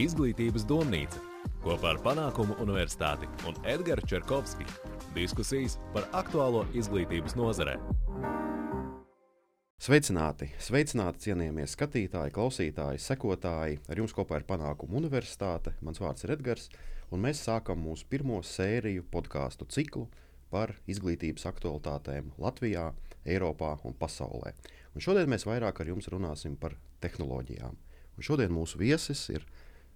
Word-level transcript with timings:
Izglītības 0.00 0.62
domnīca 0.64 1.18
kopā 1.60 1.90
ar 1.90 1.98
Panākumu 2.00 2.54
universitāti 2.64 3.26
un 3.44 3.58
Edgars 3.68 4.06
Čerkovski. 4.08 4.64
Diskusijas 5.12 5.74
par 5.92 6.06
aktuālo 6.16 6.62
izglītības 6.72 7.34
nozarē. 7.36 7.74
Sveicināti! 9.76 10.48
Sveicināti, 10.56 11.26
cienījamie 11.26 11.66
skatītāji, 11.68 12.32
klausītāji, 12.32 13.02
sekotāji! 13.04 13.82
Ar 13.84 14.00
jums 14.00 14.16
kopā 14.16 14.40
ir 14.40 14.46
Panākuma 14.48 14.96
universitāte. 14.96 15.74
Mans 15.84 16.00
vārds 16.00 16.24
ir 16.24 16.32
Edgars, 16.38 16.70
un 17.12 17.20
mēs 17.26 17.44
sākam 17.44 17.84
mūsu 17.84 18.08
pirmo 18.08 18.40
sēriju 18.40 19.04
podkāstu 19.12 19.68
ciklu 19.68 20.06
par 20.48 20.72
izglītības 20.88 21.44
aktualitātēm 21.52 22.32
Latvijā, 22.40 22.94
Eiropā 23.28 23.74
un 23.84 23.92
pasaulē. 23.92 24.54
Un 24.96 25.04
šodien 25.04 25.28
mēs 25.28 25.44
vairāk 25.44 25.84
ar 25.84 25.92
jums 25.92 26.08
runāsim 26.08 26.56
par 26.56 26.80
tehnoloģijām. 27.04 27.76
Un 28.16 28.24
šodien 28.24 28.52
mūsu 28.52 28.80
viesis 28.80 29.26
ir 29.32 29.44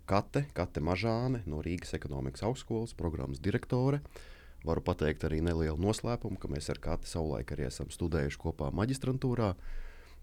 Kate, 0.07 0.45
Kate 0.55 0.79
Mažāne 0.79 1.41
no 1.51 1.59
Rīgas 1.67 1.91
ekonomikas 1.97 2.45
augstskolas 2.47 2.93
programmas 2.95 3.41
direktore. 3.43 3.99
Varu 4.63 4.83
pateikt 4.87 5.25
arī 5.27 5.41
nelielu 5.43 5.75
noslēpumu, 5.83 6.39
ka 6.39 6.51
mēs 6.51 6.71
ar 6.71 6.79
Kati 6.83 7.11
savulaik 7.11 7.51
arī 7.51 7.67
esam 7.67 7.91
studējuši 7.91 8.39
kopā 8.39 8.71
maģistrantūrā. 8.71 9.51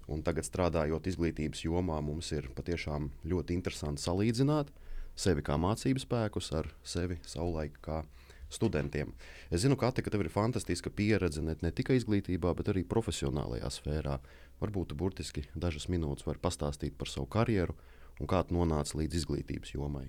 Un 0.07 0.23
tagad 0.23 0.47
strādājot 0.47 1.09
izglītības 1.11 1.65
jomā, 1.65 1.99
mums 1.99 2.31
ir 2.31 2.47
patiešām 2.55 3.09
ļoti 3.27 3.57
interesanti 3.57 4.03
salīdzināt 4.03 4.71
sevi 5.19 5.43
kā 5.43 5.57
mācību 5.59 5.99
spēkus 5.99 6.53
ar 6.55 6.69
sevi 6.87 7.19
savulaik 7.27 7.75
kā 7.83 8.05
studentiem. 8.53 9.11
Es 9.51 9.65
zinu, 9.65 9.75
Kati, 9.79 9.99
ka 9.99 10.13
tev 10.13 10.23
ir 10.23 10.31
fantastiska 10.31 10.93
pieredze 10.95 11.43
ne, 11.43 11.57
ne 11.59 11.73
tikai 11.75 11.99
izglītībā, 11.99 12.55
bet 12.55 12.71
arī 12.71 12.85
profesionālajā 12.87 13.67
sfērā. 13.81 14.15
Varbūt 14.63 14.95
burtiski 14.95 15.43
dažas 15.59 15.89
minūtes 15.91 16.23
var 16.23 16.39
pastāstīt 16.39 16.95
par 16.95 17.11
savu 17.11 17.27
karjeru 17.27 17.75
un 18.21 18.29
kā 18.29 18.43
tu 18.47 18.57
nonāci 18.57 18.99
līdz 19.01 19.21
izglītības 19.21 19.73
jomai. 19.75 20.05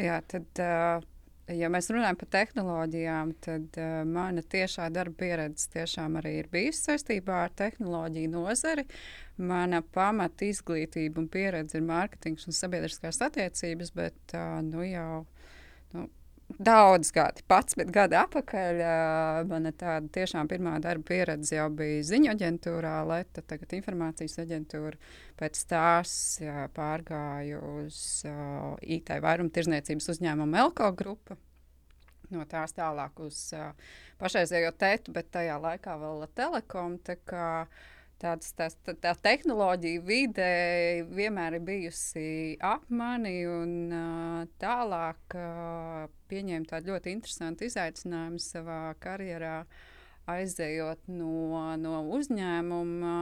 Jā, 0.00 0.16
tad, 0.26 0.62
ja 1.50 1.70
mēs 1.70 1.90
runājam 1.92 2.18
par 2.18 2.30
tehnoloģijām, 2.34 3.34
tad 3.44 3.78
mana 4.10 4.42
tiešā 4.54 4.88
darba 4.94 5.20
pieredze 5.20 5.68
tiešām 5.74 6.18
arī 6.18 6.38
ir 6.40 6.50
bijusi 6.50 6.88
saistībā 6.88 7.44
ar 7.44 7.54
tehnoloģiju 7.54 8.32
nozari. 8.32 8.86
Mana 9.38 9.82
pamata 9.94 10.46
izglītība 10.48 11.22
un 11.22 11.30
pieredze 11.30 11.78
ir 11.78 11.86
mārketings 11.86 12.48
un 12.50 12.56
sabiedriskās 12.56 13.22
attiecības, 13.28 13.94
bet 13.94 14.36
nu 14.66 14.86
jau. 14.88 15.24
Nu, 15.94 16.08
daudz 16.48 17.10
gadi, 17.14 17.42
11 17.48 17.90
gadi 17.92 18.16
atpakaļ. 18.18 18.82
Mana 19.50 19.72
tāda 19.76 20.08
tiešām 20.14 20.48
pirmā 20.50 20.76
darba 20.82 21.06
pieredze 21.10 21.56
jau 21.56 21.68
bija 21.74 22.02
ziņu 22.10 22.32
aģentūrā, 22.34 22.94
Leta, 23.08 23.42
tagad 23.46 23.74
informācijas 23.78 24.38
aģentūra. 24.44 24.98
Pēc 25.40 25.64
tās 25.70 26.12
jā, 26.42 26.66
pārgāju 26.76 27.62
uz 27.80 27.98
uh, 28.28 28.76
IT 28.82 29.10
vairumtirdzniecības 29.24 30.12
uzņēmumu 30.14 30.60
Elko 30.66 30.92
grupu. 30.96 31.38
No 32.32 32.46
tās 32.48 32.72
tālāk 32.76 33.18
uz 33.22 33.38
uh, 33.56 33.74
pašreizējo 34.22 34.72
tētu, 34.80 35.12
bet 35.14 35.32
tajā 35.34 35.58
laikā 35.60 35.98
vēl 36.00 36.26
Telekom. 36.34 36.98
Tāds, 38.24 38.54
tās, 38.56 38.72
tā, 38.80 38.94
tā 38.96 39.10
tehnoloģija 39.20 40.00
vide 40.00 40.44
vienmēr 41.12 41.58
ir 41.58 41.64
bijusi 41.66 42.28
ap 42.64 42.86
mani, 42.88 43.34
un 43.44 43.74
tālāk 44.62 45.34
pieņēmu 46.30 46.70
tādu 46.70 46.94
ļoti 46.94 47.12
interesantu 47.12 47.66
izaicinājumu 47.68 48.40
savā 48.40 48.78
karjerā. 49.04 49.58
Aizejot 50.24 51.02
no, 51.12 51.58
no 51.76 51.98
uzņēmuma, 52.16 53.16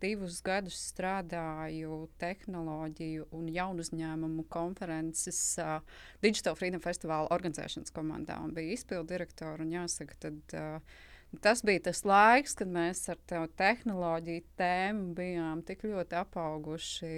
divus 0.00 0.38
gadus 0.40 0.78
strādāju 0.88 1.98
tehnoloģiju 2.16 3.26
un 3.36 3.50
jaunu 3.52 3.84
uzņēmumu 3.84 4.46
konferences 4.48 5.40
uh, 5.60 5.82
Digital 6.24 6.56
Freedom 6.56 6.80
Festival 6.80 7.28
organizēšanas 7.36 7.92
komandā. 7.92 8.38
Un 8.40 8.56
bija 8.56 8.72
izpildu 8.72 9.10
direktora 9.12 9.68
jāsaka, 9.68 10.16
tad 10.24 10.56
uh, 10.56 10.96
Tas 11.42 11.60
bija 11.66 11.82
tas 11.90 12.04
laiks, 12.06 12.54
kad 12.56 12.70
mēs 12.72 13.02
ar 13.12 13.18
tādu 13.28 13.50
tehnoloģiju 13.58 14.44
tēmu 14.56 15.14
bijām 15.18 15.62
tik 15.66 15.82
ļoti 15.84 16.16
apauguši. 16.22 17.16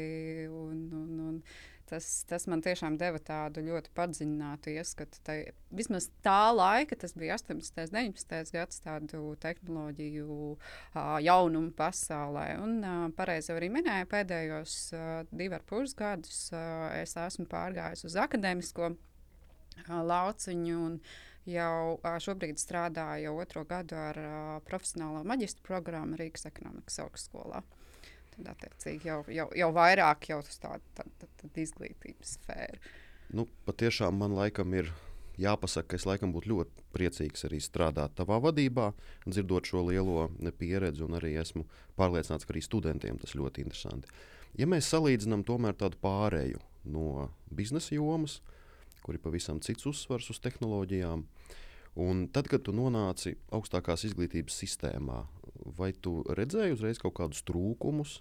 Un, 0.51 0.81
un, 0.97 1.11
un 1.29 1.37
tas, 1.89 2.07
tas 2.29 2.47
man 2.51 2.63
tiešām 2.65 2.97
deva 3.01 3.21
tādu 3.23 3.63
ļoti 3.65 3.93
padziļinātu 3.97 4.73
ieskatu. 4.75 5.21
Tai, 5.27 5.37
vismaz 5.75 6.09
tā 6.25 6.51
laika, 6.55 6.99
tas 7.01 7.15
bija 7.19 7.37
18. 7.39 7.85
un 7.85 7.95
19. 7.95 8.53
gads, 8.57 8.83
tādu 8.85 9.23
tehnoloģiju 9.45 10.27
uh, 10.51 11.15
jaunumu 11.25 11.73
pasaulē. 11.79 12.49
Un 12.65 12.77
uh, 12.83 13.07
pareizi 13.17 13.55
arī 13.55 13.71
minēju, 13.77 14.11
pēdējos 14.13 14.77
uh, 14.97 15.07
divus 15.31 15.61
ar 15.61 15.69
pus 15.69 15.97
gadus 15.99 16.43
uh, 16.53 16.89
es 16.99 17.17
esmu 17.19 17.49
pārgājis 17.51 18.09
uz 18.09 18.19
akadēmisko 18.21 18.93
uh, 18.93 19.97
lauciņu. 20.13 20.85
Un, 20.91 21.01
jau 21.49 21.99
šobrīd 22.23 22.61
strādāju 22.61 23.35
otro 23.41 23.65
gadu 23.69 23.97
ar 23.99 24.21
profesionālo 24.69 25.25
maģistra 25.29 25.65
programmu 25.67 26.19
Rīgas 26.21 26.49
ekonomikas 26.51 27.01
augstskolā. 27.05 27.63
Tad, 28.35 28.53
attiecīgi, 28.55 29.09
jau, 29.09 29.21
jau, 29.33 29.49
jau 29.57 29.69
vairāk 29.75 30.31
jau 30.31 30.41
uz 30.45 30.61
tādu 30.63 30.85
tā, 30.97 31.07
tā, 31.21 31.29
tā 31.41 31.51
izglītības 31.63 32.37
sfēru. 32.39 32.81
Nu, 33.35 33.45
patiešām 33.69 34.17
man 34.21 34.37
laikam 34.37 34.73
ir 34.79 34.93
jāpasaka, 35.41 35.93
ka 35.93 35.99
es 35.99 36.07
laikam 36.09 36.33
būtu 36.35 36.53
ļoti 36.53 36.87
priecīgs 36.95 37.45
arī 37.49 37.61
strādāt 37.63 38.15
tavā 38.19 38.39
vadībā, 38.43 38.93
dzirdot 39.27 39.69
šo 39.69 39.85
lielo 39.91 40.29
pieredzi, 40.59 41.05
un 41.07 41.19
arī 41.19 41.35
esmu 41.41 41.67
pārliecināts, 41.99 42.47
ka 42.47 42.55
arī 42.55 42.63
studentiem 42.65 43.19
tas 43.21 43.37
ļoti 43.39 43.67
interesanti. 43.67 44.11
Ja 44.59 44.67
mēs 44.71 44.89
salīdzinām 44.91 45.45
tomēr 45.47 45.77
tādu 45.79 46.01
pārēju 46.03 46.63
no 46.89 47.29
biznesa 47.53 47.93
jomas, 47.95 48.39
uh, 48.39 48.58
kur 49.09 49.17
ir 49.17 49.25
pavisam 49.25 49.57
cits 49.65 49.89
uzsvars 49.89 50.29
uz 50.29 50.43
tehnoloģijām. 50.45 51.25
Un 52.05 52.27
tad, 52.29 52.51
kad 52.53 52.67
tu 52.67 52.75
nonāci 52.77 53.39
augstākās 53.57 54.05
izglītības 54.05 54.59
sistēmā, 54.61 55.23
vai 55.79 55.95
tu 55.97 56.21
redzēji 56.29 56.77
uzreiz 56.77 57.01
kaut 57.01 57.17
kādus 57.17 57.41
trūkumus, 57.49 58.19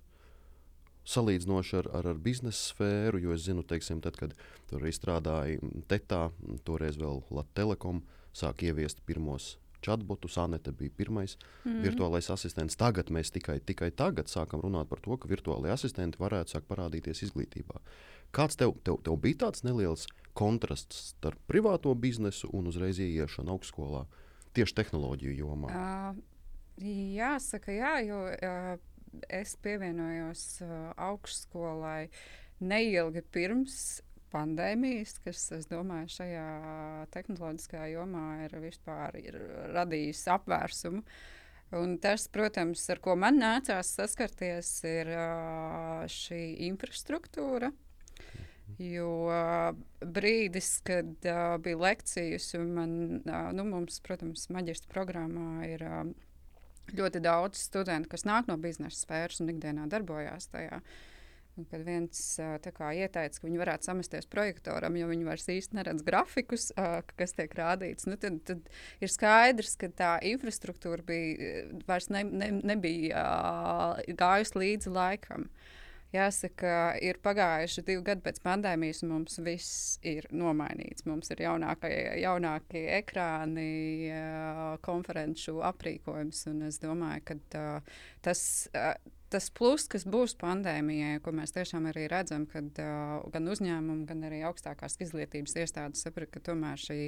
salīdzinoši 1.08 1.75
ar, 1.81 1.92
ar, 2.00 2.08
ar 2.14 2.24
biznesa 2.24 2.72
sfēru? 2.72 3.20
Jo 3.20 3.36
es 3.36 3.44
zinu, 3.46 3.68
teiksim, 3.68 4.00
tad, 4.03 4.16
kad 4.20 4.34
tur 4.72 4.80
arī 4.80 4.96
strādāja 4.96 5.59
TETā, 5.92 6.30
toreiz 6.64 6.96
vēl 7.00 7.22
Latvijas 7.28 7.56
Telekom, 7.59 8.02
sāk 8.38 8.64
ieviest 8.64 9.04
pirmos 9.06 9.58
chatbotu. 9.84 10.31
Sanete 10.31 10.72
bija 10.72 10.94
pirmais 10.98 11.36
mm. 11.66 11.81
virtuālais 11.86 12.31
asistents. 12.34 12.80
Tagad 12.80 13.12
mēs 13.14 13.31
tikai, 13.36 13.59
tikai 13.59 13.92
tagad 13.92 14.31
sākam 14.31 14.64
runāt 14.64 14.90
par 14.90 15.04
to, 15.04 15.18
ka 15.19 15.30
virtuālai 15.30 15.74
asistenti 15.75 16.22
varētu 16.22 16.56
sākt 16.56 16.69
parādīties 16.72 17.28
izglītībā. 17.28 17.81
Kāds 18.36 18.60
tev, 18.60 18.76
tev, 18.86 19.00
tev 19.06 19.20
bija 19.24 19.46
tāds 19.48 19.64
neliels 19.66 20.08
kontrasts 20.38 21.12
starp 21.14 21.40
privāto 21.50 21.94
biznesu 21.98 22.50
un 22.54 22.70
uzreiz 22.70 23.00
ieiešanu 23.02 23.56
augstskolā 23.56 24.06
tieši 24.58 24.78
tehnoloģiju 24.82 25.38
jomā? 25.40 25.72
Uh, 25.72 26.20
jāsaka, 27.18 27.74
jā, 27.74 27.94
jo 28.06 28.20
uh, 28.30 28.76
es 29.34 29.56
pievienojos 29.64 30.44
uh, 30.66 30.76
augstskolai 31.10 32.10
neilgi 32.60 33.24
pirms 33.34 33.80
pandēmijas, 34.34 35.18
kas, 35.24 35.46
es 35.56 35.70
domāju, 35.72 36.12
šajā 36.18 36.46
tehnoloģiskajā 37.14 37.88
jomā 37.94 38.28
ir 38.46 38.58
vispār 38.62 39.18
ir 39.22 39.40
radījis 39.76 40.26
apvērsumu. 40.36 41.04
Un 41.78 41.98
tas, 42.00 42.30
protams, 42.32 42.86
ar 42.94 43.02
ko 43.04 43.18
man 43.20 43.40
nācās 43.42 43.90
saskarties, 43.98 44.70
ir 44.88 45.12
šī 46.12 46.42
infrastruktūra, 46.70 47.74
Jo 48.78 49.32
brīdis, 50.06 50.70
kad 50.86 51.26
uh, 51.26 51.56
bija 51.64 51.80
lekcijas, 51.82 52.52
un 52.60 52.74
man, 52.76 52.96
uh, 53.24 53.50
nu, 53.56 53.66
mums, 53.66 54.02
protams, 54.06 54.50
maģistra 54.54 54.92
programmā 54.92 55.66
ir 55.66 55.84
uh, 55.88 56.02
ļoti 56.94 57.22
daudz 57.24 57.64
studentu, 57.70 58.12
kas 58.12 58.28
nāk 58.28 58.50
no 58.52 58.58
biznesa 58.62 59.00
sfēras 59.00 59.42
un 59.42 59.54
ikdienā 59.56 59.88
darbojās 59.90 60.52
tajā. 60.52 60.82
Un 61.58 61.66
kad 61.66 61.82
viens 61.82 62.20
kā, 62.62 62.92
ieteica, 62.94 63.40
ka 63.40 63.48
viņi 63.48 63.58
varētu 63.58 63.88
samesties 63.88 64.28
projektoram, 64.30 64.94
jo 65.00 65.08
viņi 65.10 65.25
vairs 65.25 65.48
īsti 65.50 65.80
neredz 65.80 66.04
grafikus, 66.06 66.68
kas 67.18 67.34
tiek 67.34 67.56
rādīts, 67.58 68.06
nu, 68.06 68.13
tad, 68.22 68.38
tad 68.46 68.70
ir 69.02 69.10
skaidrs, 69.10 69.74
ka 69.81 69.90
tā 69.90 70.12
infrastruktūra 70.30 71.02
bija, 71.08 71.63
vairs 71.90 72.12
ne, 72.13 72.22
ne, 72.30 72.52
nebija 72.62 73.25
gājusi 74.22 74.62
līdzi 74.62 74.94
laikam. 74.94 75.50
Uh, 75.50 75.76
Jāsaka, 76.13 76.95
ir 77.04 77.19
pagājuši 77.24 77.83
divi 77.88 78.04
gadi 78.07 78.24
pēc 78.24 78.39
pandēmijas, 78.45 79.04
un 79.04 79.12
mums 79.12 79.42
viss 79.44 79.98
ir 80.07 80.30
nomainīts. 80.31 81.04
Mums 81.09 81.33
ir 81.36 81.44
jaunākie, 81.44 81.92
jaunākie 82.21 82.86
ekrāni, 83.01 83.68
konferenču 84.88 85.59
aprīkojums, 85.68 86.45
un 86.54 86.69
es 86.69 86.80
domāju, 86.83 87.27
ka 87.27 87.68
tas 88.24 88.42
tas 89.31 89.50
plus, 89.51 89.86
kas 89.92 90.06
būs 90.07 90.36
pandēmijai, 90.39 91.19
ko 91.24 91.33
mēs 91.36 91.54
tiešām 91.56 91.89
arī 91.89 92.06
redzam, 92.12 92.45
kad 92.50 92.80
gan 93.33 93.51
uzņēmumi, 93.51 94.06
gan 94.07 94.24
arī 94.27 94.42
augstākās 94.48 94.98
izglītības 95.03 95.57
iestādes 95.63 96.03
saprot, 96.06 96.31
ka 96.31 96.44
tomēr 96.44 96.80
šī 96.80 97.00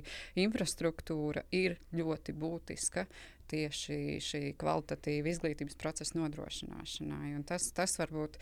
infrastruktūra 0.43 1.45
ir 1.55 1.79
ļoti 1.95 2.35
būtiska 2.35 3.05
tieši 3.49 4.19
šī 4.21 4.41
kvalitatīva 4.61 5.31
izglītības 5.31 5.79
procesa 5.79 6.19
nodrošināšanai. 6.19 7.33
Un 7.37 7.45
tas, 7.47 7.71
tas 7.75 7.95
varbūt 8.01 8.37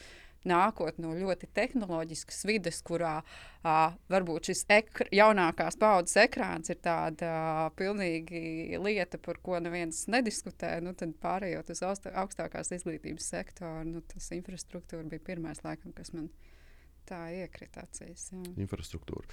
nākot 0.48 0.98
no 1.04 1.14
ļoti 1.18 1.50
tehnoloģiskas 1.56 2.44
vides, 2.48 2.82
kurā 2.88 3.20
uh, 3.22 3.96
varbūt 4.12 4.52
šis 4.52 4.64
ekr 4.78 5.12
jaunākās 5.16 5.80
paudzes 5.80 6.20
ekrāns 6.24 6.72
ir 6.74 6.80
tāda 6.84 7.32
uh, 7.32 7.62
pilnīgi 7.78 8.80
lieta, 8.82 9.20
par 9.22 9.42
ko 9.44 9.62
neviens 9.64 10.06
nediskutē, 10.12 10.78
nu, 10.84 10.96
tad 10.98 11.16
pārējot 11.24 11.74
uz 11.76 11.84
augstākās 11.86 12.74
izglītības 12.80 13.32
sektoru, 13.36 13.88
nu, 13.92 14.04
tas 14.14 14.32
infrastruktūra 14.36 15.08
bija 15.12 15.28
pirmais 15.34 15.64
laikam, 15.66 15.96
kas 15.96 16.14
man 16.16 16.32
tā 17.08 17.28
iekrita 17.44 17.86
acīs. 17.88 18.30
Jā. 18.34 18.44
Infrastruktūra. 18.60 19.28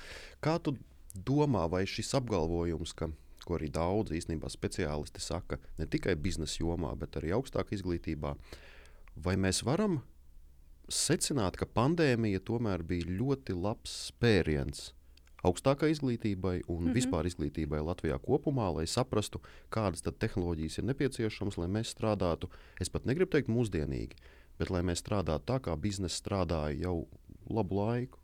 Kā 0.44 0.58
tu 0.62 0.76
domā, 1.14 1.66
vai 1.70 1.84
šis 1.90 2.14
apgalvojums, 2.18 2.94
ka 2.98 3.10
ko 3.44 3.58
arī 3.58 3.68
daudz 3.72 4.14
īstenībā 4.16 4.48
speciālisti 4.52 5.22
saka, 5.22 5.58
ne 5.78 5.86
tikai 5.90 6.16
biznesa 6.16 6.62
jomā, 6.62 6.94
bet 6.98 7.18
arī 7.20 7.34
augstākā 7.36 7.76
izglītībā. 7.76 8.34
Vai 9.24 9.36
mēs 9.38 9.62
varam 9.66 10.00
secināt, 10.88 11.56
ka 11.56 11.66
pandēmija 11.66 12.42
tomēr 12.44 12.82
bija 12.82 13.08
ļoti 13.08 13.56
labs 13.56 13.94
spēriens 14.10 14.92
augstākai 15.44 15.90
izglītībai 15.92 16.54
un 16.66 16.80
mm 16.80 16.88
-hmm. 16.88 16.94
vispār 16.96 17.28
izglītībai 17.28 17.82
Latvijā 17.84 18.18
kopumā, 18.18 18.70
lai 18.74 18.86
saprastu, 18.86 19.40
kādas 19.70 20.02
tehnoloģijas 20.02 20.78
ir 20.78 20.84
nepieciešamas, 20.84 21.58
lai 21.58 21.68
mēs 21.68 21.92
strādātu, 21.94 22.48
es 22.80 22.88
pat 22.88 23.04
negribu 23.04 23.30
teikt 23.30 23.48
mūsdienīgi, 23.48 24.16
bet 24.58 24.70
lai 24.70 24.82
mēs 24.82 25.04
strādātu 25.04 25.44
tā, 25.52 25.60
kā 25.60 25.76
biznesa 25.76 26.16
strādāja 26.16 26.80
jau 26.80 27.08
labu 27.50 27.76
laiku. 27.76 28.18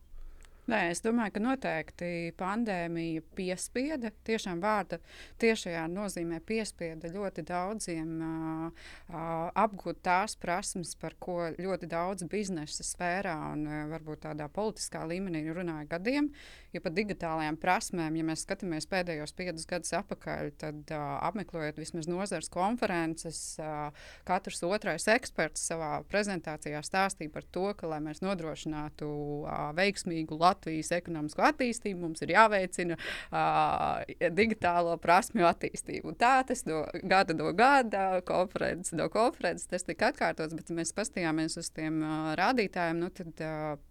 Nē, 0.70 0.78
es 0.93 1.00
domāju, 1.02 1.32
ka 1.34 1.40
noteikti 1.43 2.08
pandēmija 2.38 3.25
piespieda, 3.34 4.12
tiešām 4.26 4.61
vārda 4.62 5.00
tiešajā 5.43 5.82
nozīmē 5.90 6.38
piespieda 6.46 7.11
ļoti 7.11 7.43
daudziem 7.49 8.12
uh, 8.22 8.84
uh, 9.11 9.49
apgūt 9.58 9.99
tās 10.06 10.37
prasmes, 10.38 10.93
par 11.00 11.17
ko 11.19 11.49
ļoti 11.56 11.88
daudz 11.90 12.28
biznesa 12.31 12.87
sfērā 12.87 13.34
un 13.49 13.64
uh, 13.67 13.81
varbūt 13.90 14.22
tādā 14.28 14.46
politiskā 14.52 15.02
līmenī 15.11 15.43
runāja 15.50 15.88
gadiem. 15.96 16.31
Jo 16.70 16.84
par 16.84 16.94
digitālajām 16.94 17.58
prasmēm, 17.58 18.20
ja 18.20 18.28
mēs 18.28 18.44
skatāmies 18.46 18.87
pēdējos 18.87 19.34
piecus 19.34 19.67
gadus 19.67 19.90
atpakaļ, 19.99 20.52
tad 20.61 20.94
uh, 20.94 21.17
apmeklējot 21.32 21.82
vismaz 21.82 22.06
nozares 22.06 22.52
konferences, 22.52 23.40
uh, 23.58 23.90
katrs 24.28 24.62
otrais 24.69 25.08
eksperts 25.11 25.67
savā 25.72 25.96
prezentācijā 26.12 26.84
stāstīja 26.87 27.34
par 27.34 27.49
to, 27.50 27.67
ka, 27.75 27.90
lai 27.90 27.99
mēs 28.06 28.22
nodrošinātu 28.22 29.11
uh, 29.11 29.58
veiksmīgu 29.75 30.38
Latviju, 30.38 30.60
Latvijas 30.61 30.93
ekonomisko 30.93 31.45
attīstību, 31.49 32.03
mums 32.05 32.21
ir 32.21 32.35
jāveicina 32.35 32.97
uh, 32.99 34.03
digitālo 34.37 34.97
prasmju 35.01 35.47
attīstību. 35.49 36.12
Tā 36.21 36.43
tas 36.47 36.67
no 36.69 36.83
gada 37.03 37.37
no 37.37 37.53
gada, 37.57 38.21
konferences 38.29 38.93
no 38.93 39.09
konferences, 39.09 39.71
tas 39.71 39.87
tika 39.89 40.11
atkārtots, 40.12 40.57
bet 40.59 40.73
mēs 40.77 40.93
paskatījāmies 40.97 41.57
uz 41.61 41.71
tiem 41.73 42.03
uh, 42.05 42.35
rādītājiem, 42.41 43.01
nu 43.01 43.12
tad. 43.15 43.33
Uh, 43.41 43.87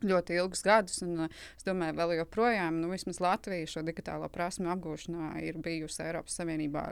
ļoti 0.00 0.32
ilgus 0.40 0.62
gadus. 0.64 1.02
Un, 1.04 1.26
es 1.28 1.66
domāju, 1.66 1.92
vēl 1.98 2.14
joprojām, 2.22 2.78
nu, 2.80 2.88
Latvija 3.20 3.66
šo 3.68 3.82
digitālo 3.84 4.30
prasmu 4.32 4.70
apgūšanā 4.72 5.34
ir 5.44 5.58
bijusi 5.60 6.00
Eiropas 6.06 6.38
Savienībā 6.40 6.86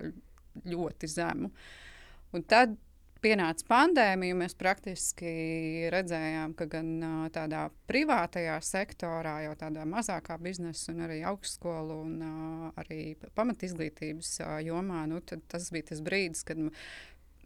ļoti 0.69 1.09
zemu. 1.09 1.49
Un 2.37 2.45
tad 2.45 2.77
pienāca 3.23 3.67
pandēmija, 3.69 4.37
mēs 4.39 4.57
praktiski 4.59 5.31
redzējām, 5.93 6.55
ka 6.59 6.69
gan 6.71 6.89
tādā 7.35 7.67
privātajā 7.91 8.57
sektorā, 8.65 9.39
jau 9.47 9.55
tādā 9.59 9.85
mazākā 9.89 10.39
biznesa, 10.43 10.93
un 10.95 11.05
arī 11.09 11.21
augstskolu 11.29 12.01
un 12.07 12.73
arī 12.79 13.03
pamatizglītības 13.39 14.39
jomā, 14.67 15.05
nu, 15.11 15.21
tas 15.23 15.71
bija 15.75 15.91
tas 15.93 16.03
brīdis, 16.05 16.45
kad 16.49 16.63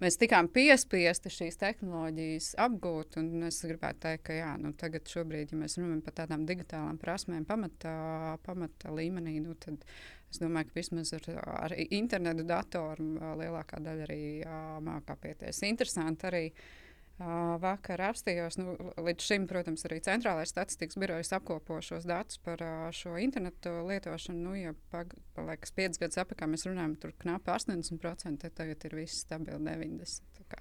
mēs 0.03 0.19
tikām 0.21 0.49
piespiesti 0.53 1.31
šīs 1.33 1.61
tehnoloģijas 1.61 2.55
apgūt. 2.63 3.21
Es 3.49 3.63
gribētu 3.67 4.07
teikt, 4.07 4.25
ka 4.29 4.39
jā, 4.39 4.55
nu, 4.63 4.73
tagad, 4.79 5.07
šobrīd, 5.11 5.55
ja 5.55 5.61
mēs 5.61 5.79
runājam 5.79 6.03
par 6.07 6.19
tādām 6.23 6.49
digitālām 6.49 6.99
prasmēm, 7.03 7.47
pamatā, 7.49 7.95
pamatā 8.47 8.95
līmenī, 8.95 9.39
nu, 9.45 9.55
tad 9.63 9.87
es 10.33 10.41
domāju, 10.43 10.71
ka 10.71 10.81
vismaz 10.81 11.13
ar, 11.17 11.27
ar 11.69 11.75
internetu 11.83 12.47
datoru 12.49 13.13
lielākā 13.41 13.81
daļa 13.85 14.07
arī 14.09 14.23
mākā 14.85 15.19
pieties. 15.21 15.63
Interesanti 15.69 16.31
arī. 16.31 16.47
Vakar 17.63 18.01
apstājos, 18.09 18.57
nu, 18.59 18.73
līdz 19.05 19.23
šim, 19.23 19.45
protams, 19.47 19.85
arī 19.87 19.99
Centrālais 20.03 20.51
statistikas 20.51 20.97
birojas 20.99 21.31
apkopo 21.37 21.77
šos 21.85 22.07
datus 22.09 22.41
par 22.43 22.63
šo 22.97 23.13
internetu 23.21 23.71
lietošanu. 23.87 24.41
Nu, 24.43 24.55
ja 24.59 24.73
paliekas 25.37 25.75
piecus 25.77 26.01
gadus 26.03 26.19
atpakaļ, 26.25 26.51
mēs 26.51 26.67
runājam, 26.67 26.97
tur 26.99 27.13
knapi 27.23 27.53
80%, 27.53 28.41
tad 28.43 28.57
tagad 28.59 28.89
ir 28.89 28.97
viss 28.99 29.23
stabili 29.27 29.61
90%. 29.61 30.43
Kā, 30.51 30.59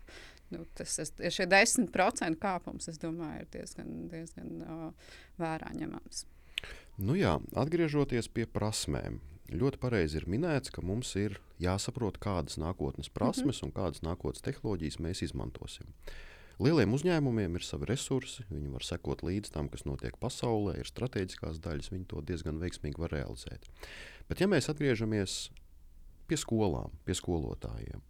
nu, 0.54 0.68
tas 0.78 1.00
ir 1.02 1.34
šie 1.34 1.48
10% 1.50 2.38
kāpums, 2.44 2.92
es 2.92 3.02
domāju, 3.02 3.42
ir 3.42 3.50
diezgan, 3.56 3.90
diezgan 4.12 4.54
uh, 4.62 5.18
vērā 5.42 5.74
ņemams. 5.80 6.26
Nu 7.02 7.18
jā, 7.18 7.40
atgriežoties 7.58 8.30
pie 8.30 8.46
prasmēm. 8.46 9.22
Ļoti 9.52 9.80
pareizi 9.82 10.22
ir 10.22 10.28
minēts, 10.32 10.72
ka 10.72 10.84
mums 10.86 11.10
ir 11.20 11.36
jāsaprot, 11.60 12.22
kādas 12.24 12.56
nākotnes 12.62 13.10
prasmes 13.12 13.60
mm 13.60 13.68
-hmm. 13.68 13.72
un 13.72 13.72
kādas 13.76 14.04
nākotnes 14.06 14.44
tehnoloģijas 14.46 15.00
mēs 15.00 15.24
izmantosim. 15.24 15.88
Lieliem 16.62 16.94
uzņēmumiem 16.94 17.56
ir 17.58 17.64
savi 17.66 17.88
resursi, 17.90 18.44
viņi 18.50 18.70
var 18.72 18.84
sekot 18.86 19.24
līdz 19.24 19.50
tam, 19.50 19.68
kas 19.70 19.82
notiek 19.86 20.18
pasaulē, 20.22 20.78
ir 20.78 20.86
strateģiskās 20.86 21.60
daļas, 21.60 21.92
viņi 21.92 22.06
to 22.06 22.22
diezgan 22.22 22.60
veiksmīgi 22.62 23.02
var 23.02 23.12
realizēt. 23.12 23.66
Bet, 24.30 24.40
ja 24.40 24.48
mēs 24.48 24.70
atgriežamies 24.70 25.50
pie 26.28 26.38
skolām, 26.38 26.94
pie 27.06 27.16
skolotājiem, 27.18 28.04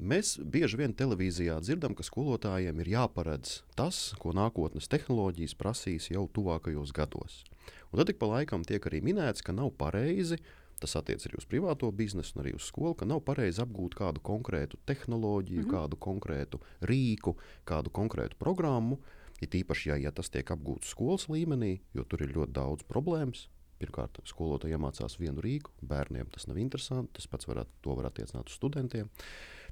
mēs 0.00 0.38
bieži 0.40 0.80
vien 0.80 0.94
televīzijā 0.96 1.60
dzirdam, 1.60 1.94
ka 1.94 2.02
skolotājiem 2.02 2.80
ir 2.80 2.88
jāparedz 2.88 3.60
tas, 3.76 4.14
ko 4.18 4.32
nākotnes 4.32 4.88
tehnoloģijas 4.88 5.54
prasīs 5.60 6.10
jau 6.10 6.24
tuvākajos 6.32 6.94
gados. 6.96 7.44
Un 7.90 7.98
tad 7.98 8.08
ik 8.12 8.18
pa 8.18 8.26
laikam 8.30 8.64
tiek 8.64 8.84
arī 8.86 9.02
minēts, 9.02 9.42
ka 9.42 9.52
nav 9.52 9.72
pareizi 9.78 10.38
tas 10.80 10.96
attiecas 10.96 11.28
arī 11.28 11.38
uz 11.38 11.46
privāto 11.48 11.90
biznesu 11.92 12.40
arī 12.40 12.54
uz 12.56 12.66
skolu, 12.70 12.94
ka 12.96 13.08
nav 13.08 13.22
pareizi 13.26 13.62
apgūt 13.62 13.96
kādu 13.98 14.22
konkrētu 14.24 14.78
tehnoloģiju, 14.88 15.62
mm 15.62 15.68
-hmm. 15.68 15.74
kādu 15.76 15.98
konkrētu 16.08 16.60
rīku, 16.80 17.36
kādu 17.66 17.92
konkrētu 17.92 18.38
programmu. 18.38 18.98
It 19.40 19.54
īpaši, 19.54 19.88
ja, 19.88 19.96
ja 19.96 20.10
tas 20.10 20.30
tiek 20.30 20.50
apgūts 20.50 20.88
skolas 20.88 21.28
līmenī, 21.28 21.80
jo 21.94 22.04
tur 22.04 22.22
ir 22.22 22.36
ļoti 22.36 22.52
daudz 22.52 22.82
problēmas. 22.88 23.48
Pirmkārt, 23.78 24.18
skolotāji 24.24 24.76
iemācās 24.76 25.18
vienu 25.18 25.40
rīku, 25.40 25.70
bērniem 25.82 26.28
tas 26.30 26.46
nav 26.46 26.58
interesanti, 26.58 27.12
tas 27.12 27.26
pats 27.26 27.48
var, 27.48 27.66
var 27.84 28.06
attiecināt 28.06 28.48
uz 28.48 28.54
studentiem. 28.54 29.08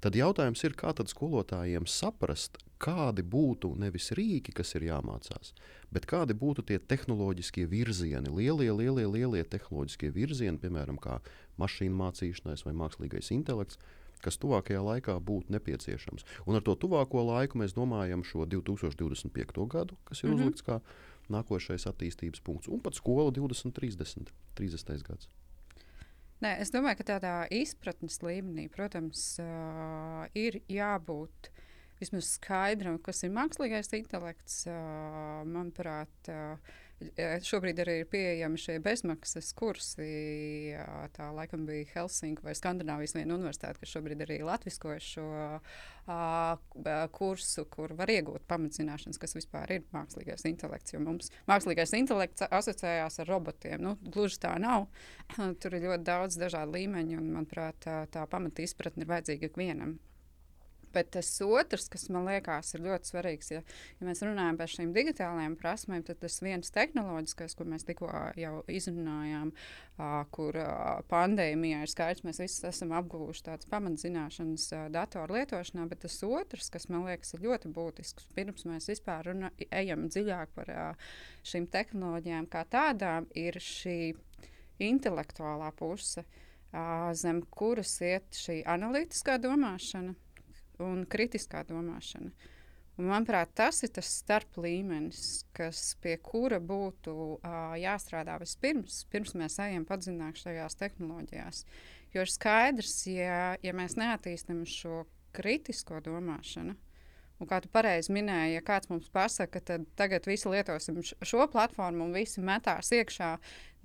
Tad 0.00 0.15
jautājums 0.15 0.62
ir, 0.62 0.75
kā 0.79 0.93
tad 0.95 1.11
skolotājiem 1.11 1.87
saprast, 1.91 2.59
kādi 2.79 3.25
būtu 3.27 3.73
nevis 3.81 4.12
rīki, 4.15 4.55
kas 4.55 4.77
ir 4.79 4.87
jāmācās, 4.87 5.55
bet 5.91 6.06
kādi 6.06 6.37
būtu 6.39 6.62
tie 6.69 6.79
tehnoloģiskie 6.79 7.67
virzieni, 7.70 8.31
lielie, 8.31 8.70
lielie, 8.70 9.06
lielie 9.11 9.43
tehnoloģiskie 9.43 10.13
virzieni, 10.15 10.61
piemēram, 10.63 11.01
kā 11.03 11.19
mašīnu 11.58 11.99
mācīšanās 11.99 12.63
vai 12.67 12.77
mākslīgais 12.79 13.32
intelekts, 13.34 13.81
kas 14.22 14.39
tuvākajā 14.43 14.81
laikā 14.82 15.19
būtu 15.22 15.55
nepieciešams. 15.55 16.27
Un 16.46 16.58
ar 16.58 16.65
to 16.67 16.75
tuvāko 16.79 17.22
laiku 17.27 17.58
mēs 17.58 17.75
domājam 17.75 18.25
šo 18.27 18.46
2025. 18.51 19.67
gadu, 19.70 19.99
kas 20.05 20.22
ir 20.22 20.31
mm 20.31 20.34
-hmm. 20.34 20.41
uzlikts 20.41 20.67
kā 20.67 20.81
nākošais 21.29 21.87
attīstības 21.91 22.43
punkts, 22.43 22.69
un 22.69 22.81
pat 22.81 22.94
skolu 22.94 23.31
2030. 23.31 24.32
30. 24.55 25.03
gads. 25.03 25.29
Nē, 26.39 26.53
es 26.63 26.71
domāju, 26.71 27.01
ka 27.01 27.09
tādā 27.17 27.33
izpratnes 27.51 28.21
līmenī, 28.23 28.69
protams, 28.71 29.23
uh, 29.43 30.27
ir 30.39 30.61
jābūt 30.71 31.51
vismaz 31.99 32.29
skaidram, 32.37 33.01
kas 33.03 33.25
ir 33.27 33.33
mākslīgais 33.35 33.91
intelekts. 33.99 34.61
Manuprāt, 35.49 36.31
šobrīd 37.46 37.78
arī 37.82 37.94
ir 38.02 38.08
pieejami 38.10 38.58
šie 38.58 38.78
bezmaksas 38.82 39.52
kursi. 39.56 40.06
Tā 41.14 41.28
laikam 41.34 41.67
bija 41.69 41.86
Helsinki 41.93 42.43
vai 42.43 42.56
Skandināvijas 42.58 43.14
viena 43.14 43.36
universitāte, 43.36 43.78
kas 43.82 43.93
šobrīd 43.94 44.24
arī 44.24 44.40
latviskoja 44.46 44.98
šo 45.02 45.28
kursu, 47.14 47.67
kur 47.70 47.94
var 47.98 48.10
iegūt 48.10 48.46
pamatzināšanas, 48.50 49.20
kas 49.20 49.36
vispār 49.36 49.76
ir 49.76 49.86
mākslīgais 49.94 50.46
intelekts. 50.50 50.96
Jo 50.96 51.02
mums 51.05 51.31
mākslīgais 51.50 51.94
intelekts 52.00 52.48
asociējās 52.48 53.20
ar 53.22 53.31
robotiem. 53.31 53.82
Nu, 53.84 53.94
gluži 54.02 54.40
tā 54.43 54.56
nav. 54.58 54.88
Tur 55.62 55.78
ir 55.78 55.86
ļoti 55.86 56.08
daudz 56.08 56.40
dažādu 56.40 56.78
līmeņu, 56.81 57.20
un 57.20 57.32
manuprāt, 57.36 57.78
tā, 57.84 58.02
tā 58.10 58.26
pamata 58.31 58.64
izpratne 58.64 59.06
ir 59.06 59.12
vajadzīga 59.12 59.52
ikvienam. 59.52 59.98
Bet 60.95 61.11
tas 61.17 61.29
otrs, 61.45 61.89
kas 61.93 62.07
man 62.13 62.25
liekas, 62.29 62.73
ir 62.75 62.85
ļoti 62.87 63.11
svarīgs, 63.11 63.51
ja, 63.53 63.61
ja 63.99 64.07
mēs 64.09 64.23
runājam 64.25 64.57
par 64.61 64.71
šīm 64.73 64.95
digitālajām 64.97 65.57
prasmēm, 65.61 66.05
tad 66.07 66.21
tas 66.23 66.39
viens 66.45 66.73
tehnoloģiskais, 66.75 67.57
ko 67.59 67.67
mēs 67.69 67.85
tikko 67.89 68.09
jau 68.41 68.55
izrunājām, 68.73 69.53
uh, 69.53 70.19
kur 70.35 70.57
uh, 70.63 71.03
pandēmijā 71.11 71.83
ir 71.85 71.93
skaidrs, 71.93 72.25
mēs 72.27 72.41
visi 72.43 72.65
esam 72.71 72.95
apguvuši 72.97 73.45
tādas 73.51 73.69
pamatzināšanas 73.73 74.69
uh, 74.73 74.87
datoru 74.95 75.37
lietošanā, 75.39 75.85
bet 75.91 76.05
tas 76.07 76.17
otrs, 76.25 76.71
kas 76.73 76.89
man 76.93 77.05
liekas, 77.09 77.35
ir 77.37 77.45
ļoti 77.45 77.73
būtisks, 77.77 78.31
pirms 78.37 78.65
mēs 78.71 78.89
vispār 78.93 79.29
runa, 79.29 79.53
ejam 79.69 80.09
dziļāk 80.09 80.57
par 80.57 80.73
uh, 80.73 81.11
šīm 81.49 81.69
tehnoloģijām 81.73 82.49
kā 82.53 82.65
tādām, 82.73 83.29
ir 83.37 83.61
šī 83.63 83.99
intelektuālā 84.89 85.71
puse, 85.77 86.25
uh, 86.25 87.11
zem 87.19 87.43
kuras 87.51 87.99
iet 88.05 88.39
šī 88.39 88.63
analītiskā 88.69 89.39
domāšana 89.43 90.15
un 90.85 91.05
kritiskā 91.11 91.65
domāšana. 91.69 92.32
Un, 92.99 93.06
manuprāt, 93.06 93.53
tas 93.55 93.79
ir 93.87 93.93
tas 93.94 94.08
starp 94.11 94.58
līmenis, 94.58 95.44
kas 95.55 95.93
pie 96.03 96.17
kura 96.23 96.58
būtu 96.58 97.15
uh, 97.15 97.77
jāstrādā 97.79 98.35
vispirms, 98.43 99.05
pirms 99.13 99.37
mēs 99.39 99.61
ejam 99.63 99.85
padziļināt 99.87 100.43
šajās 100.43 100.79
tehnoloģijās. 100.81 101.63
Jo 102.15 102.25
ir 102.25 102.32
skaidrs, 102.32 102.97
ja, 103.06 103.55
ja 103.63 103.75
mēs 103.77 103.94
neattīstam 104.01 104.65
šo 104.67 105.05
kritisko 105.37 106.01
domāšanu, 106.03 106.75
Un 107.39 107.47
kā 107.47 107.61
tu 107.63 107.71
pareizi 107.71 108.11
minēji, 108.11 108.57
ja 108.57 108.63
kāds 108.67 108.91
mums 108.91 109.07
pasaka, 109.15 109.61
tad 109.63 109.85
tagad 109.99 110.27
visi 110.27 110.51
lietosim 110.51 110.99
šo 111.07 111.47
platformu 111.53 112.09
un 112.09 112.17
visi 112.17 112.43
metās 112.43 112.91
iekšā, 112.97 113.31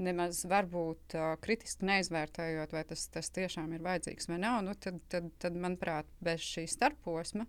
nemaz 0.02 0.42
varbūt 0.50 1.14
uh, 1.20 1.36
kritiski 1.44 1.86
neizvērtējot, 1.86 2.74
vai 2.74 2.84
tas, 2.90 3.06
tas 3.14 3.30
tiešām 3.36 3.76
ir 3.78 3.86
vajadzīgs 3.86 4.30
vai 4.32 4.42
nav, 4.42 4.64
nu, 4.66 4.74
tad, 4.74 4.98
tad, 5.14 5.30
tad, 5.44 5.58
manuprāt, 5.62 6.10
bez 6.26 6.42
šī 6.42 6.66
starposma. 6.72 7.46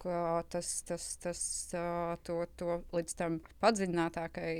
Tas, 0.00 0.68
tas, 0.88 1.10
tas 1.20 1.40
uh, 1.76 2.14
to, 2.24 2.40
to 2.56 2.80
līdz 2.96 3.16
tam 3.18 3.42
padziļinātākai 3.60 4.54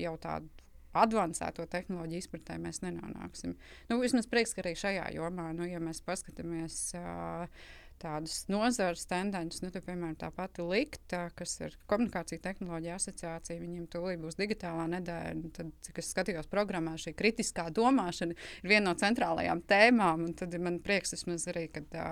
jau 0.00 0.14
tādu 0.22 0.48
advancēto 0.96 1.66
tehnoloģiju 1.68 2.24
izpratē 2.24 2.56
mēs 2.56 2.80
nenonāksim. 2.80 3.52
Nu, 3.90 4.00
vismaz 4.00 4.24
prieks, 4.30 4.56
ka 4.56 4.64
arī 4.64 4.72
šajā 4.80 5.10
jomā, 5.18 5.50
nu, 5.58 5.68
ja 5.68 5.82
mēs 5.84 6.00
paskatāmies. 6.06 6.78
Uh, 6.96 7.84
tādas 8.00 8.44
nozares 8.52 9.04
tendences, 9.08 9.62
nu, 9.64 9.70
tā, 9.74 9.80
piemēram, 9.84 10.16
tā 10.20 10.28
pati 10.34 10.64
Likta, 10.66 11.26
kas 11.36 11.54
ir 11.64 11.76
komunikācija 11.90 12.42
tehnoloģija 12.44 12.98
asociācija, 13.00 13.62
viņiem 13.62 13.86
tūlīt 13.92 14.20
būs 14.22 14.38
digitālā 14.38 14.86
nedēļa. 14.96 15.52
Tad, 15.56 15.72
cik 15.86 16.00
es 16.02 16.10
skatījos 16.12 16.50
programmā, 16.52 16.96
šī 17.00 17.14
kritiskā 17.16 17.68
domāšana 17.74 18.36
ir 18.36 18.70
viena 18.72 18.90
no 18.90 18.94
centrālajām 19.00 19.62
tēmām. 19.70 20.26
Tad 20.38 20.54
man 20.62 20.78
prieks 20.84 21.16
vismaz 21.16 21.48
arī, 21.52 21.66
ka 21.72 21.84
tā, 21.92 22.06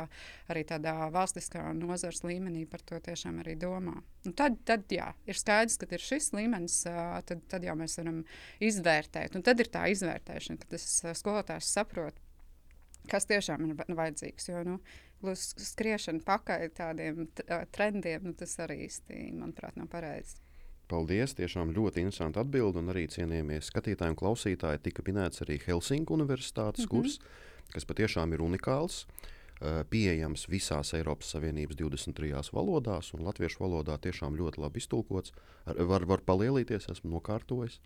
arī 0.53 0.65
tādā 0.69 0.97
valstiskā 1.15 1.67
nozares 1.79 2.25
līmenī 2.27 2.65
par 2.71 2.85
to 2.87 3.01
tiešām 3.05 3.43
arī 3.45 3.57
domā. 3.61 3.97
Un 4.25 4.37
tad, 4.37 4.59
tad 4.69 4.89
jā, 4.93 5.11
ir 5.29 5.39
skaidrs, 5.39 5.79
ka 5.81 5.89
ir 5.93 6.05
šis 6.05 6.33
līmenis, 6.37 6.83
tad, 7.29 7.45
tad 7.51 7.67
jau 7.67 7.77
mēs 7.79 7.99
varam 8.01 8.23
izvērtēt. 8.65 9.37
Un 9.37 9.45
tad 9.47 9.61
ir 9.61 9.73
tā 9.73 9.89
izvērtēšana, 9.93 10.63
kad 10.63 10.77
tas 10.77 11.19
skolotājs 11.21 11.73
saprot, 11.77 12.21
kas 13.11 13.29
tiešām 13.29 13.69
ir 13.69 13.97
vajadzīgs. 13.99 14.49
Jo, 14.49 14.63
nu, 14.67 14.79
skriešana 15.33 16.25
pakaļ 16.27 16.65
tādiem 16.77 17.29
trendiem, 17.75 18.29
nu, 18.29 18.35
tas 18.39 18.57
arī 18.65 18.85
īsti, 18.89 19.31
manuprāt, 19.35 19.77
nav 19.81 19.89
pareizi. 19.93 20.41
Paldies! 20.89 21.33
Tiešām 21.39 21.73
ļoti 21.73 22.05
interesanti 22.05 22.39
atbildi. 22.43 22.83
Un 22.83 22.93
arī 22.93 23.07
cienījamie 23.09 23.63
skatītāji 23.65 24.13
un 24.13 24.19
klausītāji 24.21 24.83
tika 24.85 25.05
minēts 25.07 25.41
arī 25.47 25.57
Helsinku 25.65 26.15
Universitātes 26.15 26.85
mm 26.85 26.89
-hmm. 26.89 26.91
kurs, 26.91 27.19
kas 27.73 27.89
patiešām 27.89 28.33
ir 28.37 28.45
unikāls. 28.45 29.05
Uh, 29.05 29.34
pieejams 29.91 30.47
visās 30.51 30.93
Eiropas 30.97 31.33
Savienības 31.35 31.79
23 31.79 32.53
valodās, 32.55 33.13
un 33.17 33.25
latviešu 33.25 33.63
valodā 33.63 33.97
tiešām 34.03 34.37
ļoti 34.39 34.61
labi 34.63 34.83
iztulkots. 34.83 35.35
Ar, 35.65 35.79
var, 35.89 36.07
var 36.09 36.25
palielīties, 36.27 36.91
esmu 36.93 37.15
nokārtojis. 37.15 37.79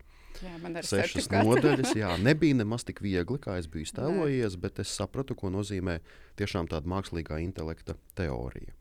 Jā, 0.43 0.55
man 0.61 0.77
ir 0.77 0.85
sešas 0.85 1.29
nodaļas. 1.31 1.93
Jā, 1.97 2.11
nebija 2.27 2.57
nemaz 2.59 2.85
tik 2.87 3.01
viegli, 3.03 3.39
kā 3.41 3.57
es 3.61 3.69
biju 3.71 3.87
iztēlojies, 3.87 4.59
bet 4.61 4.81
es 4.83 4.91
sapratu, 4.93 5.37
ko 5.39 5.51
nozīmē 5.53 5.99
tiešām 6.39 6.69
tāda 6.71 6.89
mākslīgā 6.91 7.39
intelekta 7.43 7.95
teorija. 8.19 8.75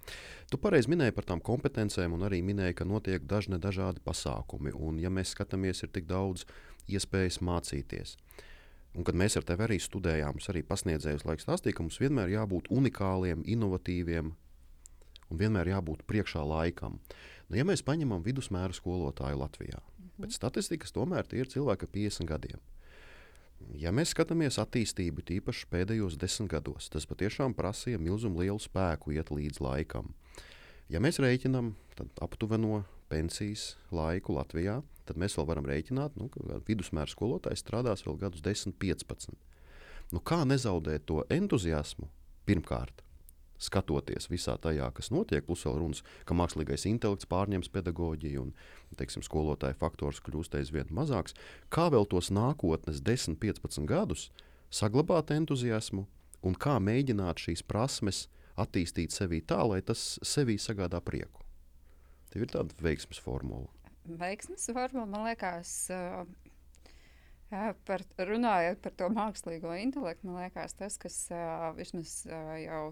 Tu 0.50 0.60
pareizi 0.60 0.90
minēji 0.92 1.16
par 1.16 1.28
tām 1.28 1.44
kompetencēm, 1.44 2.14
un 2.16 2.26
arī 2.28 2.42
minēji, 2.44 2.80
ka 2.80 2.88
notiek 2.88 3.24
dažne 3.28 3.60
dažādi 3.62 4.02
pasākumi. 4.04 4.74
Un, 4.74 5.00
ja 5.02 5.12
mēs 5.12 5.34
skatāmies, 5.36 5.84
ir 5.84 5.92
tik 5.94 6.08
daudz 6.08 6.46
iespējas 6.88 7.42
mācīties. 7.44 8.16
Uh, 8.16 8.46
Un, 8.96 9.04
kad 9.04 9.18
mēs 9.18 9.36
ar 9.38 9.44
tevi 9.46 9.66
arī 9.66 9.78
studējām, 9.82 10.40
arī 10.50 10.62
pasniedzējus 10.66 11.26
laiks 11.28 11.44
stāstīja, 11.46 11.76
ka 11.76 11.84
mums 11.84 12.00
vienmēr 12.00 12.32
jābūt 12.32 12.70
unikāliem, 12.74 13.44
inovatīviem 13.44 14.32
un 15.28 15.40
vienmēr 15.40 15.74
jābūt 15.74 16.06
priekšā 16.08 16.42
laikam. 16.46 16.98
Nu, 17.48 17.58
ja 17.58 17.66
mēs 17.68 17.84
paņemam 17.84 18.24
vidusmēra 18.24 18.74
skolotāju 18.76 19.38
Latvijā, 19.42 19.78
mm 19.78 20.04
-hmm. 20.04 20.24
pēc 20.24 20.40
statistikas 20.40 20.92
tomēr 20.92 21.26
tie 21.28 21.44
ir 21.44 21.48
cilvēki 21.52 21.84
ar 21.84 21.92
50 21.92 22.28
gadiem. 22.28 22.60
Ja 23.74 23.90
mēs 23.92 24.14
skatāmies 24.14 24.58
attīstību, 24.62 25.24
tīpaši 25.26 25.66
pēdējos 25.70 26.16
desmit 26.16 26.50
gados, 26.50 26.88
tas 26.88 27.06
patiešām 27.06 27.54
prasīja 27.54 27.98
milzumu 27.98 28.40
lielu 28.40 28.58
spēku 28.58 29.12
iet 29.12 29.30
līdz 29.30 29.60
laikam. 29.60 30.14
Ja 30.88 31.00
mēs 31.00 31.18
rēķinām 31.18 31.74
aptuveno 32.20 32.84
pensijas 33.08 33.76
laiku 33.90 34.32
Latvijā, 34.38 34.82
tad 35.08 35.18
mēs 35.20 35.36
vēl 35.38 35.48
varam 35.48 35.66
rēķināt, 35.68 36.16
nu, 36.20 36.28
ka 36.32 36.60
vidusmēra 36.68 37.10
skolotājs 37.10 37.64
strādās 37.64 38.04
vēl 38.06 38.20
gadus 38.20 38.44
10, 38.44 38.76
15. 38.80 39.36
Nu, 40.14 40.22
kā 40.24 40.42
nezaudēt 40.48 41.06
to 41.08 41.22
entuziasmu 41.32 42.08
pirmkārt? 42.48 43.04
Skatoties 43.58 44.28
visā 44.30 44.54
tajā, 44.62 44.86
kas 44.94 45.10
notiek, 45.10 45.42
plus 45.42 45.64
vēl 45.66 45.80
runas, 45.80 46.04
ka 46.28 46.36
mākslīgais 46.38 46.86
intelekts 46.86 47.26
pārņems 47.26 47.72
pedagoģiju 47.74 48.44
un 48.44 48.52
teiksim, 49.00 49.24
skolotāja 49.26 49.74
faktors 49.80 50.22
kļūst 50.22 50.54
aizvien 50.60 50.92
mazāks, 50.94 51.34
kā 51.74 51.88
vēl 51.90 52.06
tos 52.06 52.30
nākotnes 52.30 53.02
10, 53.02 53.34
15 53.42 53.88
gadus 53.90 54.28
saglabāt 54.70 55.32
entuziasmu 55.34 56.06
un 56.46 56.54
kā 56.54 56.78
mēģināt 56.78 57.42
šīs 57.42 57.64
prasmes 57.66 58.28
attīstīt 58.58 59.14
sevī 59.14 59.42
tā, 59.42 59.58
lai 59.66 59.80
tas 59.82 60.20
sevī 60.22 60.54
sagādā 60.62 61.02
prieku. 61.02 61.42
Tev 62.30 62.44
ir 62.44 62.54
tāda 62.54 62.78
veiksmes 62.84 63.18
formula 63.22 63.66
veiksmes 64.20 64.70
formula, 64.72 65.06
man 65.10 65.26
liekas, 65.28 65.72
jā, 67.48 67.62
par, 67.88 68.02
runājot 68.28 68.80
par 68.84 68.94
to 68.98 69.08
mākslīgo 69.12 69.72
intelektu, 69.80 70.28
man 70.28 70.44
liekas, 70.44 70.74
tas, 70.78 70.98
kas 71.00 71.16
vismaz 71.78 72.20
jau 72.62 72.82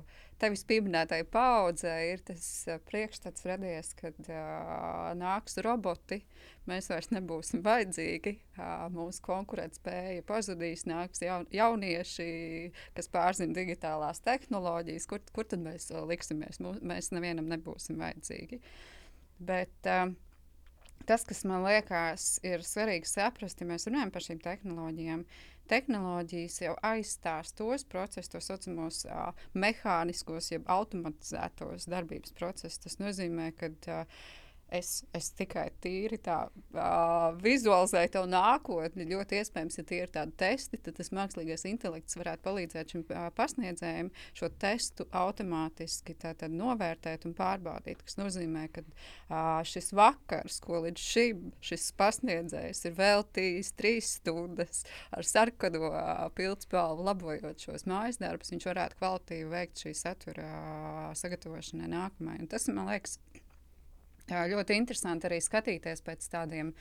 tevis 0.40 0.64
pieminētai 0.68 1.22
paudzei 1.32 2.12
ir 2.14 2.24
tas 2.26 2.46
priekšstats 2.88 3.46
radies, 3.48 3.92
kad 3.98 4.18
nāks 5.20 5.60
roboti, 5.64 6.22
mēs 6.68 6.90
vairs 6.92 7.12
nebūsim 7.14 7.64
vajadzīgi, 7.66 8.36
mūsu 8.96 9.24
konkurētspēja 9.28 10.26
pazudīs, 10.28 10.86
nāks 10.88 11.24
jaun, 11.24 11.48
jaunieši, 11.54 12.28
kas 12.96 13.12
pārzina 13.12 13.56
digitālās 13.56 14.24
tehnoloģijas, 14.24 15.08
kur, 15.10 15.24
kur 15.36 15.48
tad 15.48 15.64
mēs 15.64 15.90
liksimies, 16.08 16.60
mēs 16.80 17.12
nevienam 17.16 17.48
nebūsim 17.52 18.00
vajadzīgi. 18.00 18.60
Bet, 19.36 19.76
uh, 19.84 20.14
tas, 21.08 21.24
kas 21.28 21.44
man 21.48 21.64
liekas, 21.66 22.36
ir 22.46 22.64
svarīgi 22.66 23.08
saprast, 23.10 23.60
ja 23.60 23.68
mēs 23.68 23.88
runājam 23.88 24.12
par 24.14 24.26
šīm 24.26 24.40
tehnoloģijām. 24.44 25.26
Tehnoloģijas 25.66 26.60
jau 26.62 26.74
aizstās 26.86 27.50
tos 27.58 27.82
procesus, 27.90 28.30
tos 28.30 28.46
saucamos 28.46 29.00
uh, 29.08 29.32
mehāniskos, 29.58 30.52
jeb 30.52 30.68
automatizētos 30.70 31.88
darbības 31.90 32.34
procesus. 32.38 32.78
Tas 32.84 33.00
nozīmē, 33.02 33.50
ka 33.58 33.72
uh, 33.72 34.20
Es, 34.74 35.04
es 35.14 35.28
tikai 35.38 35.68
tīri 35.78 36.16
tā 36.18 36.40
uh, 36.50 37.26
vizualizēju 37.38 38.10
to 38.16 38.22
nākotni. 38.26 39.04
Ļoti 39.06 39.38
iespējams, 39.38 39.76
ja 39.78 39.84
tie 39.86 40.00
ir 40.02 40.10
tādi 40.10 40.34
testi, 40.42 40.80
tad 40.82 40.96
tas 40.98 41.12
mākslīgais 41.14 41.62
intelekts 41.70 42.18
varētu 42.18 42.42
palīdzēt 42.42 42.94
šim 42.94 43.04
uh, 43.06 43.28
pasniedzējiem 43.38 44.10
šo 44.34 44.50
testu 44.58 45.06
automātiski 45.14 46.16
novērtēt 46.50 47.28
un 47.28 47.36
pārbaudīt. 47.38 48.02
Tas 48.02 48.18
nozīmē, 48.18 48.66
ka 48.74 48.82
uh, 48.82 49.62
šis 49.70 49.92
vakars, 49.94 50.58
ko 50.66 50.82
līdz 50.88 51.06
šim 51.14 51.46
šis 51.62 51.86
pasniedzējs 52.02 52.84
ir 52.90 52.98
veltījis 52.98 53.72
trīs 53.78 54.16
stundas 54.18 54.82
ar 55.14 55.30
sarkano 55.30 55.92
uh, 55.92 56.26
pildspalvu, 56.34 57.06
labojot 57.06 57.68
šos 57.68 57.86
mājas 57.86 58.18
darbus, 58.18 58.50
viņš 58.50 58.66
varētu 58.72 58.98
kvalitīvi 58.98 59.50
veikt 59.54 59.86
šī 59.86 59.94
satura 59.94 60.50
uh, 60.50 61.10
sagatavošanai 61.14 61.94
nākamajai. 61.94 62.42
Un 62.42 62.50
tas 62.50 62.66
man 62.74 62.90
liekas 62.90 63.20
ļoti 64.30 64.76
interesanti 64.78 65.28
arī 65.28 65.40
skatīties 65.44 66.02
pēc 66.06 66.26
tādiem. 66.32 66.72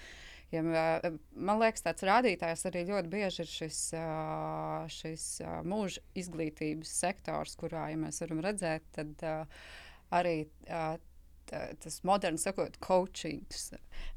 Ja, 0.54 0.62
man 0.62 1.58
liekas, 1.60 1.84
tāds 1.84 2.06
rādītājs 2.06 2.68
arī 2.70 2.86
ļoti 2.88 3.10
bieži 3.12 3.42
ir 3.44 3.50
šis, 3.50 3.80
šis 4.94 5.25
mūža 5.66 6.04
izglītības 6.22 6.92
sektors, 7.02 7.58
kurā, 7.60 7.90
ja 7.92 7.98
mēs 8.00 8.22
varam 8.22 8.44
redzēt, 8.46 8.86
tad 8.96 9.25
arī 10.14 10.38
tas 11.46 12.00
moderns, 12.08 12.46
sakot, 12.46 12.78
coachings, 12.82 13.72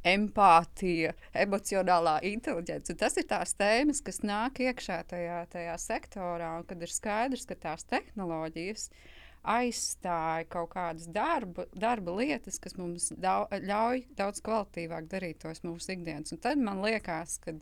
empātija, 0.06 1.14
emocionālā 1.36 2.18
inteliģence. 2.28 2.96
Tas 3.00 3.18
ir 3.20 3.26
tās 3.28 3.52
tēmas, 3.58 4.00
kas 4.04 4.22
nāk 4.24 4.62
iekšā 4.64 5.02
tajā, 5.10 5.42
tajā 5.52 5.76
sektorā, 5.82 6.54
un 6.60 6.68
kad 6.68 6.84
ir 6.84 6.92
skaidrs, 6.92 7.48
ka 7.48 7.56
tās 7.68 7.84
tehnoloģijas 7.88 8.88
ir 8.92 9.17
aizstāja 9.46 10.46
kaut 10.50 10.72
kādas 10.74 11.08
darba, 11.12 11.66
darba 11.76 12.14
lietas, 12.18 12.58
kas 12.62 12.76
mums 12.78 13.10
daudz, 13.16 13.54
ļauj 13.68 14.04
daudz 14.18 14.42
kvalitīvāk 14.46 15.08
darīt 15.10 15.40
tos 15.44 15.62
mūsu 15.66 15.94
ikdienas. 15.94 16.34
Un 16.34 16.42
tad 16.44 16.60
man 16.62 16.82
liekas, 16.84 17.38
ka 17.44 17.54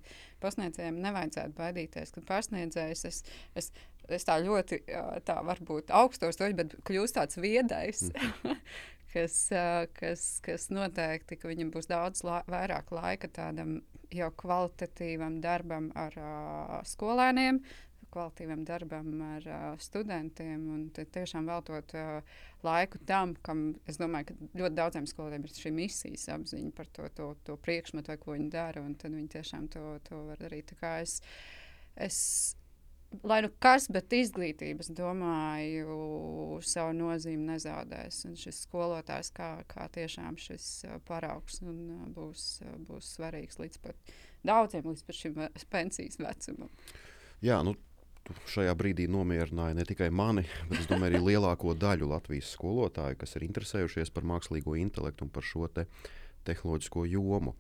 pasniedzējiem 0.45 1.01
nevajadzētu 1.05 1.57
baidīties, 1.59 2.15
ka 2.15 2.25
pasniedzējs 2.27 3.07
es, 3.11 3.23
es, 3.59 3.71
es 4.09 4.29
tā 4.29 4.39
ļoti, 4.43 4.83
tā 5.29 5.41
varbūt 5.47 5.95
augstos 5.95 6.41
toļi, 6.41 6.61
bet 6.63 6.77
kļūst 6.89 7.21
tāds 7.21 7.41
viedais. 7.41 8.07
Mm. 8.11 8.61
kas, 9.17 9.37
kas, 9.97 10.25
kas 10.45 10.71
noteikti, 10.75 11.39
ka 11.41 11.51
viņam 11.51 11.71
būs 11.75 11.89
daudz 11.91 12.25
la 12.27 12.43
vairāk 12.51 12.93
laika 12.95 13.31
tādam 13.33 13.79
jau 14.15 14.29
kvalitatīvam 14.39 15.41
darbam 15.43 15.89
ar 15.99 16.15
uh, 16.21 16.77
skolēniem, 16.87 17.61
kvalitīvam 18.17 18.65
darbam 18.67 19.23
ar 19.29 19.47
uh, 19.47 19.69
studentiem 19.83 20.67
un 20.73 20.83
tiešām 20.97 21.47
veltot 21.51 21.95
uh, 21.95 22.37
laiku 22.67 23.01
tam, 23.09 23.37
kam 23.47 23.67
es 23.87 24.01
domāju, 24.01 24.33
ka 24.33 24.51
ļoti 24.63 24.79
daudziem 24.81 25.09
skolotājiem 25.11 25.47
ir 25.47 25.57
šī 25.61 25.75
misijas 25.77 26.29
apziņa 26.35 26.75
par 26.77 26.91
to, 26.97 27.09
to, 27.17 27.31
to 27.47 27.61
priekšmetu, 27.61 28.17
ko 28.23 28.35
viņi 28.35 28.53
dara, 28.53 28.83
un 28.83 28.97
tad 28.99 29.15
viņi 29.15 29.35
tiešām 29.37 29.69
to, 29.73 29.89
to 30.09 30.23
var 30.31 30.41
darīt. 30.41 30.73
Tā 30.73 30.81
kā 30.81 30.95
es, 31.05 31.21
es 32.09 32.19
lai 33.23 33.41
nu 33.45 33.51
kas, 33.63 33.87
bet 33.93 34.13
izglītības, 34.13 34.91
domāju, 34.97 36.61
savu 36.67 36.95
nozīmi 36.97 37.51
nezaudēs. 37.53 38.23
Un 38.29 38.37
šis 38.41 38.65
skolotājs 38.67 39.33
kā, 39.37 39.51
kā 39.71 39.89
tiešām 39.95 40.39
šis 40.41 40.87
paraugs 41.09 41.61
un 41.65 42.13
būs, 42.17 42.47
būs 42.89 43.13
svarīgs 43.17 43.61
līdz 43.63 43.83
pat 43.85 44.17
daudziem, 44.47 44.89
līdz 44.91 45.05
pat 45.07 45.21
šim 45.21 45.43
pensijas 45.73 46.21
vecumam. 46.23 46.73
Jā, 47.45 47.61
nu, 47.67 47.77
šajā 48.51 48.75
brīdī 48.79 49.07
nomierināja 49.11 49.77
ne 49.79 49.85
tikai 49.87 50.09
mani, 50.15 50.47
bet 50.71 50.89
domāju, 50.91 51.15
arī 51.15 51.23
lielāko 51.33 51.75
daļu 51.79 52.09
Latvijas 52.11 52.53
skolotāju, 52.57 53.19
kas 53.21 53.37
ir 53.37 53.47
interesējušies 53.49 54.13
par 54.15 54.27
mākslīgo 54.29 54.77
intelektu 54.81 55.27
un 55.27 55.33
par 55.35 55.47
šo 55.47 55.69
te 55.73 55.87
tehnoloģisko 56.47 57.07
jomu. 57.11 57.57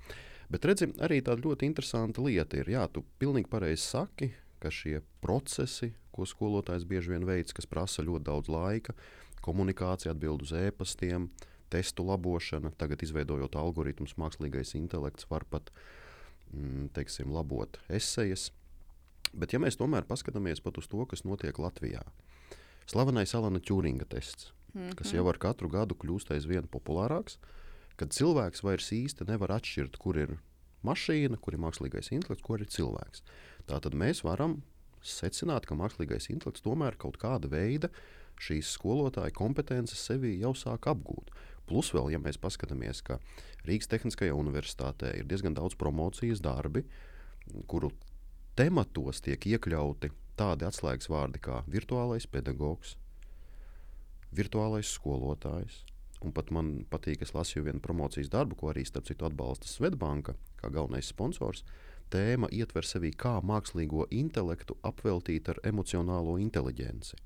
Bet 0.52 0.66
redzi, 0.68 0.86
arī 1.02 1.20
tāda 1.26 1.42
ļoti 1.42 1.66
interesanta 1.66 2.22
lieta 2.22 2.60
ir, 2.60 2.70
jā, 2.70 2.84
tu 2.92 3.02
pilnīgi 3.18 3.50
pareizi 3.50 3.82
saki, 3.82 4.30
ka 4.62 4.70
šie 4.70 5.00
procesi, 5.22 5.90
ko 6.14 6.26
skolotājs 6.26 6.86
bieži 6.88 7.12
vien 7.12 7.26
veids, 7.26 7.54
kas 7.56 7.66
prasa 7.68 8.04
ļoti 8.06 8.28
daudz 8.28 8.50
laika, 8.52 8.94
komunikācija, 9.44 10.14
atbild 10.14 10.46
uz 10.46 10.54
ēpastiem, 10.56 11.28
testu 11.70 12.06
labošana, 12.06 12.70
tagad 12.78 13.02
izveidojot 13.02 13.58
algoritmus, 13.58 14.14
mākslīgais 14.20 14.76
intelekts 14.78 15.26
var 15.30 15.44
pat 15.50 15.72
mm, 16.52 16.92
teiksim, 16.96 17.34
labot 17.34 17.78
esejas. 17.90 18.52
Bet, 19.32 19.52
ja 19.52 19.60
mēs 19.62 19.78
tomēr 19.80 20.06
paskatāmies 20.08 20.62
pat 20.64 20.78
uz 20.78 20.88
to, 20.90 21.02
kas 21.08 21.24
notiek 21.26 21.58
Latvijā, 21.58 22.02
slavenais 22.86 23.34
Alana 23.34 23.60
Čūringa 23.60 24.06
tests, 24.08 24.52
mm 24.74 24.80
-hmm. 24.80 24.94
kas 24.94 25.12
jau 25.12 25.28
ar 25.28 25.38
katru 25.38 25.68
gadu 25.68 25.94
kļūst 25.94 26.30
aizvien 26.30 26.68
populārāks, 26.68 27.38
kad 27.96 28.12
cilvēks 28.12 28.62
vairs 28.62 28.92
īsti 28.92 29.26
nevar 29.28 29.50
atšķirt, 29.56 29.96
kur 29.98 30.16
ir 30.16 30.38
mašīna, 30.84 31.40
kur 31.40 31.54
ir 31.54 31.60
mākslīgais 31.60 32.12
intelekts, 32.12 32.44
kur 32.44 32.60
ir 32.60 32.66
cilvēks. 32.66 33.22
Tātad 33.66 33.94
mēs 33.94 34.22
varam 34.24 34.62
secināt, 35.02 35.66
ka 35.66 35.74
mākslīgais 35.74 36.30
intelekts 36.30 36.62
tomēr 36.62 36.96
kaut 36.96 37.18
kāda 37.22 37.48
veida 37.48 37.90
šīs 38.42 38.74
skolotāja 38.76 39.32
kompetences 39.32 40.02
sevī 40.08 40.36
jau 40.40 40.52
sāk 40.54 40.86
apgūt. 40.86 41.30
Plus, 41.66 41.90
vēl, 41.94 42.12
ja 42.14 42.18
mēs 42.22 42.38
paskatāmies, 42.38 43.02
ka 43.02 43.18
Rīgas 43.66 43.88
Tehniskajā 43.90 44.34
universitātē 44.36 45.16
ir 45.18 45.26
diezgan 45.26 45.56
daudz 45.56 45.74
promocijas 45.74 46.42
darbi, 46.44 46.84
kuru 47.66 47.90
tematos 48.56 49.20
tiek 49.24 49.42
iekļauti 49.52 50.10
tādi 50.36 50.66
atslēgas 50.68 51.10
vārdi 51.12 51.40
kā 51.44 51.62
virtuālais 51.70 52.26
pedagogs, 52.28 52.96
virtuālais 54.36 54.88
skolotājs. 54.96 55.82
Un 56.24 56.32
pat 56.32 56.48
man 56.50 56.86
patīk, 56.90 57.20
es 57.22 57.34
lasīju 57.36 57.66
vienu 57.66 57.82
promocijas 57.84 58.30
darbu, 58.32 58.56
ko 58.56 58.70
arī 58.72 58.86
starp 58.88 59.06
citu 59.08 59.28
atbalsta 59.28 59.68
Svetbanka 59.68 60.34
kā 60.56 60.70
galvenais 60.72 61.10
sponsors. 61.12 61.62
Tēma 62.10 62.48
ietver 62.54 62.86
sevī, 62.86 63.10
kā 63.12 63.36
mākslīgo 63.44 64.06
intelektu 64.14 64.78
apveltīt 64.86 65.50
ar 65.52 65.60
emocionālo 65.66 66.38
inteligenci. 66.40 67.18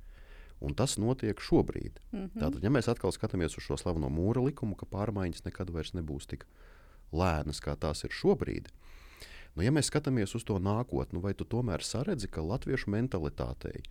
Un 0.60 0.74
tas 0.76 0.96
notiek 0.98 1.40
šobrīd. 1.40 2.00
Mm 2.12 2.18
-hmm. 2.18 2.40
Tātad, 2.40 2.64
ja 2.64 2.70
mēs 2.70 2.90
atkal 2.90 3.12
skatāmies 3.12 3.56
uz 3.56 3.64
šo 3.64 3.76
slaveno 3.76 4.08
mūra 4.08 4.44
likumu, 4.44 4.74
ka 4.74 4.86
pārmaiņas 4.86 5.44
nekad 5.44 5.70
vairs 5.70 5.92
nebūs 5.94 6.26
tik 6.26 6.46
lēnas, 7.12 7.60
kā 7.60 7.76
tās 7.76 8.04
ir 8.04 8.10
šobrīd, 8.10 8.68
nu, 9.56 9.64
ja 9.64 9.72
mēs 9.74 9.90
skatāmies 9.90 10.36
uz 10.38 10.46
to 10.46 10.58
nākotni, 10.62 11.22
vai 11.22 11.34
tu 11.34 11.46
tomēr 11.48 11.84
saredzi, 11.84 12.30
ka 12.30 12.44
latviešu 12.44 12.92
mentalitātei 12.92 13.82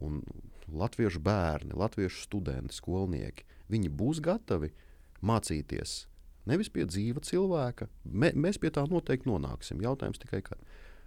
un 0.00 0.22
latviešu 0.70 1.20
bērni, 1.22 1.76
latviešu 1.76 2.24
studenti, 2.24 2.76
skolnieki, 2.76 3.44
viņi 3.72 3.90
būs 3.92 4.22
gatavi 4.24 4.72
mācīties 5.20 6.04
Nevis 6.48 6.70
pie 6.72 6.86
dzīva 6.88 7.22
cilvēka. 7.24 7.88
Mē, 8.04 8.32
mēs 8.38 8.58
pie 8.60 8.70
tā 8.72 8.86
noteikti 8.88 9.28
nonāksim. 9.28 9.82
Jautājums 9.84 10.20
tikai, 10.22 10.42
kad. 10.46 10.62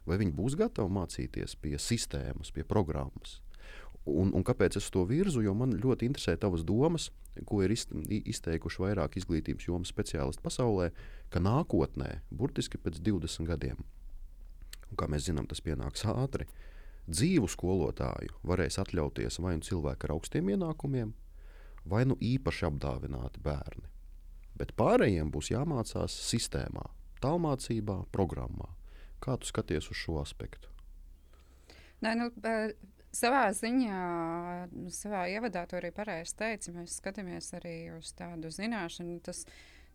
vai 0.06 0.18
viņi 0.20 0.34
būs 0.36 0.58
gatavi 0.60 0.92
mācīties 0.92 1.56
pie 1.64 1.78
sistēmas, 1.80 2.52
pie 2.52 2.66
programmas. 2.68 3.39
Un, 4.10 4.34
un 4.36 4.44
kāpēc 4.44 4.76
es 4.80 4.89
to 4.92 5.06
virzu? 5.08 5.42
Jo 5.46 5.54
man 5.56 5.78
ļoti 5.80 6.10
interesē 6.10 6.36
tavas 6.39 6.66
domas, 6.68 7.08
ko 7.48 7.62
ir 7.63 7.72
izteikuši 7.74 8.84
vairāk 8.84 9.16
izglītības 9.20 9.70
jomas 9.70 9.94
speciālisti 9.94 10.44
pasaulē, 10.44 10.89
ka 11.32 11.39
nākotnē, 11.39 12.10
burtiski 12.32 12.82
pēc 12.82 13.00
20 13.00 13.48
gadiem, 13.48 13.80
un 14.89 15.00
kā 15.00 15.08
mēs 15.08 15.30
zinām, 15.30 15.48
tas 15.48 15.63
pienāks 15.63 16.04
ātri, 16.12 16.50
dzīvu 17.08 17.48
skolotāju 17.52 18.44
varēs 18.44 18.82
atļauties 18.84 19.39
vai 19.39 19.56
nu 19.56 19.66
cilvēki 19.66 20.10
ar 20.10 20.18
augstiem 20.18 20.52
ienākumiem, 20.52 21.16
vai 21.88 22.04
nu 22.08 22.20
īpaši 22.20 22.68
apdāvināti 22.70 23.44
bērni 23.44 23.94
bet 24.58 24.74
pārējiem 24.78 25.32
būs 25.34 25.52
jāmācās 25.54 26.16
sistēmā, 26.30 26.86
tālmācībā, 27.24 28.04
programmā. 28.16 28.70
Kā 29.24 29.38
tu 29.39 29.50
skaties 29.50 29.89
uz 29.92 29.98
šo 29.98 30.20
aspektu? 30.22 30.70
Nē, 32.04 32.16
nu, 32.20 32.30
savā 33.13 33.45
ziņā, 33.56 34.02
savā 34.93 35.26
ievadā 35.34 35.65
to 35.69 35.80
arī 35.80 35.93
pareizi 35.95 36.36
teici. 36.39 36.73
Mēs 36.76 36.97
skatāmies 36.99 37.52
arī 37.60 37.78
uz 37.97 38.13
tādu 38.17 38.52
zināšanu, 38.54 39.19
tas, 39.26 39.45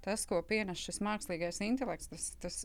tas 0.04 0.26
ko 0.28 0.40
pienes 0.46 0.83
šis 0.83 1.02
mākslīgais 1.04 1.61
intelekts. 1.66 2.11
Tas, 2.12 2.31
tas 2.42 2.61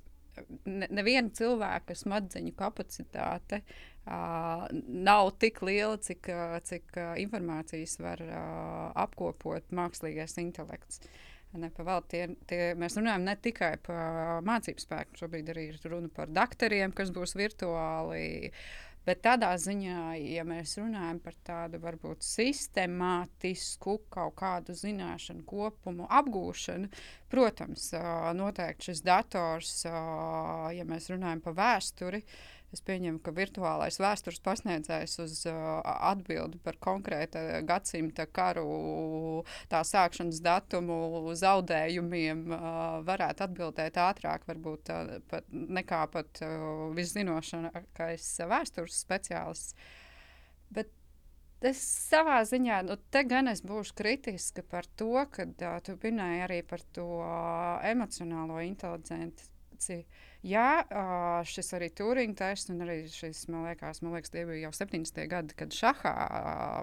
neviena 0.65 1.27
ne 1.27 1.35
cilvēka 1.37 1.97
smadzeņu 1.97 2.55
kapacitāte 2.57 3.61
uh, 3.61 4.65
nav 4.71 5.33
tik 5.41 5.61
liela, 5.65 5.99
cik, 6.01 6.31
uh, 6.33 6.57
cik 6.65 6.97
uh, 6.97 7.13
informācijas 7.21 7.99
var 8.01 8.23
uh, 8.25 8.89
apkopot 9.05 9.69
mākslīgais 9.75 10.39
intelekts. 10.41 11.03
Uh, 11.03 11.21
Nepavēl, 11.53 12.01
tie, 12.09 12.21
tie, 12.49 12.59
mēs 12.79 12.95
runājam 12.97 13.27
ne 13.27 13.35
tikai 13.37 13.75
par 13.85 14.41
mācību 14.45 14.81
spēku, 14.81 15.19
šobrīd 15.21 15.51
arī 15.53 15.67
ir 15.69 15.83
runa 15.85 16.09
par 16.13 16.31
doktoriem, 16.33 16.93
kas 16.97 17.11
būs 17.13 17.35
virtuāli. 17.37 18.49
Bet 19.03 19.19
tādā 19.25 19.49
ziņā, 19.59 20.13
ja 20.15 20.45
mēs 20.47 20.77
runājam 20.79 21.17
par 21.23 21.35
tādu 21.43 21.79
varbūt 21.83 22.23
sistemātisku 22.23 23.97
kaut 24.13 24.37
kādu 24.39 24.75
zināšanu 24.79 25.43
kopumu 25.49 26.07
apgūšanu, 26.07 26.87
protams, 27.33 27.89
noteikti 28.39 28.91
šis 28.91 29.03
dators, 29.03 29.73
ja 29.83 30.87
mēs 30.87 31.09
runājam 31.11 31.43
par 31.43 31.57
vēsturi, 31.59 32.23
Es 32.73 32.81
pieņemu, 32.81 33.19
ka 33.21 33.29
virtuālais 33.37 33.99
vēstures 34.01 34.39
pasniedzējs 34.41 35.19
uz 35.21 35.35
uh, 35.45 35.57
atbildi 36.09 36.57
par 36.63 36.79
konkrēta 36.81 37.61
gadsimta 37.69 38.25
karu, 38.25 39.43
tā 39.69 39.83
sākšanas 39.85 40.39
datumu, 40.41 40.97
zaudējumiem 41.37 42.41
uh, 42.49 42.63
varētu 43.05 43.45
atbildēt 43.45 43.99
ātrāk, 44.01 44.47
varbūt 44.49 44.89
uh, 44.89 45.13
pat, 45.29 45.45
nekā 45.53 46.01
pat 46.15 46.41
uh, 46.41 46.89
viszinošākais 46.97 48.33
vēstures 48.49 48.99
speciālists. 49.05 49.77
Bet 50.73 50.91
Es 51.63 51.79
savā 51.79 52.41
ziņā, 52.43 52.81
nu, 52.83 52.97
te 53.07 53.21
gan 53.23 53.47
es 53.47 53.61
būšu 53.63 53.93
kritiska 53.95 54.65
par 54.67 54.83
to, 54.99 55.13
ka 55.31 55.45
uh, 55.47 55.77
tu 55.79 55.93
minēji 56.01 56.41
arī 56.43 56.57
par 56.67 56.83
to 56.91 57.05
uh, 57.21 57.77
emocionālo 57.87 58.57
inteligenci. 58.65 60.01
Uh, 60.01 60.32
Jā, 60.43 60.83
šis 61.47 61.69
arī 61.77 61.87
Turinga 61.95 62.35
tests, 62.41 62.71
un 62.73 62.83
arī 62.83 63.05
šis, 63.07 63.45
man 63.47 63.63
liekas, 63.69 64.01
man 64.03 64.17
liekas, 64.17 64.33
tie 64.33 64.43
bija 64.47 64.65
jau 64.65 64.73
70. 64.75 65.21
gadi, 65.31 65.55
kad 65.55 65.71
šahā 65.71 66.11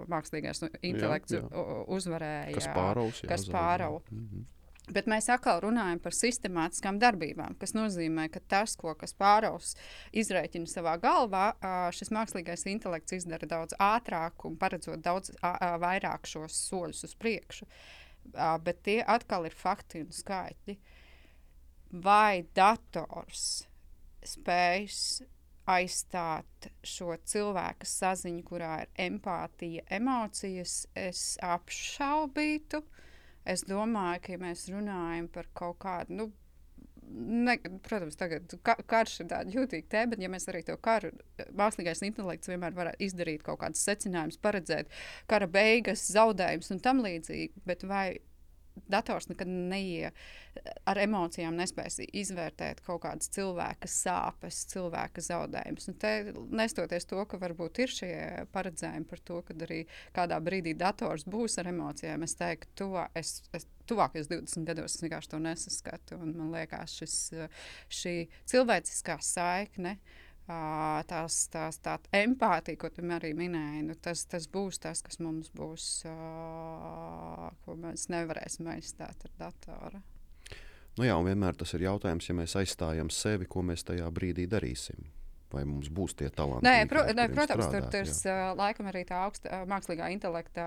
mākslīgais 0.08 0.64
intelekts 0.80 1.36
jā, 1.36 1.42
jā. 1.44 1.66
uzvarēja. 1.92 2.54
Kas 2.56 2.70
pāraus? 2.72 3.20
Kas 3.28 3.44
pārau. 3.52 4.00
Mm 4.08 4.24
-hmm. 4.24 4.48
Bet 4.90 5.06
mēs 5.06 5.28
atkal 5.30 5.60
runājam 5.62 6.00
par 6.02 6.14
sistemātiskām 6.16 6.98
darbībām, 6.98 7.54
kas 7.60 7.74
nozīmē, 7.76 8.26
ka 8.32 8.40
tas, 8.40 8.74
ko 8.76 8.94
Kasparovs 8.98 9.76
izreikina 10.10 10.66
savā 10.66 10.96
galvā, 11.02 11.52
šis 11.94 12.10
mākslīgais 12.10 12.66
intelekts 12.66 13.12
izdara 13.12 13.46
daudz 13.46 13.76
ātrāk 13.78 14.46
un 14.48 14.56
paredzot 14.56 15.02
daudz 15.04 15.30
vairāk 15.84 16.26
šos 16.26 16.58
soļus 16.70 17.04
uz 17.04 17.14
priekšu. 17.14 17.68
Bet 18.64 18.82
tie 18.82 18.98
atkal 19.06 19.46
ir 19.46 19.54
fakti 19.54 20.02
un 20.02 20.10
skaitļi. 20.14 20.78
Vai 21.90 22.44
dators 22.54 23.64
spējas 24.22 25.22
aizstāt 25.70 26.70
šo 26.86 27.14
cilvēku 27.26 27.86
saziņu, 27.86 28.42
kurā 28.46 28.74
ir 28.84 28.92
empātija, 29.08 29.84
emocijas, 29.98 30.84
es 30.98 31.34
apšaubītu. 31.42 32.82
Es 33.48 33.64
domāju, 33.66 34.22
ka 34.24 34.34
ja 34.34 34.42
mēs 34.42 34.66
runājam 34.70 35.28
par 35.32 35.48
kaut 35.56 35.78
kādu, 35.82 36.16
nu, 36.18 36.26
ne, 37.10 37.56
protams, 37.86 38.18
tagad 38.20 38.52
ka, 38.66 38.76
karš 38.90 39.20
ir 39.22 39.30
tāds 39.30 39.54
jūtīgs 39.56 39.90
tēma, 39.90 40.12
bet 40.14 40.24
ja 40.24 40.30
mēs 40.32 40.46
arī 40.52 40.62
to 40.66 40.76
karu, 40.82 41.12
mākslīgais 41.58 42.04
intelekts 42.06 42.50
vienmēr 42.50 42.76
var 42.76 42.92
izdarīt 43.02 43.42
kaut 43.46 43.62
kādus 43.62 43.82
secinājumus, 43.88 44.40
paredzēt 44.42 44.92
kara 45.30 45.48
beigas, 45.50 46.04
zaudējumus 46.12 46.74
un 46.76 46.82
tam 46.84 47.02
līdzīgi, 47.06 47.64
bet 47.66 47.86
vai 47.88 48.06
dators 48.90 49.28
nekad 49.30 49.50
neie, 49.50 50.12
ar 50.88 51.00
emocijām 51.00 51.56
nespēs 51.58 52.00
izvērtēt 52.06 52.82
kaut 52.86 53.02
kādas 53.04 53.30
cilvēka 53.34 53.90
sāpes, 53.90 54.62
cilvēka 54.72 55.24
zaudējumus. 55.24 55.90
Te, 56.00 56.14
nestoties 56.62 57.08
to, 57.10 57.22
ka 57.28 57.40
varbūt 57.42 57.82
ir 57.84 57.94
šie 57.94 58.14
paredzējumi 58.54 59.10
par 59.10 59.24
to, 59.26 59.42
ka 59.46 59.56
arī 59.66 59.82
kādā 60.16 60.40
brīdī 60.44 60.74
dators 60.78 61.26
būs 61.28 61.58
ar 61.62 61.70
emocijām, 61.72 62.24
es 62.26 62.36
teiktu, 62.38 62.72
tuvā, 62.84 63.08
es, 63.18 63.40
es 63.56 63.68
tuvākajos 63.90 64.30
20 64.30 64.66
gados 64.68 64.94
es 64.94 65.04
vienkārši 65.04 65.32
to 65.32 65.42
nesaskatu. 65.42 66.18
Man 66.22 66.50
liekas, 66.54 66.96
šis, 67.00 67.16
šī 68.00 68.16
cilvēciskā 68.50 69.18
saikne. 69.24 69.96
Tās, 70.46 71.34
tās, 71.52 71.78
tā 71.78 71.98
empātija, 72.16 72.78
ko 72.80 72.88
tu 72.90 73.04
arī 73.14 73.30
minēji, 73.38 73.84
nu, 73.86 73.94
tas, 73.94 74.24
tas 74.26 74.48
būs 74.50 74.80
tas, 74.82 75.02
kas 75.06 75.20
mums 75.22 75.52
būs, 75.54 75.84
ko 77.62 77.76
mēs 77.78 78.08
nevarēsim 78.10 78.66
aizstāt 78.72 79.28
ar 79.28 79.36
datoru. 79.38 80.02
Nu 80.98 81.06
jā, 81.06 81.14
vienmēr 81.22 81.54
tas 81.54 81.76
ir 81.78 81.86
jautājums, 81.86 82.26
ja 82.26 82.34
mēs 82.34 82.56
aizstājam 82.58 83.12
sevi, 83.14 83.46
ko 83.46 83.62
mēs 83.62 83.86
tajā 83.86 84.10
brīdī 84.10 84.48
darīsim 84.50 85.06
vai 85.54 85.64
mums 85.68 85.90
būs 85.92 86.14
tie 86.18 86.28
talanti. 86.34 86.64
Nē, 86.66 86.86
pro, 86.90 87.02
nē 87.06 87.26
protams, 87.32 87.66
strādāt, 87.66 87.88
tur 87.92 88.08
tas 88.08 88.20
uh, 88.28 88.40
laikam 88.58 88.88
arī 88.90 89.02
tā 89.08 89.20
augsta 89.26 89.50
uh, 89.50 89.64
mākslīgā 89.70 90.10
intelekta 90.14 90.66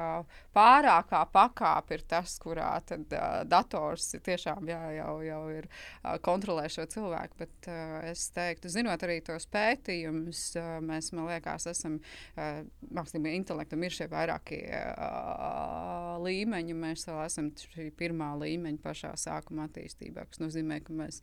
pārākā 0.55 1.21
pakāpe 1.33 1.97
ir 1.97 2.05
tas, 2.09 2.35
kurā 2.43 2.71
tad, 2.87 3.05
uh, 3.13 3.41
dators 3.49 4.11
tiešām 4.25 4.67
jā, 4.71 4.81
jau, 4.97 5.15
jau 5.25 5.41
ir 5.53 5.69
uh, 5.69 6.17
kontrolē 6.23 6.67
šo 6.71 6.87
cilvēku. 6.91 7.39
Bet 7.43 7.69
uh, 7.71 7.99
es 8.09 8.25
teiktu, 8.35 8.71
zinot 8.73 9.05
arī 9.07 9.19
tos 9.25 9.47
pētījumus, 9.53 10.43
uh, 10.59 10.75
mēs, 10.83 11.11
man 11.15 11.31
liekas, 11.31 11.69
esam 11.71 11.99
uh, 11.99 12.61
mākslīgā 12.93 13.33
intelektam 13.39 13.83
ir 13.87 13.95
šie 13.95 14.09
vairākie 14.11 14.61
uh, 14.73 16.19
līmeņi. 16.23 16.77
Mēs 16.83 17.07
vēl 17.09 17.23
esam 17.25 17.51
šī 17.73 17.89
pirmā 17.97 18.33
līmeņa 18.41 18.83
pašā 18.83 19.15
sākuma 19.19 19.69
attīstībā, 19.69 20.27
kas 20.29 20.43
nozīmē, 20.43 20.81
ka 20.83 20.95
mēs 20.97 21.21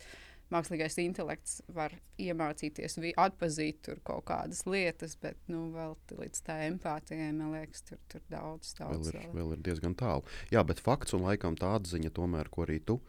mākslīgais 0.50 0.98
intelekts 1.02 1.60
var 1.74 1.94
iemācīties, 2.20 2.98
atpazīt 3.20 3.90
kaut 4.06 4.26
kādas 4.30 4.64
lietas, 4.66 5.16
bet 5.20 5.38
nu, 5.50 5.68
vēl 5.74 5.96
līdz 6.18 6.42
tā 6.46 6.58
empātijai, 6.66 7.30
man 7.36 7.54
liekas, 7.54 7.84
tur, 7.88 8.00
tur 8.10 8.24
daudz, 8.32 8.74
daudz 8.78 9.12
vēl 9.12 9.22
ir, 9.22 9.30
vēl 9.36 9.54
ir 9.56 9.62
diezgan 9.70 9.94
tālu. 9.98 10.26
Jā, 10.52 10.64
bet 10.66 10.82
fakts 10.82 11.16
un 11.16 11.26
laikam 11.28 11.58
tā 11.58 11.76
atziņa, 11.78 12.12
tomēr, 12.16 12.50
ko 12.52 12.66
arī 12.66 12.80
tu 12.82 13.00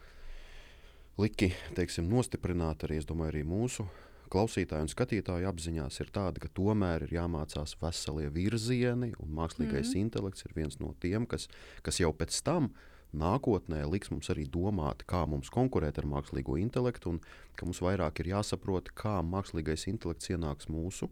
liki 1.22 1.52
teiksim, 1.78 2.08
nostiprināt, 2.10 2.86
arī, 2.88 3.02
domāju, 3.06 3.36
arī 3.36 3.44
mūsu 3.48 3.88
klausītāju 4.32 4.88
un 4.88 4.92
skatītāju 4.92 5.50
apziņās 5.50 6.00
ir 6.00 6.14
tāda, 6.16 6.40
ka 6.40 6.48
tomēr 6.56 7.04
ir 7.04 7.18
jāmācās 7.18 7.76
veselie 7.82 8.30
virzieni, 8.32 9.12
un 9.20 9.34
mākslīgais 9.36 9.90
mm 9.90 9.92
-hmm. 9.92 10.06
intelekts 10.06 10.46
ir 10.46 10.54
viens 10.56 10.80
no 10.80 10.94
tiem, 11.00 11.26
kas, 11.28 11.50
kas 11.84 12.00
jau 12.00 12.14
pēc 12.16 12.40
tam 12.44 12.72
ir 12.72 12.91
nākotnē 13.18 13.84
liks 13.90 14.12
mums 14.12 14.30
arī 14.34 14.46
domāt, 14.50 15.04
kā 15.10 15.26
mums 15.30 15.52
konkurēt 15.54 16.00
ar 16.00 16.08
mākslīgo 16.08 16.58
intelektu, 16.62 17.16
un 17.16 17.20
ka 17.56 17.68
mums 17.68 17.82
vairāk 17.84 18.22
ir 18.22 18.32
jāsaprot, 18.34 18.94
kā 18.96 19.20
mākslīgais 19.26 19.88
intelekts 19.92 20.32
ienāks 20.32 20.70
mūsu 20.72 21.10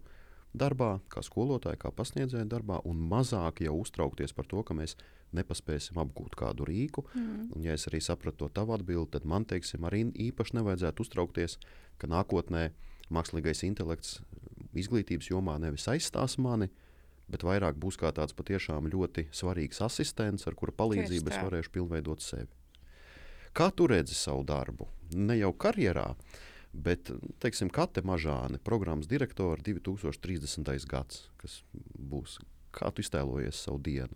darbā, 0.58 0.98
kā 1.12 1.22
skolotāja, 1.26 1.78
kā 1.78 1.92
pasniedzēja 1.94 2.48
darbā, 2.50 2.80
un 2.90 3.02
mazāk 3.12 3.62
jau 3.66 3.76
uztraukties 3.84 4.34
par 4.34 4.48
to, 4.50 4.64
ka 4.66 4.74
mēs 4.78 4.96
nepaspēsim 5.36 6.00
apgūt 6.02 6.36
kādu 6.40 6.66
rīku. 6.66 7.04
Mm. 7.14 7.50
Un, 7.54 7.66
ja 7.66 7.76
es 7.78 7.86
arī 7.90 8.02
sapratu 8.02 8.46
to 8.46 8.54
tavu 8.60 8.74
atbildi, 8.74 9.12
tad 9.14 9.28
man 9.30 9.46
teiksim, 9.46 9.86
arī 9.86 10.08
īpaši 10.30 10.58
nevajadzētu 10.58 11.06
uztraukties, 11.06 11.60
ka 12.02 12.10
nākotnē 12.10 12.72
mākslīgais 13.14 13.62
intelekts 13.68 14.20
izglītības 14.78 15.30
jomā 15.30 15.58
nevis 15.62 15.88
aizstās 15.92 16.38
mani, 16.42 16.70
bet 17.30 17.46
vairāk 17.46 17.78
būs 17.80 17.98
kā 18.00 18.12
tāds 18.15 18.36
patiešām 18.38 18.89
ļoti 18.92 19.28
svarīgs 19.36 19.82
asistents, 19.86 20.48
ar 20.50 20.58
kura 20.58 20.74
palīdzību 20.76 21.32
es 21.32 21.42
varēšu 21.46 21.74
pilnveidot 21.76 22.26
sevi. 22.26 22.50
Kā 23.54 23.70
tu 23.74 23.88
redzi 23.89 24.15
savu 24.18 24.44
darbu? 24.48 24.88
Ne 25.18 25.39
jau 25.39 25.52
karjerā, 25.58 26.12
bet 26.74 27.10
teiksim, 27.42 27.72
Kate 27.74 28.04
Mažāne, 28.06 28.60
programmas 28.63 29.10
direktore 29.10 29.62
2030. 29.65 30.70
gads, 30.89 31.28
kas 31.42 31.62
būs. 31.74 32.38
Kā 32.76 32.92
tu 32.94 33.02
iztēlojies 33.02 33.63
savu 33.65 33.82
dienu 33.82 34.13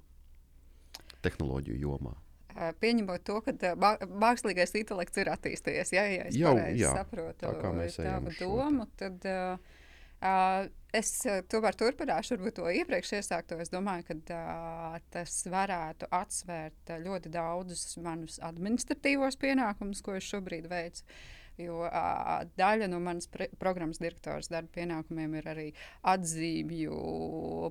tehnoloģiju 1.26 1.80
jomā? 1.82 2.14
Pieņemot 2.54 3.24
to, 3.26 3.40
ka 3.42 3.74
mākslīgais 4.22 4.76
intelekts 4.78 5.18
ir 5.18 5.32
attīstījies, 5.34 5.92
ja, 5.96 6.04
ja 6.06 6.26
es 6.30 6.36
jau, 6.38 6.52
jā, 6.78 6.92
saprotu 7.00 7.50
tavu 7.50 8.34
domu, 8.38 8.86
tad 9.00 9.26
uh, 9.26 9.80
Uh, 10.24 10.70
es 10.96 11.10
uh, 11.28 11.42
tomēr 11.52 11.76
turpināšu 11.76 12.38
to 12.56 12.70
iepriekš 12.72 13.18
iesākto. 13.20 13.58
Es 13.60 13.74
domāju, 13.74 14.08
ka 14.08 14.38
uh, 14.38 14.98
tas 15.12 15.42
varētu 15.52 16.08
atsvērt 16.16 16.94
uh, 16.96 17.02
ļoti 17.04 17.34
daudzus 17.34 17.98
manus 18.06 18.40
administratīvos 18.40 19.40
pienākumus, 19.42 20.04
ko 20.06 20.16
es 20.16 20.30
šobrīd 20.32 20.70
veicu. 20.72 21.04
Uh, 21.04 21.43
Jo 21.62 21.84
uh, 21.86 22.40
daļa 22.58 22.88
no 22.90 22.98
manas 23.04 23.28
programmas 23.62 24.00
direktoras 24.02 24.50
darba 24.50 24.72
pienākumiem 24.74 25.36
ir 25.38 25.50
arī 25.52 25.66
atzīmju 26.10 26.96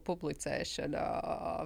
publicēšana 0.06 1.06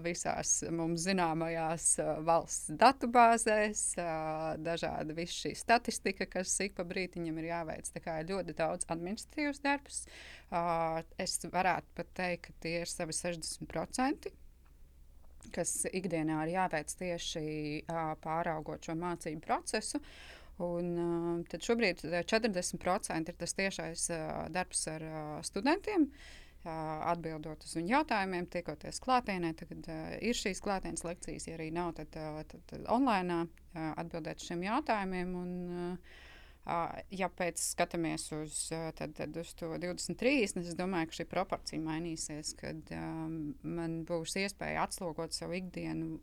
visās 0.05 0.55
mums 0.73 1.05
zināmajās 1.05 1.91
uh, 2.01 2.15
valsts 2.25 2.73
datubāzēs, 2.81 3.85
uh, 4.01 4.55
dažāda 4.65 5.29
šī 5.37 5.53
statistika, 5.59 6.29
kas 6.31 6.55
ik 6.65 6.79
pa 6.79 6.87
brītiņam 6.89 7.43
ir 7.43 7.51
jāveic. 7.51 7.93
Tā 7.93 8.05
kā 8.05 8.17
ir 8.23 8.33
ļoti 8.33 8.57
daudz 8.57 8.89
administratīvas 8.89 9.61
darbs. 9.67 10.03
Uh, 10.49 11.03
es 11.21 11.37
varētu 11.45 12.01
pat 12.01 12.17
teikt, 12.17 12.49
ka 12.49 12.59
tie 12.65 12.81
ir 12.87 12.91
savi 12.91 13.17
60% 13.17 14.33
kas 15.55 15.85
ikdienā 15.95 16.41
ir 16.47 16.55
jāveic 16.57 16.91
tieši 16.99 17.45
uh, 17.85 18.15
pāraugot 18.23 18.87
šo 18.87 18.97
mācību 18.99 19.43
procesu. 19.45 20.01
Un, 20.65 20.93
uh, 20.97 21.45
tad 21.51 21.65
šobrīd 21.67 22.01
40% 22.09 23.33
ir 23.33 23.37
tas 23.37 23.53
tiešais 23.59 24.09
uh, 24.15 24.21
darbs 24.53 24.87
ar 24.89 25.05
uh, 25.05 25.23
studentiem. 25.45 26.09
Uh, 26.67 26.73
atbildot 27.13 27.63
uz 27.63 27.77
viņu 27.77 27.93
jautājumiem, 27.93 28.49
tiekoties 28.51 28.99
klātienē, 29.05 29.53
tad 29.55 29.75
uh, 29.77 30.17
ir 30.19 30.35
šīs 30.35 30.63
klātienes 30.65 31.05
lekcijas, 31.07 31.47
ja 31.47 31.59
arī 31.59 31.69
nav, 31.75 31.93
tad, 31.99 32.17
uh, 32.19 32.41
tad, 32.49 32.65
tad 32.73 32.89
online 32.91 33.45
uh, 33.45 33.93
atbildēt 34.01 34.43
uz 34.43 34.49
šiem 34.49 34.65
jautājumiem. 34.67 35.37
Un, 35.39 35.53
uh, 35.93 36.25
Ja 36.67 37.29
pēc 37.31 37.61
skatāmies 37.63 38.25
uz, 38.35 38.55
tad, 38.99 39.13
tad 39.15 39.37
uz 39.39 39.53
to 39.55 39.69
23, 39.79 40.33
es 40.43 40.73
domāju, 40.75 41.13
ka 41.13 41.19
šī 41.21 41.27
proporcija 41.31 41.79
mainīsies, 41.79 42.57
kad 42.59 42.91
um, 42.97 43.37
man 43.63 44.01
būs 44.09 44.35
iespēja 44.41 44.83
atslogot 44.83 45.37
savu 45.37 45.55
ikdienu 45.61 46.19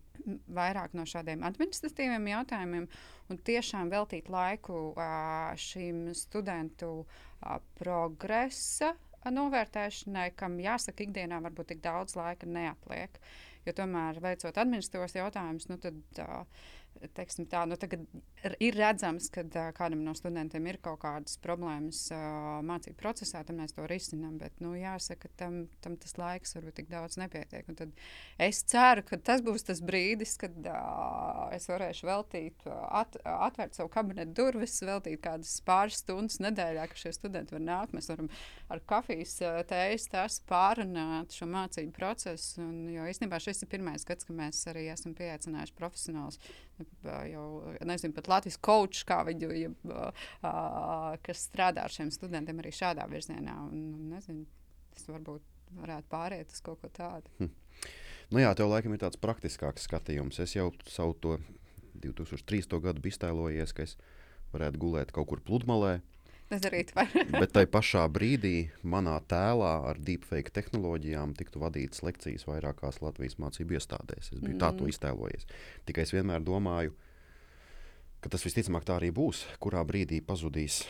vairāk 0.52 0.98
no 1.00 1.08
šādiem 1.08 1.46
administratīviem 1.48 2.28
jautājumiem 2.34 2.90
un 3.32 3.42
tiešām 3.48 3.94
veltīt 3.94 4.28
laiku 4.32 4.92
uh, 4.92 5.56
šīm 5.56 6.10
studentu 6.18 6.92
uh, 7.06 7.58
progresa 7.80 8.92
novērtēšanai, 9.24 10.34
kam 10.36 10.60
jāsaka, 10.60 11.08
ikdienā 11.08 11.40
varbūt 11.46 11.72
tik 11.72 11.84
daudz 11.88 12.18
laika 12.20 12.52
neatliek. 12.52 13.16
Jo 13.64 13.72
tomēr, 13.78 14.20
veicot 14.20 14.60
administratīvos 14.60 15.22
jautājumus, 15.22 15.72
nu 15.72 15.80
tad. 15.80 16.04
Uh, 16.20 16.72
teiksim, 17.18 17.48
tā, 17.52 17.64
nu, 17.68 17.78
ir 18.64 18.78
redzams, 18.78 19.30
ka 19.34 19.44
kādam 19.76 20.04
no 20.06 20.14
studentiem 20.18 20.68
ir 20.70 20.80
kaut 20.84 21.02
kādas 21.04 21.38
problēmas 21.44 22.06
mācību 22.66 22.98
procesā, 23.00 23.44
tad 23.44 23.58
mēs 23.58 23.76
to 23.76 23.86
risinām. 23.90 24.38
Bet 24.42 24.60
nu, 24.64 24.74
jāsaka, 24.78 25.32
tam, 25.40 25.64
tam 25.84 25.98
tas 26.02 26.18
laiks 26.20 26.56
varbūt 26.58 26.80
tik 26.82 26.90
daudz 26.92 27.18
nepietiek. 27.22 27.68
Un 27.72 27.80
tad 27.80 27.94
es 28.42 28.64
ceru, 28.70 29.06
ka 29.08 29.20
tas 29.20 29.44
būs 29.46 29.68
tas 29.68 29.82
brīdis, 29.84 30.36
kad 30.42 30.56
uh, 30.70 31.48
es 31.56 31.68
varēšu 31.72 32.08
veltīt, 32.10 32.68
at, 32.68 33.18
atvērt 33.24 33.78
savu 33.78 33.92
kabinetu 33.94 34.36
durvis, 34.42 34.80
veltīt 34.84 35.22
kādas 35.24 35.56
pāris 35.66 36.02
stundas 36.04 36.40
nedēļā, 36.44 36.88
ka 36.90 37.00
šie 37.00 37.14
studenti 37.16 37.56
var 37.58 37.66
nākt. 37.66 37.96
Mēs 37.98 38.12
varam 38.12 38.30
ar 38.74 38.84
kafijas 38.90 39.38
tējas 39.70 40.10
tās 40.12 40.40
pārunāt 40.50 41.36
šo 41.36 41.48
mācību 41.52 41.96
procesu. 41.96 42.62
Un, 42.64 42.88
jo 42.94 43.08
īstenībā 43.10 43.40
šis 43.44 43.64
ir 43.64 43.72
pirmais 43.72 44.06
gads, 44.08 44.28
kad 44.28 44.38
mēs 44.38 44.62
arī 44.72 44.88
esam 44.94 45.16
pieaicinājuši 45.18 45.78
profesionālus 45.78 46.40
jau 47.30 47.46
nezinu, 47.86 48.16
pat 48.16 48.30
Latvijas 48.32 48.60
kočs, 48.64 49.04
kā 49.08 49.20
viņu, 49.28 49.50
ja, 49.58 49.72
kas 51.26 51.48
strādā 51.50 51.86
ar 51.86 51.94
šiem 51.94 52.12
studentiem 52.14 52.62
arī 52.64 52.74
šādā 52.76 53.08
virzienā. 53.12 53.58
Un, 53.68 53.84
nezinu, 54.14 54.46
tas 54.96 55.10
varbūt 55.12 55.46
varētu 55.80 56.10
pāriet 56.12 56.54
uz 56.54 56.64
kaut 56.66 56.82
ko 56.82 56.92
tādu. 56.94 57.32
Hm. 57.40 57.52
Nu 58.34 58.42
jā, 58.42 58.54
tev 58.58 58.72
laikam 58.72 58.96
ir 58.96 59.04
tāds 59.04 59.20
praktiskāks 59.22 59.86
skatījums. 59.88 60.40
Es 60.42 60.56
jau 60.56 60.72
savu 60.90 61.14
to 61.22 61.38
2003. 62.02 62.66
gadu 62.82 63.04
biju 63.04 63.14
iztēlojies, 63.14 63.76
ka 63.76 63.86
es 63.86 63.98
varētu 64.54 64.82
gulēt 64.82 65.14
kaut 65.14 65.30
kur 65.30 65.42
pludmalē, 65.46 66.00
nedarīt. 66.54 66.94
Bet 67.42 67.54
tajā 67.56 67.70
pašā 67.74 68.04
brīdī 68.14 68.70
manā 68.88 69.16
tēlā 69.30 69.74
ar 69.92 70.02
deepfake 70.02 70.54
tehnoloģijām 70.56 71.36
tiktu 71.40 71.62
vadītas 71.64 72.04
lekcijas 72.06 72.48
vairākās 72.50 73.02
Latvijas 73.04 73.40
mācību 73.42 73.80
iestādēs. 73.80 74.32
Es 74.32 74.40
biju 74.40 74.56
mm. 74.56 74.62
tā 74.64 74.74
to 74.78 74.88
mm. 74.88 74.94
iztēlojies. 74.94 75.50
Tikai 75.90 76.06
es 76.08 76.14
vienmēr 76.16 76.46
domāju, 76.46 76.96
ka 78.24 78.32
tas 78.32 78.46
visticamāk 78.46 78.86
tā 78.88 79.00
arī 79.00 79.12
būs, 79.16 79.46
kurā 79.64 79.84
brīdī 79.88 80.22
pazudīs 80.26 80.84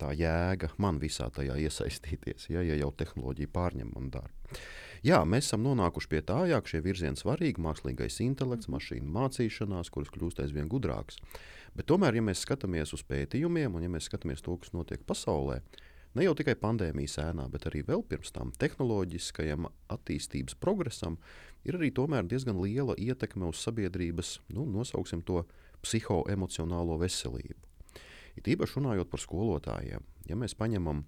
tā 0.00 0.12
jēga 0.16 0.72
man 0.82 1.00
visā 1.00 1.28
tajā 1.32 1.56
iesaistīties, 1.66 2.50
ja, 2.52 2.62
ja 2.64 2.76
jau 2.76 2.92
tehnoloģija 2.96 3.52
pārņem 3.52 3.94
man 3.94 4.10
darbu. 4.12 4.60
Jā, 5.06 5.20
mēs 5.28 5.48
esam 5.48 5.62
nonākuši 5.66 6.08
pie 6.10 6.22
tā, 6.26 6.40
ka 6.50 6.72
šie 6.72 6.80
virzieni 6.84 7.20
svarīgi, 7.20 7.62
mākslīgais 7.62 8.18
intelekts, 8.24 8.70
mašīnu 8.72 9.08
mācīšanās, 9.14 9.92
kuras 9.94 10.10
kļūst 10.14 10.42
aizvien 10.42 10.70
gudrākas. 10.72 11.20
Bet 11.76 11.90
tomēr, 11.90 12.16
ja 12.16 12.24
mēs 12.24 12.40
skatāmies 12.46 12.94
uz 12.96 13.02
pētījumiem 13.04 13.74
un 13.76 13.84
ja 13.84 13.90
mēs 13.92 14.08
skatāmies 14.08 14.40
to, 14.44 14.54
kas 14.56 14.72
notiek 14.72 15.02
pasaulē, 15.04 15.58
ne 16.16 16.24
jau 16.24 16.32
tikai 16.38 16.54
pandēmijas 16.56 17.18
ēnā, 17.20 17.44
bet 17.52 17.66
arī 17.68 17.82
vēl 17.84 18.00
pirms 18.08 18.32
tam 18.32 18.52
tehnoloģiskajam 18.56 19.68
attīstības 19.92 20.56
progresam, 20.56 21.18
ir 21.68 21.76
arī 21.76 21.90
diezgan 21.92 22.56
liela 22.62 22.96
ietekme 22.96 23.50
uz 23.50 23.60
sabiedrības, 23.60 24.38
nu, 24.56 24.64
nosauksim 24.64 25.20
to 25.22 25.44
psihoemocionālo 25.84 26.96
veselību. 27.02 27.60
It 28.36 28.48
īpaši 28.48 28.80
runājot 28.80 29.12
par 29.12 29.20
skolotājiem, 29.20 30.00
ja 30.28 30.36
mēs 30.36 30.56
paņemam 30.56 31.04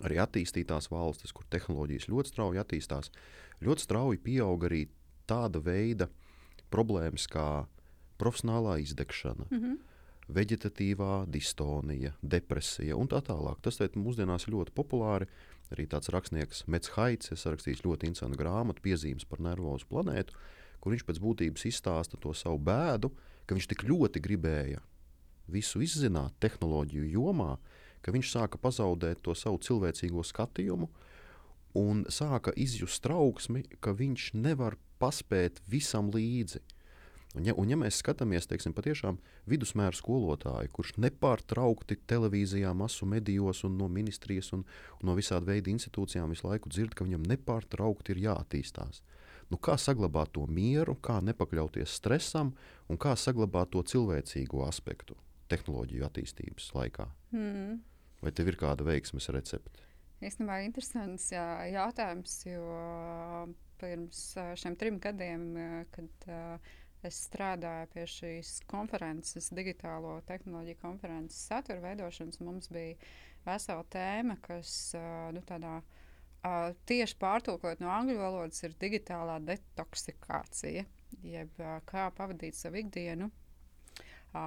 arī 0.00 0.18
attīstītās 0.24 0.88
valstis, 0.92 1.32
kur 1.36 1.44
tehnoloģijas 1.52 2.08
ļoti 2.08 2.32
strauji 2.32 2.60
attīstās, 2.64 3.12
ļoti 3.60 3.84
strauji 3.84 4.24
pieaug 4.24 4.64
arī 4.68 4.86
tāda 5.28 5.60
veida 5.60 6.08
problēmas 6.72 7.28
kā 7.28 7.66
profesionālā 8.22 8.78
izdegšana, 8.82 9.48
mm 9.50 9.58
-hmm. 9.58 9.78
vegetatīvā 10.28 11.26
distonija, 11.26 12.14
depresija 12.22 12.96
un 12.96 13.08
tā 13.08 13.20
tālāk. 13.20 13.60
Tas 13.62 13.76
teikt, 13.76 13.96
mūsdienās 13.96 14.48
ļoti 14.48 14.72
populāri. 14.74 15.26
Arī 15.72 15.86
tāds 15.88 16.12
rakstnieks 16.12 16.66
Mets 16.68 16.88
Haits 16.96 17.30
ir 17.32 17.38
rakstījis 17.52 17.84
ļoti 17.84 18.06
interesantu 18.06 18.38
grāmatu, 18.38 18.82
piezīmes 18.82 19.24
par 19.24 19.40
nervozu 19.40 19.86
planētu, 19.88 20.32
kur 20.80 20.92
viņš 20.92 21.04
pēc 21.08 21.18
būtības 21.20 21.64
izstāsta 21.64 22.16
to 22.20 22.34
savu 22.34 22.58
bēdu, 22.58 23.10
ka 23.46 23.54
viņš 23.54 23.68
tik 23.68 23.84
ļoti 23.88 24.20
gribēja 24.20 24.82
visu 25.48 25.82
izzināt 25.82 26.34
tehnoloģiju 26.40 27.08
jomā, 27.12 27.56
ka 28.02 28.12
viņš 28.14 28.30
sāka 28.34 28.58
pazaudēt 28.58 29.22
to 29.22 29.34
savu 29.34 29.60
cilvēcīgo 29.62 30.24
skatījumu 30.26 30.88
un 31.78 32.04
sāka 32.12 32.52
izjust 32.56 33.02
trauksmi, 33.04 33.64
ka 33.80 33.94
viņš 33.96 34.32
nevar 34.34 34.76
paspēt 35.00 35.62
visam 35.70 36.10
līdzi. 36.12 36.60
Un 37.32 37.46
ja, 37.48 37.54
un 37.56 37.70
ja 37.72 37.78
mēs 37.80 38.02
skatāmies, 38.02 38.44
teiksim, 38.48 38.74
patiešām 38.76 39.16
vidusmēra 39.48 39.96
skolotāju, 39.96 40.68
kurš 40.76 40.92
nepārtraukti 41.00 41.96
televīzijā, 42.10 42.74
masu 42.76 43.08
medijos 43.08 43.62
un 43.64 43.78
no 43.80 43.88
ministrijas 43.88 44.52
un, 44.52 44.66
un 45.00 45.08
no 45.08 45.16
visāda 45.16 45.48
veida 45.48 45.72
institūcijām 45.72 46.34
visu 46.34 46.50
laiku 46.50 46.72
dzird, 46.72 46.92
ka 46.92 47.06
viņam 47.08 47.24
nepārtraukti 47.32 48.12
ir 48.12 48.24
jāattīstās. 48.26 49.00
Nu, 49.48 49.56
kā 49.60 49.78
saglabāt 49.80 50.34
to 50.36 50.44
mieru, 50.48 50.94
kā 51.00 51.18
nepakļauties 51.24 51.96
stresam 52.00 52.52
un 52.88 53.00
kā 53.00 53.14
saglabāt 53.16 53.72
to 53.72 53.82
cilvēcīgo 53.84 54.66
aspektu 54.68 55.16
tehnoloģiju 55.52 56.04
attīstības 56.08 56.68
laikā? 56.76 57.08
Mm. 57.32 57.80
Vai 58.22 58.32
tev 58.36 58.52
ir 58.52 58.60
kāda 58.60 58.84
veiksmes 58.86 59.32
recepte? 59.34 59.88
Īstenībā 60.22 60.60
interesants 60.62 61.32
jā, 61.32 61.44
jautājums, 61.72 62.36
jo 62.46 62.62
pirms 63.82 64.20
šiem 64.60 64.76
trim 64.78 65.00
gadiem, 65.02 65.48
kad 65.90 66.28
uh, 66.30 66.72
es 67.08 67.18
strādāju 67.26 67.90
pie 67.94 68.06
šīs 68.10 68.52
konferences, 68.70 69.50
digitālo 69.54 70.18
tehnoloģiju 70.28 70.80
konferences 70.82 71.44
satura 71.50 71.82
veidošanas, 71.84 72.40
mums 72.44 72.70
bija 72.72 72.96
vesela 73.46 73.84
tēma, 73.92 74.38
kas 74.44 74.72
uh, 74.98 75.28
nu, 75.34 75.42
tādā, 75.48 75.78
uh, 75.82 76.72
tieši 76.88 77.18
pārtulkot 77.22 77.82
no 77.82 77.90
angļu 77.92 78.18
valodas 78.22 78.62
ir 78.66 78.78
digitālā 78.80 79.40
detoksikācija, 79.46 80.86
jeb 81.26 81.62
uh, 81.62 81.78
kā 81.88 82.08
pavadīt 82.16 82.58
savu 82.58 82.84
ikdienu 82.84 83.32
Uh, 84.32 84.40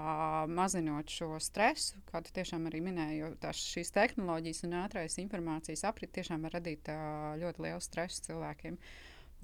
mazinot 0.49 1.11
šo 1.13 1.35
stresu, 1.37 1.99
kā 2.09 2.17
tu 2.25 2.31
tiešām 2.33 2.63
arī 2.65 2.79
minēji, 2.81 3.19
jo 3.19 3.27
tās, 3.37 3.59
šīs 3.69 3.91
tehnoloģijas 3.93 4.63
un 4.65 4.71
ātrās 4.79 5.19
informācijas 5.21 5.83
aprit 5.85 6.09
tiešām 6.15 6.47
var 6.47 6.55
radīt 6.57 6.89
uh, 6.89 7.35
ļoti 7.37 7.61
lielu 7.67 7.83
stresu 7.85 8.23
cilvēkiem. 8.25 8.79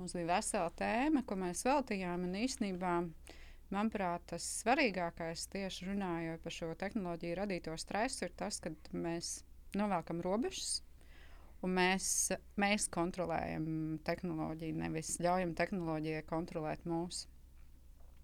Mums 0.02 0.16
bija 0.18 0.32
vesela 0.32 0.70
tēma, 0.74 1.22
ko 1.30 1.36
mēs 1.38 1.60
veltījām, 1.62 2.24
un 2.26 2.38
īstenībā, 2.40 2.94
manuprāt, 3.70 4.24
tas 4.32 4.48
svarīgākais 4.64 5.44
tieši 5.54 5.92
runājot 5.92 6.42
par 6.42 6.56
šo 6.56 6.70
tehnoloģiju 6.80 7.36
radīto 7.38 7.76
stresu, 7.78 8.24
ir 8.26 8.34
tas, 8.40 8.58
ka 8.64 8.72
mēs 8.98 9.30
novelkam 9.78 10.24
robežas. 10.26 10.80
Un 11.62 11.76
mēs, 11.78 12.08
mēs 12.58 12.88
kontrolējam 12.90 13.68
tehnoloģiju, 14.08 14.80
nevis 14.82 15.14
ļaujam 15.22 15.54
tehnoloģijai 15.62 16.26
kontrolēt 16.34 16.90
mūsu. 16.90 17.30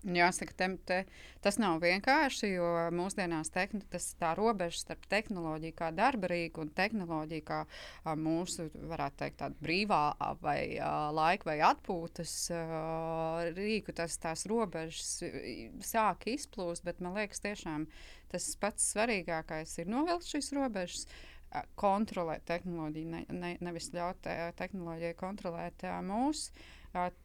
Jāsaka, 0.07 0.53
te, 0.55 0.67
te, 0.87 0.97
tas 1.43 1.57
nav 1.59 1.81
vienkārši, 1.83 2.53
jo 2.53 2.67
mūsdienās 2.95 3.49
tehn, 3.51 3.81
tas, 3.91 4.05
tā 4.19 4.29
robeža 4.37 4.79
starp 4.79 5.03
tehnoloģiju 5.11 5.75
kā 5.75 5.89
darba 5.95 6.29
rīku 6.31 6.63
un 6.63 6.71
tehnoloģiju 6.77 7.43
kā 7.47 7.57
a, 7.65 8.13
mūsu, 8.15 8.69
varētu 8.87 9.19
teikt, 9.23 9.43
brīvā 9.63 10.01
vai 10.39 10.77
a, 10.79 10.91
laika 11.11 11.49
vai 11.51 11.57
atpūtas 11.67 12.35
a, 12.55 12.61
rīku, 13.57 13.95
tas, 13.97 14.15
tās 14.23 14.45
robežas 14.47 15.17
sāk 15.89 16.29
izplūst, 16.31 16.87
bet 16.87 17.03
man 17.03 17.17
liekas, 17.19 17.43
tiešām 17.43 17.89
tas 18.31 18.47
pats 18.61 18.93
svarīgākais 18.93 19.75
ir 19.81 19.91
novilkt 19.91 20.31
šīs 20.31 20.53
robežas 20.55 21.03
kontrolēt 21.79 22.47
tehnoloģiju, 22.47 23.11
ne, 23.11 23.21
ne, 23.31 23.53
nevis 23.63 23.91
ļaut 23.95 24.27
tehnoloģijai 24.59 25.15
kontrolēt 25.19 25.87
mūsu. 26.07 26.51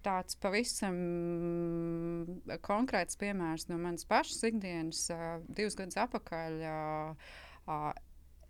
Tāds 0.07 0.37
pavisam 0.43 0.97
konkrēts 2.67 3.19
piemērs 3.21 3.69
no 3.71 3.79
manas 3.81 4.07
pašas 4.09 4.43
ikdienas, 4.51 5.05
divus 5.49 5.77
gadus 5.79 6.01
atpakaļ 6.05 6.59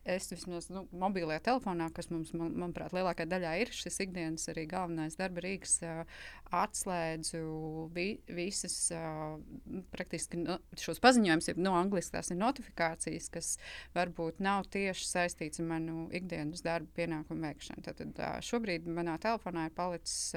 es 0.04 0.28
vismaz 0.32 0.68
nu, 0.72 0.84
mobilajā 0.98 1.40
telefonā, 1.46 1.88
kas 1.94 2.08
mums, 2.10 2.32
man, 2.34 2.52
manuprāt, 2.58 2.94
lielākajā 2.96 3.28
daļā 3.30 3.52
ir 3.62 3.72
šis 3.74 4.00
ikdienas 4.06 4.48
arī 4.50 4.64
galvenais 4.70 5.16
darba 5.18 5.44
rīks, 5.44 5.78
atslēdzu 6.52 7.42
vi, 7.94 8.06
visas 8.34 8.76
praktiski 9.94 10.42
no, 10.42 10.58
šos 10.78 11.00
paziņojumus, 11.02 11.52
no 11.62 11.74
angliski 11.78 12.16
tās 12.16 12.32
ir 12.34 12.40
notifikācijas, 12.40 13.30
kas 13.32 13.52
varbūt 13.96 14.42
nav 14.44 14.66
tieši 14.72 15.06
saistīts 15.08 15.62
ar 15.62 15.70
manu 15.70 16.08
ikdienas 16.14 16.64
darba 16.66 16.90
pienākumu 16.98 17.46
veikšanu. 17.46 17.86
Tad, 17.86 18.02
tad 18.02 18.44
šobrīd 18.46 18.90
manā 18.90 19.16
telefonā 19.22 19.68
ir 19.70 19.76
palicis 19.76 20.34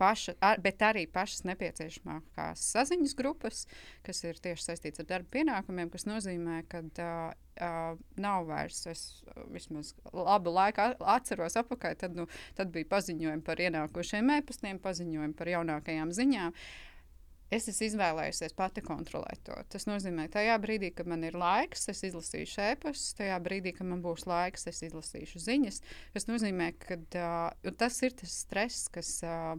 paša, 0.00 0.36
ar, 0.44 0.62
bet 0.64 0.84
arī 0.84 1.06
pašas 1.10 1.46
nepieciešamākās 1.48 2.68
saziņas 2.76 3.16
grupas, 3.18 3.64
kas 4.06 4.22
ir 4.28 4.40
tieši 4.44 4.70
saistīts 4.70 5.02
ar 5.02 5.08
darba 5.16 5.38
pienākumiem, 5.38 5.90
kas 5.92 6.06
nozīmē, 6.08 6.62
ka 6.70 6.84
uh, 7.60 7.98
nav 8.20 8.48
vairs. 8.48 8.82
Es 8.90 9.04
vismaz 9.52 9.94
labu 10.12 10.52
laiku 10.54 10.90
atceros, 10.98 11.56
apakaļ, 11.60 11.96
tad, 12.02 12.18
nu, 12.18 12.28
tad 12.58 12.72
bija 12.74 12.88
paziņojumi 12.90 13.44
par 13.46 13.62
ienākušiem 13.62 14.36
e-pastiem, 14.38 14.80
paziņojumi 14.82 15.36
par 15.38 15.52
jaunākajām 15.54 16.14
ziņām. 16.16 16.54
Es 17.48 17.64
esmu 17.70 17.86
izvēlējusies 17.86 18.52
pati 18.52 18.82
kontrolēt 18.84 19.40
to. 19.46 19.54
Tas 19.72 19.86
nozīmē, 19.88 20.26
ka 20.28 20.36
tajā 20.36 20.58
brīdī, 20.60 20.90
kad 20.92 21.08
man 21.08 21.22
ir 21.24 21.36
laiks, 21.38 21.86
es 21.88 22.02
izlasīšu 22.04 22.60
e-pastus, 22.74 23.14
tajā 23.16 23.38
brīdī, 23.40 23.72
kad 23.78 23.88
man 23.88 24.02
būs 24.04 24.26
laiks, 24.28 24.66
es 24.68 24.82
izlasīšu 24.84 25.40
ziņas. 25.46 25.80
Tas 26.12 26.28
nozīmē, 26.28 26.74
ka 26.82 26.98
uh, 27.00 27.72
tas 27.80 27.96
ir 28.04 28.12
tas 28.20 28.36
stress, 28.44 28.90
kas 28.92 29.14
uh, 29.24 29.54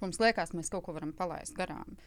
mums 0.00 0.22
liekas, 0.24 0.56
mēs 0.56 0.72
kaut 0.72 0.86
ko 0.88 0.96
varam 0.96 1.12
palaist 1.16 1.52
garām. 1.58 1.98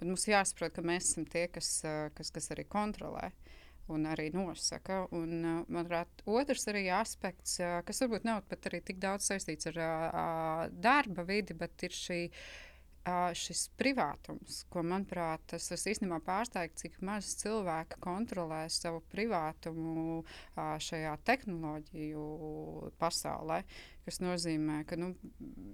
Bet 0.00 0.08
mums 0.08 0.24
jāsaprot, 0.30 0.72
ka 0.72 0.86
mēs 0.86 1.10
esam 1.10 1.28
tie, 1.28 1.44
kas, 1.52 1.68
uh, 1.84 2.08
kas, 2.16 2.32
kas 2.32 2.48
arī 2.56 2.64
kontrolē. 2.72 3.28
Uh, 3.28 3.47
un 3.94 4.06
arī 4.10 4.28
nosaka. 4.34 5.00
Un, 5.16 5.34
uh, 5.40 5.58
manuprāt, 5.72 6.22
otrs 6.28 6.68
arī 6.72 6.86
aspekts, 6.94 7.58
uh, 7.62 7.80
kas 7.86 8.02
varbūt 8.04 8.28
nav 8.28 8.44
pat 8.50 8.70
arī 8.70 8.82
tik 8.84 9.00
daudz 9.02 9.28
saistīts 9.30 9.70
ar 9.72 9.82
uh, 9.84 10.64
darba 10.72 11.26
vidi, 11.28 11.56
bet 11.58 11.88
ir 11.88 11.96
šī 11.96 12.20
šis 13.38 13.68
privātums, 13.78 14.62
ko, 14.72 14.82
manuprāt, 14.86 15.44
tas 15.50 15.68
īstenībā 15.72 16.20
pārsteidz, 16.26 16.76
cik 16.82 16.98
maz 17.04 17.30
cilvēki 17.40 18.00
kontrolē 18.04 18.64
savu 18.72 19.00
privātumu 19.12 20.22
šajā 20.56 21.14
tehnoloģiju 21.28 22.24
pasaulē. 23.00 23.62
Tas 24.08 24.22
nozīmē, 24.24 24.82
ka 24.88 24.96
nu, 24.96 25.10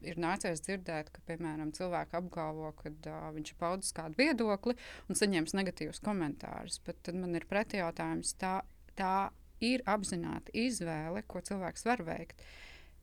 ir 0.03 0.19
nācies 0.19 0.63
dzirdēt, 0.65 1.13
ka, 1.15 1.23
piemēram, 1.29 1.71
cilvēki 1.77 2.19
apgalvo, 2.19 2.73
ka 2.81 2.91
uh, 2.91 3.29
viņš 3.37 3.53
ir 3.53 3.59
paudis 3.61 3.95
kādu 3.95 4.19
viedokli 4.19 4.75
un 5.07 5.19
saņems 5.21 5.55
negatīvus 5.55 6.03
komentārus. 6.03 6.81
Bet 6.83 6.99
tad 7.07 7.21
man 7.21 7.39
ir 7.39 7.47
pretjautājums, 7.47 8.35
tā, 8.41 8.57
tā 8.99 9.31
ir 9.63 9.85
apzināta 9.87 10.51
izvēle, 10.51 11.23
ko 11.31 11.45
cilvēks 11.47 11.87
var 11.87 12.03
veikt. 12.09 12.43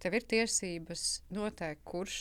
Tev 0.04 0.18
ir 0.18 0.28
tiesības 0.28 1.22
noteikt, 1.32 1.86
kurš 1.88 2.20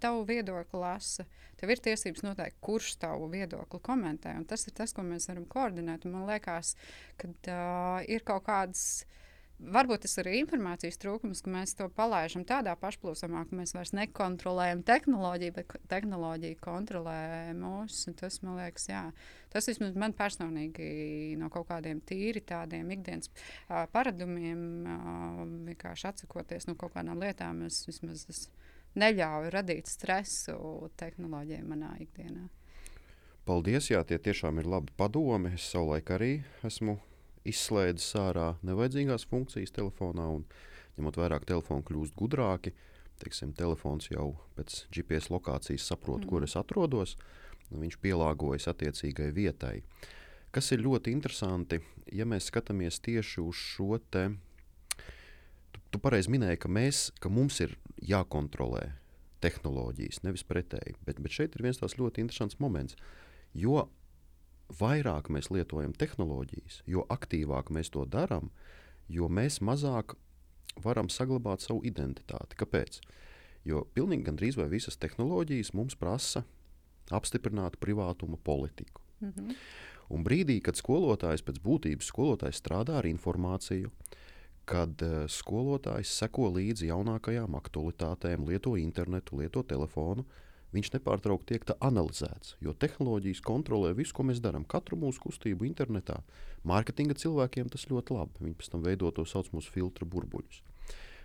tavu 0.00 0.24
viedokli 0.28 0.80
lasa. 0.80 1.24
Tev 1.60 1.72
ir 1.72 1.80
tiesības 1.84 2.24
noteikt, 2.26 2.60
kurš 2.64 2.96
tavu 3.00 3.30
viedokli 3.32 3.80
komentē. 3.84 4.34
Tas 4.48 4.66
ir 4.68 4.76
tas, 4.76 4.92
ko 4.92 5.04
mēs 5.06 5.30
varam 5.30 5.46
koordinēt. 5.48 6.06
Man 6.10 6.26
liekas, 6.28 6.74
ka 7.20 7.30
uh, 7.30 8.00
ir 8.04 8.24
kaut 8.26 8.46
kādas. 8.48 9.04
Varbūt 9.54 10.02
tas 10.02 10.18
ir 10.18 10.26
informācijas 10.34 10.98
trūkums, 10.98 11.40
ka 11.44 11.50
mēs 11.54 11.76
to 11.78 11.86
palaidām 11.94 12.42
tādā 12.44 12.72
pašplūsmā, 12.76 13.44
ka 13.46 13.56
mēs 13.56 13.70
vairs 13.72 13.92
nekontrolējam 13.94 14.82
tehnoloģiju, 14.84 15.54
bet 15.54 15.76
tehnoloģija 15.88 16.58
kontrolē 16.60 17.20
mūs. 17.56 18.02
Tas 18.18 18.40
man 18.42 18.58
liekas, 18.58 18.88
jā, 18.90 19.04
tas 19.54 19.70
vismaz 19.70 19.94
man 19.94 20.12
personīgi 20.18 21.38
no 21.40 21.48
kaut 21.54 21.70
kādiem 21.70 22.02
tīri 22.02 22.42
tādiem 22.44 22.90
ikdienas 22.98 23.30
uh, 23.30 23.86
paradumiem, 23.94 24.66
uh, 24.90 25.40
vienkārši 25.70 26.10
atsakoties 26.10 26.68
no 26.68 26.74
kaut 26.74 26.98
kādām 26.98 27.22
lietām, 27.22 27.62
es 27.70 27.84
vismaz 27.86 28.26
esmu 28.26 28.73
neļauj 28.98 29.50
radīt 29.54 29.90
stresu 29.90 30.90
tehnoloģijai 31.00 31.64
manā 31.66 31.94
ikdienā. 32.04 32.46
Paldies, 33.44 33.90
jā, 33.90 34.00
tie 34.08 34.16
tiešām 34.16 34.62
ir 34.62 34.68
labi 34.70 34.94
padomi. 34.96 35.52
Es 35.58 35.66
savulaik 35.68 36.14
arī 36.14 36.30
esmu 36.64 36.96
izslēdzis 37.44 38.14
ārā 38.16 38.54
nevajadzīgās 38.64 39.26
funkcijas 39.28 39.74
telefonā, 39.76 40.30
un 40.38 40.46
ņemot 40.96 41.18
vērā, 41.20 41.40
ka 41.42 41.50
telefoni 41.52 41.84
kļūst 41.84 42.16
gudrāki, 42.16 42.72
teiksim, 43.20 43.52
telefons 43.58 44.08
jau 44.08 44.30
pēc 44.56 44.84
GPS 44.94 45.28
lokācijas 45.34 45.90
saprot, 45.92 46.24
mm. 46.24 46.30
kur 46.30 46.46
es 46.46 46.56
atrodos, 46.56 47.18
un 47.70 47.84
viņš 47.84 47.98
pielāgojas 48.00 48.70
attiecīgai 48.72 49.28
vietai. 49.36 49.76
Kas 50.54 50.70
ir 50.72 50.84
ļoti 50.86 51.12
interesanti, 51.12 51.80
ja 52.14 52.24
mēs 52.28 52.48
skatāmies 52.48 53.00
tieši 53.04 53.42
uz 53.42 53.58
šo 53.58 53.98
te, 54.08 54.28
tu, 55.94 56.02
pareizi 56.02 56.32
minēji, 56.34 56.60
ka, 56.64 56.70
mēs, 56.72 57.08
ka 57.22 57.30
mums 57.32 57.60
ir 57.62 57.76
jākontrolē 58.02 58.88
tehnoloģijas, 59.44 60.22
nevis 60.24 60.44
pretēji. 60.48 60.96
Bet, 61.06 61.20
bet 61.22 61.36
šeit 61.36 61.54
ir 61.54 61.66
viens 61.66 61.78
tāds 61.80 61.98
ļoti 62.00 62.24
interesants 62.24 62.58
moments. 62.62 62.96
Jo 63.54 63.86
vairāk 64.80 65.28
mēs 65.32 65.50
lietojam 65.54 65.94
tehnoloģijas, 65.94 66.80
jo 66.90 67.04
aktīvāk 67.12 67.70
mēs 67.74 67.92
to 67.94 68.06
darām, 68.08 68.50
jo 69.12 69.28
mēs 69.28 69.60
mazāk 69.62 70.16
varam 70.82 71.10
saglabāt 71.12 71.62
savu 71.62 71.84
identitāti. 71.86 72.58
Kāpēc? 72.58 72.98
Jo 73.68 73.84
pilnīgi 73.96 74.26
gandrīz 74.26 74.58
visas 74.72 74.98
tehnoloģijas 75.00 75.72
mums 75.76 75.96
prasa 75.96 76.44
apstiprināt 77.12 77.78
privātuma 77.80 78.36
politiku. 78.36 79.02
Mm 79.20 79.32
-hmm. 79.32 79.54
Un 80.08 80.24
brīdī, 80.24 80.60
kad 80.60 80.76
skolotājs 80.76 81.44
pēc 81.44 81.60
būtības 81.64 82.10
skolotājs 82.12 82.60
strādā 82.60 82.98
ar 82.98 83.06
informāciju, 83.06 83.90
kad 84.68 85.02
uh, 85.04 85.24
skolotājs 85.30 86.12
seko 86.20 86.48
līdzi 86.56 86.88
jaunākajām 86.92 87.56
aktualitātēm, 87.58 88.48
lieto 88.48 88.74
internetu, 88.80 89.40
lieto 89.42 89.62
telefonu, 89.68 90.24
uh, 90.24 90.40
viņš 90.74 90.92
nepārtraukti 90.96 91.54
tiek 91.54 91.72
analizēts. 91.84 92.56
Jo 92.64 92.74
tehnoloģijas 92.74 93.42
kontrolē 93.44 93.94
visu, 93.96 94.14
ko 94.16 94.26
mēs 94.28 94.42
darām, 94.44 94.66
katru 94.66 94.98
mūsu 95.00 95.22
kustību 95.26 95.68
internetā. 95.68 96.20
Mārketinga 96.66 97.16
cilvēkiem 97.20 97.70
tas 97.72 97.86
ļoti 97.90 98.16
labi. 98.16 98.46
Viņi 98.46 98.58
pēc 98.60 98.70
tam 98.72 98.84
veido 98.86 99.10
to 99.14 99.26
saucamus 99.28 99.70
filtru 99.70 100.08
burbuļus. 100.10 100.62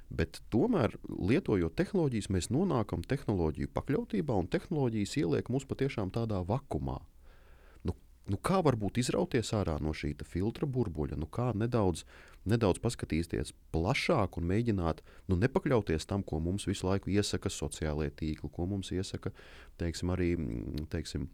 Bet 0.10 0.42
tomēr, 0.50 0.96
lietojot 1.06 1.76
tehnoloģijas, 1.78 2.32
mēs 2.34 2.50
nonākam 2.50 3.04
tehnoloģiju 3.06 3.70
pakļautībā, 3.76 4.38
un 4.42 4.50
tehnoloģijas 4.50 5.18
ieliek 5.22 5.52
mūs 5.54 5.68
patiešām 5.70 6.10
tādā 6.16 6.42
vakumā. 6.50 6.98
Nu, 7.86 7.94
nu 8.26 8.40
kā 8.42 8.64
varbūt 8.66 8.98
izrauties 9.04 9.54
ārā 9.54 9.78
no 9.82 9.94
šī 9.94 10.16
filtra 10.26 10.66
burbuļa, 10.66 11.20
nu 11.20 11.30
kā 11.30 11.52
nedaudz 11.54 12.08
nedaudz 12.48 12.80
paskatīties 12.84 13.54
plašāk 13.74 14.40
un 14.40 14.48
mēģināt 14.50 15.02
nu, 15.28 15.38
nepakļauties 15.40 16.08
tam, 16.10 16.24
ko 16.24 16.40
mums 16.44 16.68
visu 16.70 16.88
laiku 16.88 17.12
iesaka 17.12 17.52
sociālajie 17.52 18.16
tīkli, 18.22 18.52
ko 18.54 18.70
mums 18.70 18.94
iesaka 18.96 19.34
teiksim, 19.82 20.16
arī. 20.16 20.34
Mm, 20.38 20.88
teiksim, 20.94 21.30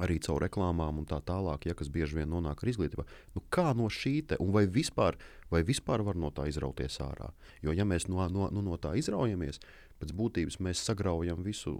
Arī 0.00 0.14
caur 0.24 0.40
reklāmām 0.40 1.02
un 1.02 1.04
tā 1.04 1.18
tālāk, 1.20 1.66
ja 1.68 1.74
kas 1.76 1.90
bieži 1.92 2.16
vien 2.16 2.30
nonāk 2.32 2.62
ar 2.64 2.68
izglītību. 2.70 3.04
Nu, 3.34 3.42
kā 3.52 3.74
no 3.76 3.90
šī 3.92 4.14
te, 4.24 4.38
un 4.40 4.48
vai 4.54 4.62
vispār, 4.64 5.18
vai 5.52 5.60
vispār 5.68 6.00
var 6.06 6.16
no 6.16 6.30
tā 6.32 6.46
izrauties 6.48 6.96
ārā? 7.04 7.28
Jo, 7.60 7.74
ja 7.76 7.84
mēs 7.84 8.08
no, 8.08 8.24
no, 8.32 8.46
nu, 8.48 8.62
no 8.64 8.78
tā 8.80 8.94
izraujamies, 8.96 9.60
pēc 10.00 10.14
būtības 10.16 10.56
mēs 10.64 10.80
sagraujam 10.88 11.44
visu 11.44 11.74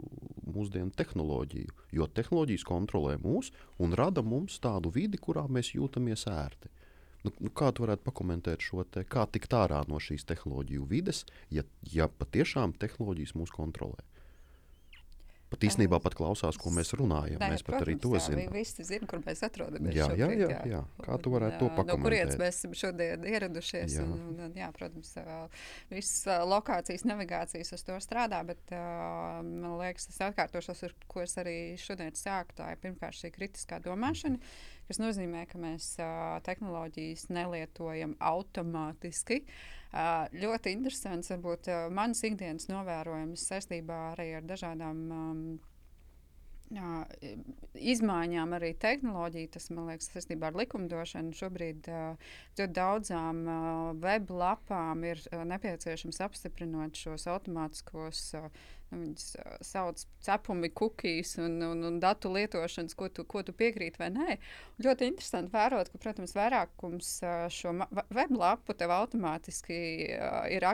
mūsdienu 0.44 0.92
tehnoloģiju. 0.98 1.72
Jo 1.96 2.10
tehnoloģijas 2.20 2.68
kontrolē 2.68 3.16
mūs 3.22 3.48
un 3.80 3.96
rada 3.96 4.20
mums 4.20 4.60
tādu 4.60 4.92
vidi, 4.92 5.16
kurā 5.16 5.46
mēs 5.48 5.72
jūtamies 5.72 6.28
ērti. 6.28 6.68
Nu, 7.22 7.30
nu, 7.38 7.50
kā 7.54 7.70
tu 7.70 7.84
varētu 7.84 8.02
pakomentēt 8.08 8.64
šo 8.66 8.84
te, 8.84 9.04
kā 9.06 9.26
tikt 9.30 9.54
ārā 9.54 9.82
no 9.90 10.00
šīs 10.02 10.26
tehnoloģiju 10.26 10.86
vides, 10.90 11.24
ja, 11.54 11.62
ja 11.92 12.08
patiešām 12.10 12.74
tehnoloģijas 12.82 13.36
mūs 13.38 13.54
kontrolē? 13.54 14.02
Pat 15.52 15.66
īstenībā 15.68 15.98
pat 16.02 16.16
klausās, 16.18 16.58
ko 16.60 16.72
mēs 16.74 16.92
runājam. 16.98 17.40
Nē, 17.40 17.50
mēs 17.54 17.64
pat 17.64 17.76
protams, 17.76 17.86
arī 17.86 17.96
to 18.02 18.12
zinām. 18.26 18.54
Visi 18.56 18.86
zina, 18.88 19.08
kur 19.10 19.22
mēs 19.24 19.42
atrodamies. 19.46 19.96
Jā, 19.96 20.08
jā, 20.18 20.28
jā, 20.34 20.48
jā. 20.50 20.60
jā. 20.72 20.80
Kā 21.04 21.18
tu 21.22 21.32
varētu 21.34 21.60
to 21.60 21.70
pakomentēt? 21.72 22.00
No 22.00 22.06
kurienes 22.06 22.40
mēs 22.40 22.60
esam 22.60 22.76
šodien 22.82 23.26
ieradušies? 23.32 23.96
Jā. 23.98 24.06
Un, 24.06 24.38
un, 24.46 24.54
jā, 24.58 24.70
protams, 24.76 25.12
visas 25.90 26.46
lokācijas, 26.52 27.06
navigācijas 27.08 27.74
uz 27.76 27.84
to 27.88 27.98
strādā, 28.04 28.40
bet 28.48 28.72
man 28.72 29.76
liekas, 29.80 30.08
tas 30.10 30.22
atkārtošos, 30.30 30.86
ar 30.88 30.96
ko 31.10 31.24
es 31.26 31.36
arī 31.42 31.58
šodien 31.80 32.16
sāku. 32.18 32.56
Tā 32.58 32.72
ir 32.74 32.80
pirmkārt 32.82 33.18
šī 33.20 33.32
kritiskā 33.34 33.82
domāšana, 33.84 34.40
kas 34.88 35.02
nozīmē, 35.02 35.44
ka 35.50 35.60
mēs 35.62 35.94
tehnoloģijas 36.48 37.28
nelietojam 37.32 38.16
automātiski. 38.32 39.42
Uh, 39.42 39.78
ļoti 39.92 40.72
interesants, 40.72 41.28
varbūt 41.34 41.68
manas 41.92 42.22
ikdienas 42.24 42.70
novērojums 42.70 43.44
saistībā 43.50 43.98
arī 44.14 44.30
ar 44.38 44.46
dažādām 44.48 45.02
um, 45.12 45.42
Jā, 46.72 47.02
izmaiņām 47.76 48.54
arī 48.56 48.70
tehnoloģija, 48.80 49.50
tas 49.58 49.66
man 49.74 49.90
liekas, 49.90 50.08
saistībā 50.14 50.48
ar 50.48 50.56
likumdošanu. 50.56 51.34
Šobrīd 51.36 51.88
ļoti 51.90 52.64
uh, 52.64 52.76
daudzām 52.78 53.42
uh, 53.44 53.56
web 54.00 54.32
lapām 54.32 55.04
ir 55.04 55.20
uh, 55.26 55.42
nepieciešams 55.50 56.22
apstiprinot 56.24 56.96
šos 56.96 57.26
automātiskos 57.28 58.22
uh, 58.38 58.48
viņas 58.92 59.26
sauc 59.64 60.02
cepumi, 60.22 60.70
cookies 60.76 61.36
un, 61.42 61.56
un, 61.66 61.82
un 61.88 61.98
datu 62.02 62.30
lietošanas, 62.32 62.94
ko 62.98 63.08
tu, 63.12 63.24
ko 63.28 63.42
tu 63.46 63.54
piekrīti 63.56 64.00
vai 64.00 64.10
nē. 64.14 64.36
Ļoti 64.82 65.08
interesanti 65.10 65.52
vērot, 65.54 65.90
ka, 65.92 66.00
protams, 66.02 66.34
vairākums 66.36 67.10
šo 67.54 67.74
weblapu 68.14 68.76
tev 68.78 68.94
automātiski 68.94 69.80
ir 70.52 70.68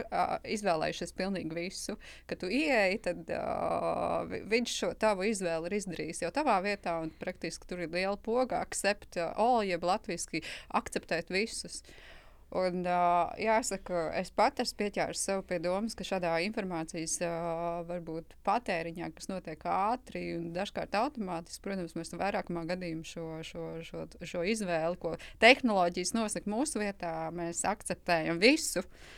izvēlējušies 0.59 1.15
pilnīgi 1.19 1.57
visu. 1.57 1.99
Kad 2.29 2.43
tu 2.43 2.51
ieeji, 2.53 3.01
tad 3.07 3.33
uh, 3.35 4.37
viņš 4.51 4.77
šo 4.83 4.93
tavu 5.01 5.29
izvēli 5.29 5.71
ir 5.71 5.79
izdarījis 5.81 6.25
jau 6.27 6.35
tavā 6.35 6.59
vietā, 6.65 6.99
un 7.05 7.15
praktiski 7.21 7.71
tur 7.71 7.85
ir 7.85 7.95
liela 7.95 8.19
poga, 8.21 8.63
accept 8.65 9.21
uh, 9.21 9.33
all, 9.39 9.65
jeb 9.67 9.87
latviski 9.87 10.45
akceptēt 10.79 11.33
visus. 11.35 11.83
Uh, 11.83 12.18
Un, 12.57 12.81
uh, 12.89 13.29
jāsaka, 13.37 14.07
es 14.17 14.31
pat 14.33 14.63
esmu 14.63 14.79
pieķēries 14.81 15.25
sev 15.27 15.43
pie 15.51 15.59
domas, 15.61 15.93
ka 15.93 16.07
šādā 16.09 16.31
informācijas 16.47 17.19
uh, 17.21 17.83
varbūt 17.91 18.33
patēriņā, 18.49 19.11
kas 19.13 19.29
notiek 19.29 19.67
ātri 19.69 20.23
un 20.39 20.49
dažkārt 20.55 20.97
automātiski, 20.97 21.61
protams, 21.67 21.93
mēs 21.99 22.15
vairākumā 22.17 22.65
gadījumā 22.71 23.05
šo, 23.05 23.29
šo, 23.45 23.69
šo, 23.85 24.09
šo 24.33 24.47
izvēli, 24.49 24.97
ko 25.03 25.19
tehnoloģijas 25.45 26.17
nosaka 26.17 26.49
mūsu 26.49 26.81
vietā, 26.81 27.15
mēs 27.37 27.67
akceptējam 27.69 28.41
visu. 28.41 28.81
Uh, 28.81 29.17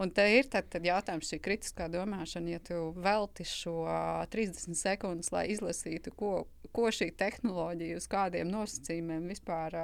Un 0.00 0.08
te 0.16 0.24
ir 0.32 0.46
tad, 0.48 0.70
tad 0.72 0.86
jautājums, 0.86 1.28
šī 1.28 1.38
kritiskā 1.44 1.84
domāšana, 1.92 2.54
ja 2.54 2.60
tu 2.64 2.78
velti 2.96 3.44
šo 3.44 3.82
uh, 3.84 4.22
30 4.32 4.78
sekundes, 4.78 5.28
lai 5.34 5.42
izlasītu, 5.52 6.14
ko, 6.16 6.30
ko 6.72 6.86
šī 6.94 7.10
tehnoloģija, 7.20 7.98
uz 8.00 8.06
kādiem 8.08 8.48
nosacījumiem 8.48 9.26
vispār, 9.28 9.76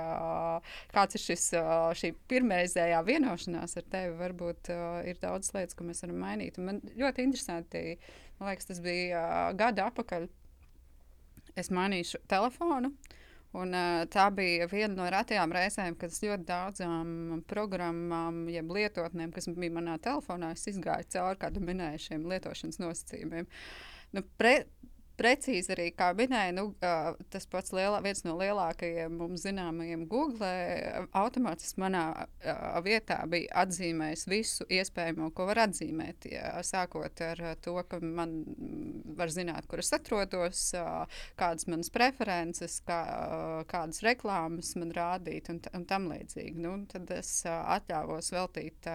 kāds 0.95 1.19
ir 1.19 1.25
šis, 1.25 1.45
šī 2.01 2.13
pirmreizējā 2.33 3.03
vienošanās 3.05 3.77
ar 3.77 3.87
tevi, 3.93 4.17
varbūt 4.23 4.73
ir 5.11 5.21
daudz 5.21 5.53
lietas, 5.53 5.77
ko 5.77 5.85
mēs 5.89 6.01
varam 6.07 6.25
mainīt. 6.25 6.57
Un 6.57 6.71
man 6.71 6.81
ļoti 6.97 7.27
interesanti, 7.27 7.85
man 8.39 8.55
liekas, 8.55 8.71
tas 8.73 8.81
bija 8.85 9.27
gada 9.59 9.91
apakaļ. 9.91 10.31
Es 11.61 11.73
mainīju 11.73 12.25
telefonu. 12.31 12.93
Uh, 12.93 13.16
Un, 13.57 13.73
uh, 13.73 14.05
tā 14.13 14.27
bija 14.37 14.67
viena 14.69 14.93
no 14.93 15.09
retajām 15.13 15.53
reizēm, 15.55 15.97
kad 15.97 16.13
es 16.13 16.21
ļoti 16.25 16.45
daudzām 16.49 17.43
programmām, 17.49 18.45
jeb 18.53 18.73
lietotnēm, 18.77 19.33
kas 19.33 19.49
bija 19.49 19.73
manā 19.79 19.97
telefonā, 20.03 20.53
izgāju 20.57 21.09
cauri, 21.15 21.41
kā 21.41 21.53
jūs 21.55 21.65
minējāt, 21.65 22.07
šiem 22.09 22.27
lietošanas 22.33 22.83
nosacījumiem. 22.83 23.49
Nu, 24.17 24.23
pre, 24.39 24.55
precīzi 25.19 25.73
arī, 25.75 25.87
kā 25.97 26.11
minēja, 26.17 26.53
nu, 26.57 26.67
tas 27.33 27.47
pats 27.51 27.73
lielā, 27.77 27.99
viens 28.05 28.23
no 28.27 28.37
lielākajiem 28.39 29.17
mums 29.21 29.45
zināmajiem 29.47 30.07
Google 30.11 30.51
automātiski 31.17 31.83
manā 31.83 32.05
vietā 32.85 33.19
bija 33.31 33.65
atzīmējis 33.65 34.27
visu 34.31 34.67
iespējamo, 34.79 35.31
ko 35.37 35.49
var 35.51 35.65
atzīmēt. 35.67 36.29
Ja, 36.33 36.55
sākot 36.67 37.23
ar 37.25 37.43
to, 37.65 37.77
ka 37.89 38.01
man 38.03 38.39
var 39.19 39.33
zināt, 39.33 39.69
kur 39.71 39.83
es 39.83 39.93
atrodos, 39.97 40.69
kādas 41.41 41.69
manas 41.71 41.93
preferences, 41.95 42.81
kā, 42.87 43.03
kādas 43.71 44.03
reklāmas 44.07 44.75
man 44.81 44.93
rādīt 44.97 45.53
un, 45.53 45.63
un 45.77 45.87
tam 45.89 46.11
līdzīgi. 46.13 46.59
Nu, 46.63 46.79
tad 46.91 47.11
es 47.17 47.39
atļāvos 47.47 48.33
veltīt 48.37 48.91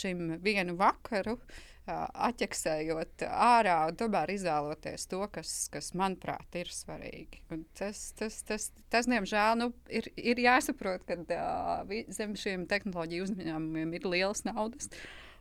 šim 0.00 0.38
vienu 0.44 0.78
vakaru. 0.80 1.36
Uh, 1.40 1.66
atķeksējot 1.88 3.24
ārā 3.26 3.76
un 3.88 3.96
tomēr 3.98 4.32
izvēloties 4.34 5.06
to, 5.10 5.22
kas, 5.32 5.52
kas 5.72 5.92
manuprāt, 5.98 6.46
ir 6.60 6.70
svarīgi. 6.74 7.42
Un 7.54 7.64
tas, 7.78 8.10
tas, 8.18 8.40
tas, 8.46 8.68
tas, 8.92 9.08
diemžēl, 9.10 9.56
nu, 9.60 9.70
ir, 9.88 10.10
ir 10.20 10.42
jāsaprot, 10.44 11.06
ka 11.08 11.18
uh, 11.24 11.96
zem 12.14 12.36
šiem 12.38 12.68
tehnoloģiju 12.70 13.26
uzņēmumiem 13.28 13.96
ir 13.98 14.08
lielas 14.08 14.44
naudas. 14.48 14.90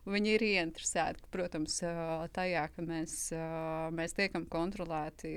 Viņi 0.10 0.32
ir 0.38 0.46
ieinteresēti, 0.48 1.28
protams, 1.30 1.82
tajā, 2.34 2.64
ka 2.74 2.86
mēs, 2.88 3.18
mēs 3.94 4.16
tiekam 4.18 4.48
kontrolēti 4.50 5.34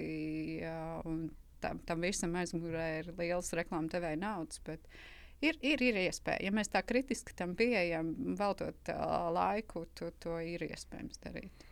un 1.04 1.26
tam, 1.60 1.82
tam 1.84 2.06
visam 2.06 2.38
aizmugurē 2.38 2.86
ir 3.00 3.10
liels 3.18 3.50
reklāmas 3.58 3.92
devēja 3.92 4.20
naudas. 4.22 4.62
Bet, 4.64 4.86
uh, 4.86 5.11
ir, 5.42 5.58
ir, 5.62 5.82
ir 5.82 5.98
iespēja. 6.06 6.46
Ja 6.46 6.54
mēs 6.54 6.72
tā 6.72 6.82
kritiski 6.86 7.34
tam 7.38 7.56
pieejam, 7.58 8.14
veltot 8.38 8.92
uh, 8.92 9.28
laiku, 9.34 9.86
to, 9.98 10.12
to 10.22 10.38
ir 10.44 10.64
iespējams 10.68 11.22
darīt. 11.24 11.68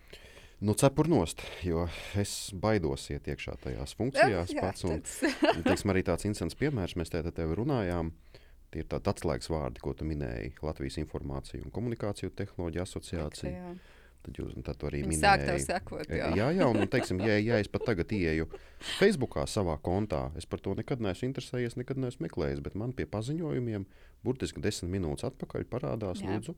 Nu, 0.61 0.75
cepurnost, 0.77 1.41
jo 1.64 1.87
es 2.21 2.51
baidos 2.53 3.07
iet 3.14 3.31
iekšā 3.33 3.55
tajās 3.62 3.95
funkcijās 3.97 4.51
Jā, 4.53 4.66
pats. 4.66 4.85
Un, 4.85 5.01
teiksim, 5.68 5.93
arī 5.95 6.03
tāds 6.05 6.27
incidents 6.29 6.59
piemērs, 6.61 6.99
mēs 7.01 7.12
te 7.14 7.23
tev 7.33 7.55
runājām. 7.57 8.12
Tie 8.71 8.85
ir 8.85 8.91
tādi 8.91 9.11
atslēgas 9.11 9.49
vārdi, 9.51 9.81
ko 9.83 9.97
tu 9.99 10.07
minēji. 10.07 10.53
Latvijas 10.62 11.01
Informāciju 11.01 11.64
un 11.64 11.73
Komunikāciju 11.75 12.31
tehnoloģiju 12.39 12.85
asociācija. 12.85 13.51
Jā. 13.57 13.73
Tad 14.21 14.37
jūs 14.37 14.53
tad 14.64 14.83
arī 14.85 15.01
Viņi 15.01 15.14
minējāt. 15.14 15.47
tev 15.49 15.59
sekot, 15.64 16.11
jā. 16.12 16.27
jā, 16.37 16.51
jā 16.53 16.66
un, 16.68 16.83
un 16.83 16.91
teiksim, 16.93 17.23
ja, 17.25 17.39
ja 17.41 17.57
es 17.62 17.71
pat 17.73 17.87
tagad 17.89 18.11
ieeju 18.12 18.51
Facebookā 18.99 19.47
savā 19.49 19.79
kontā, 19.81 20.27
es 20.37 20.45
par 20.45 20.61
to 20.61 20.75
nekad 20.77 21.01
neesmu 21.01 21.31
interesējies, 21.31 21.79
nekad 21.81 22.03
neesmu 22.03 22.27
meklējis, 22.27 22.61
bet 22.66 22.77
man 22.77 22.93
pie 22.97 23.07
paziņojumiem 23.09 23.87
burtiski 24.27 24.61
desmit 24.61 24.93
minūtes 24.93 25.25
atpakaļ 25.31 25.64
parādās, 25.73 26.21
Jā. 26.21 26.35
lūdzu, 26.35 26.57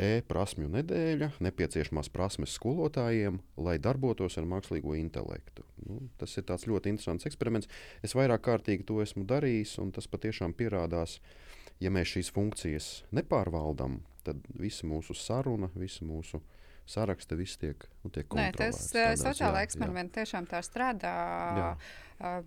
e-prasmju 0.00 0.70
nedēļa, 0.72 1.30
nepieciešamās 1.44 2.08
prasmes 2.14 2.54
skolotājiem, 2.56 3.40
lai 3.60 3.76
darbotos 3.82 4.38
ar 4.40 4.46
mākslīgo 4.48 4.94
intelektu. 4.96 5.66
Nu, 5.84 6.00
tas 6.20 6.36
ir 6.38 6.46
ļoti 6.48 6.94
interesants 6.94 7.28
eksperiments. 7.28 7.68
Es 8.00 8.16
vairāk 8.16 8.46
kārtīgi 8.46 8.86
to 8.88 9.02
esmu 9.04 9.26
darījis, 9.28 9.76
un 9.82 9.92
tas 9.92 10.08
patiešām 10.08 10.56
pierādās, 10.56 11.18
ja 11.84 11.92
mēs 11.92 12.14
šīs 12.14 12.32
funkcijas 12.32 12.88
nepārvaldām, 13.12 14.00
tad 14.24 14.40
visa 14.56 14.88
mūsu 14.88 15.16
saruna, 15.16 15.68
visa 15.76 16.08
mūsu 16.08 16.40
saraksta, 16.88 17.36
viss 17.38 17.60
tiek, 17.60 17.86
nu, 18.04 18.10
tiek 18.12 18.26
Nē, 18.36 18.50
tas 18.56 18.76
kontrolēts 18.76 18.92
tādās, 18.94 19.24
sociālā 19.24 19.58
jā, 19.58 19.64
jā. 19.64 19.68
eksperimenta 19.68 20.20
tiešām 20.20 20.48
tā 20.50 20.62
strādā. 20.66 21.14
Jā. 21.60 21.72
Uh, 22.20 22.40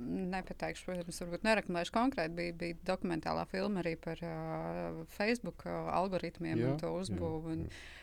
nepateikšu, 0.00 0.86
protams, 0.86 1.20
varbūt 1.24 1.46
nereklamēšu 1.46 1.94
konkrēti. 1.94 2.34
Bija, 2.36 2.56
bija 2.56 2.78
dokumentālā 2.88 3.44
filma 3.50 3.82
arī 3.82 3.96
par 4.00 4.20
uh, 4.24 5.00
Facebook 5.16 5.66
uh, 5.68 5.90
algoritmiem 5.96 6.60
Jā, 6.60 6.70
un 6.70 6.80
to 6.80 6.92
jā, 6.92 7.02
uzbūvi. 7.04 7.56
Un, 7.56 7.64
jā. 7.66 7.80
Un, 7.80 7.98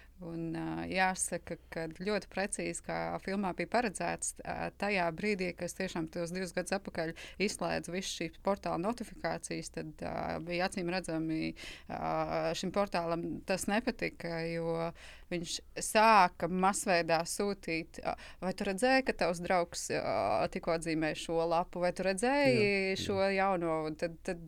uh, 0.57 0.84
jāsaka, 0.89 1.57
ka 1.74 1.86
ļoti 1.93 2.30
precīzi, 2.32 2.84
kā 2.86 2.97
filmā 3.24 3.51
bija 3.57 3.70
paredzēts, 3.76 4.34
uh, 4.41 4.68
tajā 4.82 5.05
brīdī, 5.18 5.51
kad 5.57 5.70
es 5.70 5.78
tiešām 5.78 6.07
tos 6.13 6.34
divus 6.34 6.55
gadus 6.55 6.78
atpakaļ 6.80 7.13
izslēdzu 7.43 7.93
visas 7.93 8.15
šīs 8.18 8.39
portāla 8.45 8.80
notifikācijas, 8.82 9.70
tad 9.76 10.01
uh, 10.01 10.38
bija 10.47 10.70
acīm 10.70 10.89
redzami, 10.93 11.51
uh, 11.53 12.49
šim 12.57 12.74
portālam 12.76 13.28
tas 13.47 13.68
nepatika, 13.70 14.41
jo 14.49 14.89
viņš 15.32 15.59
sāka 15.84 16.49
masveidā 16.49 17.22
sūtīt, 17.28 18.01
uh, 18.01 18.18
vai 18.41 18.55
tu 18.57 18.68
redzēji, 18.68 19.05
ka 19.07 19.18
tavs 19.26 19.43
draugs 19.43 19.88
uh, 19.93 20.47
tikko 20.51 20.78
atzīmēja 20.80 21.22
šo 21.28 21.45
lapu, 21.45 21.84
vai 21.86 21.93
tu 21.93 22.07
redzēji 22.07 22.57
Jā, 22.57 22.76
jā. 22.89 22.99
šo 23.05 23.22
jauno. 23.36 23.80
Tad, 23.99 24.18
tad 24.26 24.43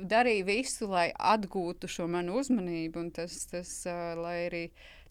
darīja 0.00 0.46
visu, 0.48 0.88
lai 0.90 1.10
atgūtu 1.12 1.90
šo 1.90 2.06
manu 2.10 2.38
uzmanību, 2.40 3.04
un 3.04 3.10
tas, 3.14 3.36
tas 3.50 3.74
uh, 3.88 4.14
lai 4.20 4.36
arī 4.46 4.64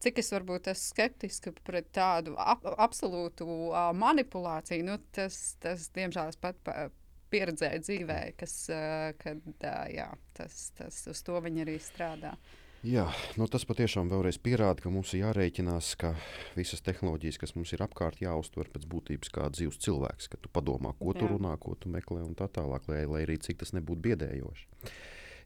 cik 0.03 0.21
es 0.23 0.31
varbūt 0.33 0.71
esmu 0.71 0.93
skeptiska 0.93 1.53
pret 1.67 1.91
tādu 1.95 2.35
ap, 2.39 2.63
absolūtu 2.79 3.47
uh, 3.47 3.89
manipulāciju, 3.97 4.87
nu, 4.87 4.97
tas, 5.15 5.57
tas, 5.63 5.89
diemžēl, 5.95 6.31
es 6.33 6.39
pat 6.39 6.59
pa, 6.63 6.87
pieredzēju 7.33 7.83
dzīvē, 7.85 8.21
kas, 8.39 8.55
uh, 8.73 9.11
kad, 9.21 9.43
uh, 9.59 9.83
jā, 9.93 10.09
tas, 10.37 10.71
tas 10.79 11.03
uz 11.11 11.21
to 11.25 11.37
viņi 11.45 11.65
arī 11.67 11.77
strādā. 11.83 12.33
Jā, 12.79 13.09
nu 13.35 13.43
tas 13.51 13.65
patiešām 13.67 14.07
vēlreiz 14.07 14.37
pierāda, 14.39 14.79
ka 14.79 14.91
mums 14.93 15.11
ir 15.11 15.25
jārēķinās, 15.25 15.89
ka 15.99 16.13
visas 16.55 16.79
tehnoloģijas, 16.85 17.39
kas 17.41 17.51
mums 17.57 17.73
ir 17.75 17.83
apkārt, 17.83 18.21
jāuztver 18.23 18.69
pēc 18.71 18.85
būtības 18.87 19.33
kā 19.35 19.49
dzīves 19.51 19.81
cilvēks, 19.83 20.29
ka 20.31 20.39
tu 20.39 20.51
padomā, 20.55 20.93
ko 20.95 21.11
tu 21.11 21.27
Jā. 21.27 21.33
runā, 21.33 21.57
ko 21.59 21.75
tu 21.75 21.91
meklē 21.91 22.23
un 22.23 22.37
tā 22.39 22.47
tālāk, 22.47 22.87
lai, 22.87 23.03
lai 23.03 23.25
arī 23.25 23.35
cik 23.43 23.59
tas 23.59 23.75
nebūtu 23.75 24.05
biedējoši. 24.07 24.69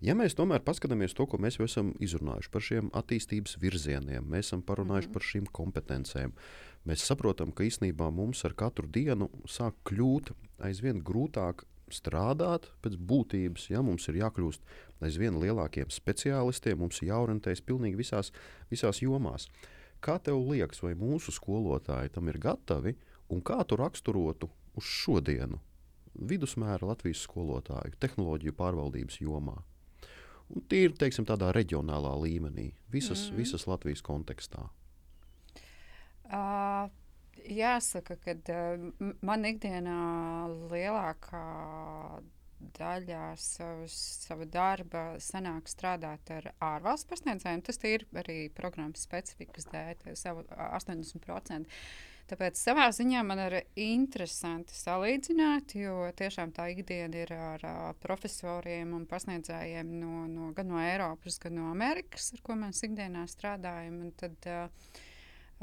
Ja 0.04 0.12
mēs 0.20 0.34
tomēr 0.36 0.60
paskatāmies 0.60 1.14
to, 1.16 1.24
ko 1.32 1.38
mēs 1.40 1.56
jau 1.56 1.64
esam 1.64 1.94
izrunājuši 2.04 2.50
par 2.52 2.64
šiem 2.66 2.90
attīstības 3.00 3.54
virzieniem, 3.62 4.26
mēs 4.28 4.50
esam 4.50 4.64
parunājuši 4.68 5.08
mm. 5.08 5.14
par 5.16 5.24
šīm 5.30 5.46
kompetencēm, 5.60 6.34
mēs 6.90 7.06
saprotam, 7.08 7.54
ka 7.56 7.64
īsnībā 7.64 8.10
mums 8.12 8.44
ar 8.44 8.52
katru 8.60 8.90
dienu 8.92 9.30
sāk 9.48 9.78
kļūt 9.88 10.34
aizvien 10.68 11.00
grūtāk 11.08 11.64
strādāt 11.88 12.68
pēc 12.84 13.00
būtības. 13.00 13.70
Ja 13.72 13.80
mums 13.86 14.10
ir 14.12 14.20
jākļūst 14.20 14.76
aizvien 15.08 15.40
lielākiem 15.40 15.88
speciālistiem, 15.88 16.84
mums 16.84 17.00
ir 17.00 17.14
jāorientējas 17.14 17.64
pilnīgi 17.64 18.04
visās, 18.04 18.36
visās 18.74 19.00
jomās. 19.00 19.48
Kā 20.04 20.20
tev 20.20 20.44
liekas, 20.52 20.84
vai 20.84 20.98
mūsu 21.00 21.32
skolotāji 21.32 22.12
tam 22.12 22.28
ir 22.28 22.44
gatavi 22.44 22.98
un 23.32 23.40
kā 23.40 23.64
tu 23.64 23.80
raksturotu 23.80 24.52
uz 24.76 24.96
šodienu 25.00 25.64
vidusmēra 26.14 26.92
Latvijas 26.92 27.24
skolotāju 27.24 27.96
tehnoloģiju 28.04 28.60
pārvaldības 28.60 29.24
jomā? 29.24 29.62
Un 30.54 30.66
tīri 30.70 30.94
teiksim, 31.00 31.26
tādā 31.26 31.50
reģionālā 31.56 32.14
līmenī, 32.22 32.70
visas, 32.94 33.30
mm. 33.32 33.38
visas 33.40 33.66
Latvijas 33.70 34.04
kontekstā. 34.06 34.68
Uh, 36.34 36.86
jāsaka, 37.50 38.18
ka 38.22 38.38
uh, 38.54 38.86
man 39.26 39.50
ikdienā 39.50 39.98
lielākā 40.72 41.44
daļā 42.78 43.34
savas, 43.40 43.96
sava 44.24 44.46
darba 44.48 45.04
sanāk 45.22 45.68
strādāt 45.72 46.32
ar 46.34 46.50
ārvalstu 46.64 47.12
pasniedzējiem. 47.12 47.64
Tas 47.68 47.82
ir 47.90 48.06
arī 48.24 48.38
programmas 48.56 49.04
specifikas 49.04 49.68
dēļ, 49.74 49.94
tā 50.04 50.16
savu 50.20 50.46
80%. 50.54 51.68
Tāpēc 52.34 52.58
savā 52.58 52.88
ziņā 52.90 53.20
man 53.30 53.38
ir 53.44 53.56
interesanti 53.78 54.74
salīdzināt, 54.74 55.76
jo 55.78 56.08
tiešām 56.18 56.50
tā 56.56 56.72
ikdiena 56.74 57.20
ir 57.22 57.34
ar 57.38 57.66
uh, 57.70 57.82
profesoriem 58.02 58.96
un 58.98 59.04
pasniedzējiem 59.06 59.92
no, 60.00 60.24
no, 60.26 60.50
gan 60.58 60.72
no 60.72 60.80
Eiropas, 60.82 61.38
gan 61.44 61.60
no 61.60 61.68
Amerikas, 61.70 62.32
ar 62.34 62.42
ko 62.42 62.58
mēs 62.58 62.82
ikdienā 62.88 63.28
strādājam. 63.30 64.00
Un 64.08 64.16
tad, 64.18 64.50
uh, 64.50 64.94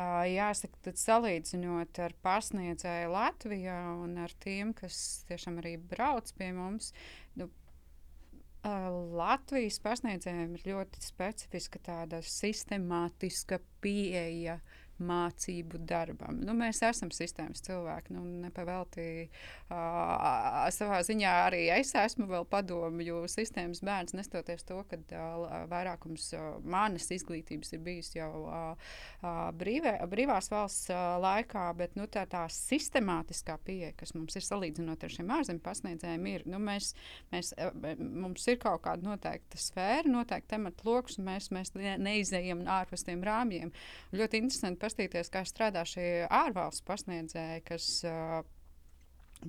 Uh, 0.00 0.22
jāsaka, 0.30 0.78
tad 0.86 0.96
salīdzinot 0.96 1.98
ar 2.00 2.14
pasniedzēju 2.24 3.10
Latvijā 3.10 3.80
un 4.00 4.14
ar 4.22 4.32
tiem, 4.40 4.70
kas 4.72 5.26
tiešām 5.28 5.58
arī 5.60 5.74
brauc 5.90 6.30
pie 6.38 6.52
mums, 6.56 6.92
nu, 7.36 7.50
uh, 7.50 8.86
Latvijas 9.18 9.76
pasniedzējiem 9.84 10.54
ir 10.56 10.64
ļoti 10.70 11.02
specifiska 11.04 11.82
tāda 11.90 12.22
sistemātiska 12.24 13.58
pieeja 13.84 14.60
mācību 15.04 15.80
darbam. 15.88 16.40
Nu, 16.44 16.54
mēs 16.56 16.82
esam 16.86 17.12
sistēmas 17.14 17.62
cilvēki. 17.66 18.14
Nu, 18.16 18.24
nepavēlti 18.44 19.06
uh, 19.26 20.68
savā 20.74 21.00
ziņā 21.06 21.34
arī 21.46 21.62
es 21.74 21.92
esmu 21.98 22.28
vēl 22.30 22.46
padomju 22.50 23.24
sistēmas 23.30 23.82
bērns, 23.86 24.16
nestoties 24.18 24.66
to, 24.68 24.80
ka 24.90 24.98
uh, 25.00 25.56
vairākums 25.70 26.30
uh, 26.36 26.58
manas 26.64 27.08
izglītības 27.14 27.74
ir 27.76 27.82
bijis 27.84 28.12
jau 28.16 28.30
uh, 28.44 28.92
uh, 29.22 29.40
brīvē, 29.56 29.96
brīvās 30.10 30.50
valsts 30.52 30.90
uh, 30.92 31.16
laikā, 31.22 31.66
bet 31.78 31.96
nu, 31.98 32.06
tā, 32.10 32.26
tā 32.30 32.44
sistemātiskā 32.52 33.56
pieeja, 33.64 33.92
kas 33.98 34.14
mums 34.16 34.36
ir 34.38 34.46
salīdzinot 34.46 35.06
ar 35.06 35.14
šiem 35.16 35.34
ārzemju 35.38 35.64
pasniedzējiem, 35.64 36.28
ir, 36.34 36.46
nu, 36.50 36.60
mēs, 36.62 36.92
mēs, 37.34 37.52
mums 37.98 38.46
ir 38.50 38.60
kaut 38.62 38.84
kāda 38.86 39.06
noteikta 39.06 39.60
sfēra, 39.60 40.08
noteikta 40.10 40.56
temata 40.56 40.86
lokus, 40.88 41.18
un 41.20 41.28
mēs, 41.30 41.50
mēs 41.54 41.74
ne- 41.78 41.96
neizejam 42.00 42.64
ārpus 42.70 43.04
tiem 43.06 43.22
rāmjiem. 43.26 43.72
Ļoti 44.16 44.40
interesanti 44.42 44.80
pastīties, 44.90 45.30
kā 45.30 45.44
strādā 45.46 45.84
šie 45.86 46.26
ārvalstu 46.26 46.82
pasniedzēji, 46.88 47.62
kas 47.68 47.84
uh, 48.08 48.40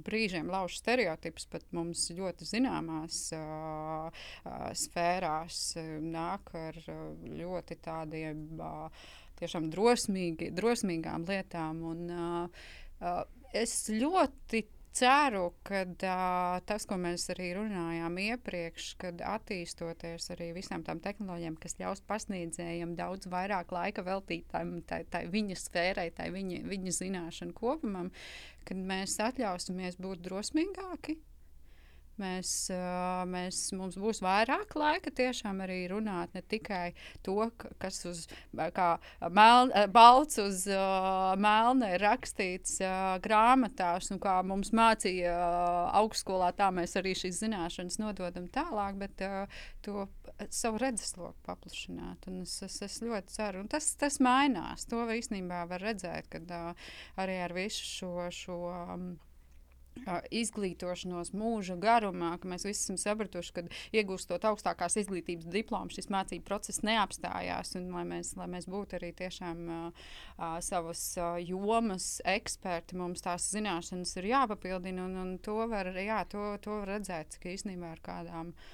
brīžiem 0.05 0.51
lauž 0.53 0.77
stereotipus, 0.77 1.47
pat 1.49 1.65
mums 1.73 2.05
ļoti 2.13 2.45
zināmās 2.45 3.23
uh, 3.35 4.21
sfērās 4.77 5.63
nāk 6.05 6.53
ar 6.55 6.77
ļoti 7.41 7.79
tādiem 7.81 8.45
uh, 8.61 9.09
tiešām 9.41 9.71
drosmīgi, 9.73 10.51
drosmīgām 10.53 11.25
lietām. 11.25 11.81
Un, 11.89 12.05
uh, 12.13 13.25
es 13.57 13.89
ļoti 13.89 14.61
ceru, 14.95 15.53
ka 15.67 15.81
uh, 15.85 16.59
tas, 16.67 16.85
ko 16.89 16.97
mēs 17.01 17.29
arī 17.33 17.51
runājām 17.57 18.17
iepriekš, 18.25 18.91
kad 19.01 19.23
attīstoties 19.23 20.29
arī 20.35 20.51
visām 20.57 20.83
tām 20.87 21.01
tehnoloģijām, 21.03 21.57
kas 21.61 21.77
ļaus 21.79 22.03
pasniedzējiem 22.09 22.95
daudz 22.99 23.29
vairāk 23.31 23.73
laika 23.75 24.05
veltīt 24.07 24.47
tam, 24.51 24.79
tai, 24.87 25.03
tai 25.11 25.25
viņa 25.31 25.57
sfērai, 25.63 26.09
tai 26.17 26.29
viņa, 26.35 26.61
viņa 26.71 26.95
zināšanu 26.99 27.57
kopumam, 27.57 28.11
kad 28.67 28.79
mēs 28.91 29.17
atļausimies 29.23 29.99
būt 30.01 30.25
drosmīgāki. 30.27 31.19
Mēs, 32.21 32.51
mēs, 33.31 33.59
mums 33.77 33.97
būs 33.99 34.21
vairāk 34.23 34.75
laika 34.77 35.13
tiešām 35.17 35.63
arī 35.65 35.79
runāt 35.91 36.35
ne 36.37 36.43
tikai 36.53 36.93
to, 37.25 37.37
ka- 37.57 37.71
kas 37.81 38.01
uz 38.09 38.23
meln, 38.53 39.73
balts 39.93 40.37
uz 40.41 40.65
melna 41.41 41.93
ir 41.95 42.05
rakstīts 42.05 42.77
grāmatās, 43.25 44.11
un 44.13 44.21
kā 44.21 44.37
mums 44.45 44.73
mācīja 44.75 45.33
augstskolā, 46.01 46.51
tā 46.57 46.69
mēs 46.75 46.95
arī 46.99 47.15
šīs 47.17 47.41
zināšanas 47.41 47.97
nododam 48.01 48.47
tālāk, 48.53 48.99
bet 49.01 49.25
to 49.81 50.05
savu 50.49 50.79
redzesloku 50.81 51.37
paplašināt. 51.47 52.29
Un 52.29 52.43
es, 52.45 52.55
es, 52.65 52.77
es 52.85 52.99
ļoti 53.03 53.35
ceru, 53.35 53.65
un 53.65 53.71
tas, 53.71 53.91
tas 53.99 54.19
mainās. 54.23 54.85
To 54.91 55.03
īstenībā 55.09 55.65
var 55.69 55.83
redzēt, 55.83 56.29
kad 56.31 56.53
arī 57.21 57.41
ar 57.45 57.57
visu 57.57 57.85
šo. 57.87 58.13
šo 58.31 58.61
um, 58.71 59.11
izglītošanos 60.33 61.33
mūža 61.37 61.75
garumā, 61.81 62.33
ka 62.41 62.49
mēs 62.49 62.65
visi 62.65 62.83
esam 62.85 62.97
sapratuši, 63.01 63.53
ka 63.55 63.63
iegūstot 63.97 64.45
augstākās 64.49 64.97
izglītības 65.03 65.49
diplomu, 65.51 65.93
šis 65.93 66.09
mācību 66.13 66.47
process 66.47 66.83
neapstājās. 66.87 67.75
Un, 67.79 67.89
lai, 67.95 68.05
mēs, 68.07 68.33
lai 68.39 68.49
mēs 68.51 68.67
būtu 68.71 68.97
arī 68.97 69.11
tiešām 69.17 69.63
uh, 69.69 70.11
savas 70.63 71.03
uh, 71.19 71.37
jomas 71.43 72.13
eksperti, 72.25 72.99
mums 72.99 73.25
tās 73.25 73.51
zināšanas 73.53 74.15
ir 74.21 74.31
jāpapildina, 74.31 75.07
un, 75.07 75.17
un 75.23 75.33
to, 75.43 75.59
var, 75.71 75.91
jā, 75.97 76.23
to, 76.31 76.53
to 76.63 76.81
var 76.81 76.95
redzēt, 76.95 77.39
ka 77.41 77.51
īstenībā 77.53 77.95
ar 77.95 78.05
kādām 78.05 78.55
uh, 78.55 78.69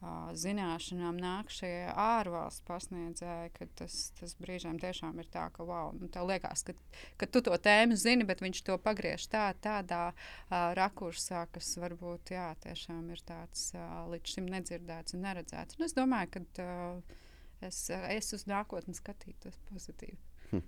zināšanām 0.00 1.18
nāk 1.20 1.50
šie 1.52 1.90
ārvalstu 1.92 2.64
pasniedzēji, 2.68 3.50
ka 3.52 3.66
tas, 3.82 3.96
tas 4.16 4.32
brīžiem 4.40 4.78
tiešām 4.80 5.18
ir 5.20 5.28
tā, 5.32 5.50
ka 5.52 5.66
wow, 5.68 5.92
nu, 5.92 6.08
tev 6.12 6.30
liekas, 6.30 6.64
ka, 6.64 6.74
ka 7.20 7.28
tu 7.28 7.42
to 7.44 7.56
tēmu 7.60 7.98
zini, 8.00 8.24
bet 8.24 8.40
viņš 8.40 8.62
to 8.64 8.78
pagriež 8.80 9.28
tā, 9.28 9.50
tādā 9.60 10.10
uh, 10.12 10.72
rakursā, 10.78 11.44
kas 11.52 11.74
varbūt 11.82 12.32
jā, 12.32 12.48
tiešām 12.64 13.12
ir 13.12 13.20
tāds 13.28 13.70
uh, 13.76 14.08
līdz 14.12 14.36
šim 14.36 14.48
nedzirdēts 14.48 15.18
un 15.18 15.24
neredzēts. 15.28 15.76
Un 15.76 15.88
es 15.88 15.96
domāju, 15.96 16.32
ka 16.32 16.64
uh, 16.64 17.20
es, 17.68 17.84
es 17.92 18.32
uz 18.36 18.48
nākotni 18.48 18.96
skatītos 18.96 19.60
pozitīvi. 19.68 20.16
Hm. 20.50 20.64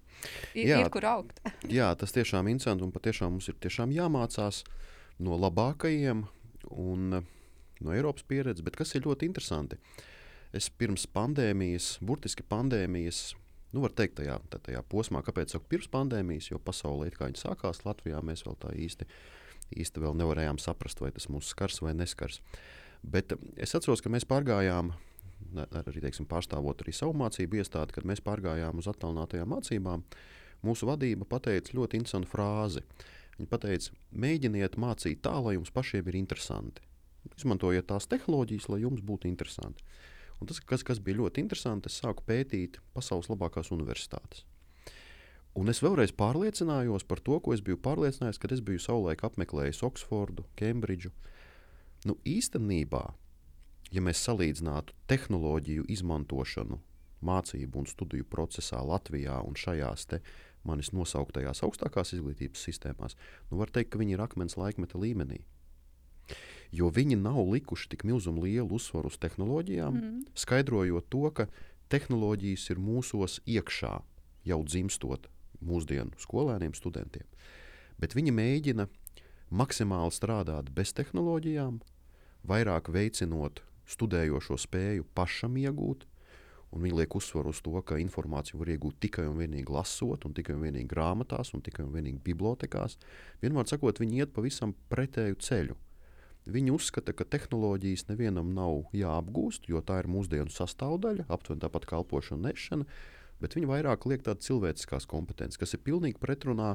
Ir, 0.52 0.66
jā, 0.74 0.82
ir 0.84 0.92
kur 0.92 1.08
augt. 1.08 1.40
jā, 1.80 1.88
tas 1.96 2.12
tiešām 2.12 2.46
ir 2.46 2.58
interesanti 2.58 2.84
un 2.84 2.92
patiešām 2.92 3.32
mums 3.32 3.48
ir 3.48 3.56
jāmācās 3.96 4.60
no 5.24 5.40
labākajiem. 5.40 6.26
Un, 6.68 7.16
uh, 7.16 7.38
no 7.84 7.94
Eiropas 7.94 8.26
pieredzes, 8.28 8.64
bet 8.64 8.76
kas 8.78 8.94
ir 8.96 9.06
ļoti 9.06 9.28
interesanti. 9.30 9.78
Es 10.52 10.68
pirms 10.68 11.06
pandēmijas, 11.08 11.94
burtiski 12.04 12.44
pandēmijas, 12.44 13.22
nu, 13.72 13.84
var 13.84 13.94
teikt, 13.96 14.18
tajā, 14.20 14.36
tajā 14.52 14.82
posmā, 14.92 15.22
kāpēc 15.24 15.54
saku 15.54 15.70
pirms 15.70 15.88
pandēmijas, 15.92 16.50
jo 16.50 16.60
pasaulē 16.60 17.08
it 17.08 17.16
kā 17.16 17.30
viņa 17.30 17.40
sākās 17.40 17.86
Latvijā, 17.86 18.20
mēs 18.24 18.44
vēl 18.44 18.58
tā 18.60 18.74
īsti, 18.76 19.08
īsti 19.80 20.02
vēl 20.04 20.18
nevarējām 20.20 20.60
saprast, 20.60 21.00
vai 21.00 21.12
tas 21.16 21.30
mūs 21.32 21.54
skars 21.54 21.80
vai 21.84 21.94
neskars. 21.96 22.42
Bet 23.02 23.32
es 23.56 23.72
atceros, 23.74 24.04
ka 24.04 24.12
mēs 24.12 24.28
pārgājām, 24.28 24.92
arī 25.56 26.04
teiksim, 26.04 26.28
pārstāvot 26.28 26.84
arī 26.84 26.94
savu 26.94 27.16
mācību 27.18 27.58
iestādi, 27.62 27.96
kad 27.96 28.06
mēs 28.08 28.22
pārgājām 28.24 28.78
uz 28.78 28.88
attālinātajām 28.92 29.50
mācībām. 29.56 30.04
Mūsu 30.62 30.86
vadība 30.86 31.26
pateica 31.26 31.74
ļoti 31.74 31.98
interesantu 31.98 32.30
frāzi. 32.30 32.84
Viņa 33.40 33.58
teica, 33.64 33.96
mēģiniet 34.12 34.78
mācīt 34.78 35.22
tā, 35.24 35.34
lai 35.42 35.56
jums 35.56 35.72
pašiem 35.74 36.06
ir 36.12 36.20
interesanti. 36.20 36.84
Izmantojiet 37.38 37.88
tās 37.90 38.08
tehnoloģijas, 38.10 38.68
lai 38.72 38.82
jums 38.84 39.02
būtu 39.04 39.28
interesanti. 39.30 39.84
Un 40.40 40.48
tas, 40.50 40.58
kas, 40.66 40.82
kas 40.82 40.98
bija 40.98 41.20
ļoti 41.20 41.42
interesanti, 41.44 41.90
es 41.90 42.00
sāku 42.02 42.24
pētīt 42.26 42.80
pasaules 42.96 43.30
labākās 43.30 43.70
universitātes. 43.74 44.44
Un 45.54 45.68
es 45.68 45.82
vēlreiz 45.84 46.14
pārliecinājos 46.16 47.04
par 47.04 47.20
to, 47.20 47.36
ko 47.44 47.52
es 47.54 47.60
biju 47.64 47.78
pārliecinājies, 47.84 48.40
kad 48.40 48.54
es 48.54 48.62
biju 48.64 48.80
savulaik 48.80 49.22
apmeklējis 49.28 49.82
Oksfordu, 49.86 50.46
Kembridžu. 50.56 51.12
Nu, 52.08 52.16
īstenībā, 52.26 53.02
ja 53.92 54.02
mēs 54.02 54.24
salīdzinātu 54.26 54.96
tehnoloģiju 55.12 55.84
izmantošanu 55.92 56.80
mācību 57.22 57.82
un 57.82 57.86
studiju 57.86 58.26
procesā 58.26 58.80
Latvijā 58.82 59.36
un 59.46 59.54
šajās 59.54 60.08
manis 60.66 60.92
nosauktajās 60.94 61.62
augstākās 61.66 62.14
izglītības 62.16 62.64
sistēmās, 62.66 63.16
nu 63.50 63.58
var 63.60 63.70
teikt, 63.70 63.92
ka 63.92 64.00
viņi 64.02 64.16
ir 64.16 64.24
akmens 64.24 64.58
laikmeta 64.58 64.98
līmenī 64.98 65.42
jo 66.72 66.88
viņi 66.88 67.18
nav 67.20 67.42
likuši 67.52 67.92
tik 67.92 68.06
milzumu 68.08 68.46
lielu 68.46 68.68
uzsvaru 68.72 69.12
uz 69.12 69.18
tehnoloģijām, 69.20 69.94
mm. 69.94 70.22
skaidrojot 70.34 71.08
to, 71.12 71.26
ka 71.36 71.46
tehnoloģijas 71.92 72.70
ir 72.72 72.80
mūsos 72.80 73.38
iekšā, 73.44 73.98
jau 74.48 74.60
dzimstot 74.64 75.28
mūsdienu 75.62 76.16
skolēniem, 76.18 76.72
studentiem. 76.74 77.28
Bet 78.00 78.16
viņi 78.16 78.32
mēģina 78.34 78.88
maksimāli 79.52 80.14
strādāt 80.16 80.72
bez 80.74 80.94
tehnoloģijām, 80.96 81.82
vairāk 82.48 82.88
veicinot 82.90 83.60
studējošo 83.92 84.56
spēju 84.58 85.06
pašam 85.14 85.60
iegūt. 85.60 86.08
Un 86.72 86.86
viņi 86.86 87.02
liek 87.02 87.14
uzsvaru 87.18 87.50
uz 87.52 87.58
to, 87.60 87.74
ka 87.84 87.98
informāciju 88.00 88.62
var 88.62 88.70
iegūt 88.72 88.96
tikai 89.04 89.26
un 89.28 89.36
vienīgi 89.36 89.68
lasot, 89.68 90.24
un 90.24 90.32
tikai 90.32 90.54
un 90.56 90.62
vienīgi 90.64 90.88
grāmatās, 90.88 91.52
un 91.52 91.60
tikai 91.60 91.84
un 91.84 91.92
vienīgi 91.92 92.22
bibliotekās. 92.24 92.96
Vienmēr 93.44 93.68
sakot, 93.68 94.00
viņi 94.00 94.22
iet 94.24 94.32
pavisam 94.32 94.72
pretēju 94.88 95.36
ceļu. 95.44 95.76
Viņi 96.42 96.72
uzskata, 96.74 97.12
ka 97.14 97.22
tehnoloģijas 97.28 98.08
nevienam 98.08 98.48
nav 98.56 98.88
jāapgūst, 98.96 99.68
jo 99.70 99.78
tā 99.86 100.00
ir 100.02 100.08
mūsdienu 100.10 100.50
sastāvdaļa, 100.50 101.28
aptuveni 101.30 101.62
tāpat 101.62 101.86
kā 101.86 102.00
elpošana 102.00 102.40
un 102.40 102.48
nešana, 102.48 102.86
bet 103.42 103.54
viņi 103.54 103.70
vairāk 103.70 104.08
liek 104.10 104.24
tādas 104.26 104.48
cilvēciskās 104.48 105.06
kompetences, 105.06 105.60
kas 105.60 105.76
ir 105.76 105.84
pilnīgi 105.86 106.18
pretrunā 106.22 106.74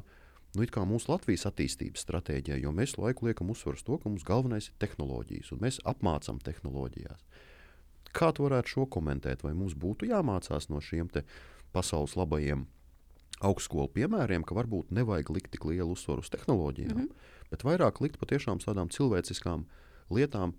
nu, 0.55 0.63
mūsu 0.88 1.11
Latvijas 1.11 1.43
attīstības 1.51 2.05
stratēģijai, 2.07 2.61
jo 2.63 2.72
mēs 2.72 2.95
laiku 2.95 3.28
liekam 3.28 3.51
uzsvaru 3.51 3.76
uz 3.76 3.84
to, 3.84 3.99
ka 3.99 4.07
mums 4.07 4.24
galvenais 4.24 4.72
ir 4.72 4.80
tehnoloģijas, 4.80 5.51
un 5.51 5.63
mēs 5.65 5.84
apmācām 5.84 6.39
tehnoloģijās. 6.47 7.28
Kā 8.15 8.32
tu 8.32 8.47
varētu 8.47 8.72
šo 8.72 8.88
komentēt? 8.88 9.43
Vai 9.43 9.51
mums 9.51 9.76
būtu 9.76 10.07
jāmācās 10.07 10.72
no 10.72 10.80
šiem 10.80 11.11
pasaules 11.76 12.15
labajiem 12.15 12.63
augstskolu 13.43 13.91
piemēriem, 13.93 14.47
ka 14.47 14.55
varbūt 14.55 14.95
nevajag 14.95 15.30
likt 15.36 15.51
tik 15.51 15.68
lielu 15.68 15.91
uzsvaru 15.91 16.24
uz 16.24 16.32
tehnoloģijām? 16.32 16.95
Mm 16.95 17.03
-hmm 17.03 17.36
bet 17.51 17.65
vairāk 17.67 18.01
likt 18.03 18.19
patiešām 18.21 18.61
tādām 18.63 18.91
cilvēciskām 18.93 19.65
lietām, 20.13 20.55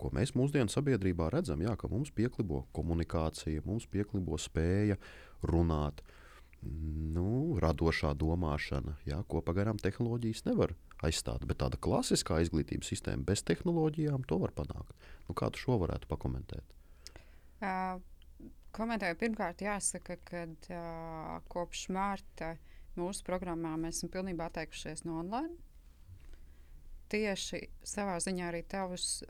ko 0.00 0.10
mēs 0.16 0.32
mūsdienu 0.36 0.72
sabiedrībā 0.72 1.28
redzam, 1.32 1.60
jā, 1.64 1.74
ka 1.76 1.90
mums 1.92 2.12
pieklibo 2.16 2.64
komunikācija, 2.76 3.64
mums 3.66 3.86
pieklibo 3.90 4.38
spēja 4.40 4.96
runāt, 5.46 6.00
nu, 6.62 7.58
radošā 7.60 8.14
domāšana, 8.20 8.96
jā, 9.08 9.20
ko 9.28 9.40
pagaidām 9.44 9.80
tehnoloģijas 9.80 10.44
nevar 10.48 10.74
aizstāt. 11.04 11.44
Bet 11.48 11.60
tāda 11.62 11.80
klasiskā 11.80 12.40
izglītības 12.44 12.92
sistēma 12.92 13.24
bez 13.28 13.44
tehnoloģijām 13.48 14.26
to 14.28 14.40
var 14.42 14.52
panākt. 14.56 14.92
Nu, 15.28 15.36
kā 15.36 15.48
tu 15.52 15.62
šo 15.62 15.78
varētu 15.80 16.08
pakomentēt? 16.10 16.76
Uh, 17.60 18.00
komentēju, 18.76 19.16
pirmkārt, 19.20 19.64
jāsaka, 19.64 20.16
ka 20.28 20.44
uh, 20.48 21.40
kopš 21.52 21.88
mārta 21.96 22.54
mūsu 23.00 23.24
programmā 23.24 23.76
mēs 23.80 24.00
esam 24.00 24.12
pilnībā 24.12 24.48
atteikušies 24.50 25.04
no 25.08 25.20
online 25.20 25.56
tieši 27.10 27.64
savā 27.86 28.16
ziņā 28.22 28.48
arī 28.50 28.62
tavus, 28.70 29.20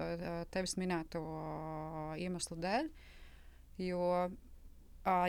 tevis 0.55 0.77
minēto 0.81 1.23
iemeslu 2.21 2.59
dēļ. 2.61 2.89
Jo, 3.81 4.07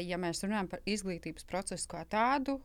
ja 0.04 0.18
mēs 0.20 0.43
runājam 0.43 0.68
par 0.74 0.82
izglītības 0.89 1.45
procesu 1.47 1.88
kā 1.93 2.04
tādu, 2.12 2.58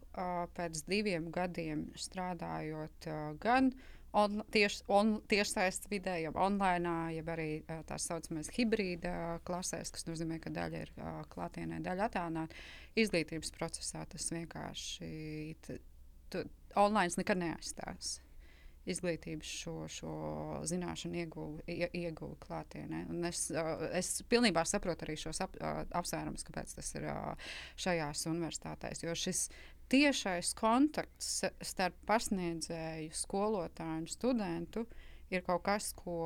pēc 0.57 0.83
diviem 0.91 1.31
gadiem 1.35 1.87
strādājot 1.95 3.07
gan 3.43 3.71
on, 4.17 4.43
tieši, 4.51 4.83
on, 4.89 5.17
tiešsaistes 5.29 5.91
vidē, 5.93 6.17
jau 6.25 6.33
online, 6.41 6.93
jeb 7.15 7.31
arī 7.31 7.49
tā 7.89 7.99
saucamais 8.01 8.51
hibrīda 8.57 9.39
klasēs, 9.47 9.93
kas 9.95 10.07
nozīmē, 10.09 10.41
ka 10.43 10.53
daļa 10.57 10.83
ir 10.87 10.93
klātienē, 11.33 11.81
daļa 11.85 12.09
attālināta. 12.11 12.63
Izglītības 12.97 13.53
procesā 13.55 14.07
tas 14.09 14.31
vienkārši 14.33 15.11
tu, 15.67 16.47
online 16.75 17.13
nekad 17.21 17.45
neaizstās 17.45 18.17
izglītības 18.87 19.53
šo, 19.63 19.75
šo 19.91 20.17
zināšanu 20.69 21.21
ieguvi, 21.23 21.79
ieguvi 21.87 22.39
klātienē. 22.43 23.05
Un 23.13 23.27
es, 23.29 23.49
es 23.93 24.13
pilnībā 24.31 24.65
saprotu 24.69 25.07
arī 25.07 25.17
šos 25.21 25.43
ap, 25.45 25.57
apsvērumus, 26.01 26.47
kāpēc 26.47 26.77
tas 26.79 26.93
ir 26.99 27.09
šajās 27.83 28.27
universitātēs. 28.31 29.03
Jo 29.07 29.17
šis 29.19 29.49
tiešais 29.93 30.55
kontakts 30.59 31.43
starp 31.67 31.99
pasniedzēju, 32.09 33.13
skolotāju 33.15 34.05
un 34.05 34.09
studentu 34.11 34.87
ir 34.87 35.06
ir 35.31 35.43
kaut 35.47 35.65
kas, 35.67 35.91
ko 35.97 36.17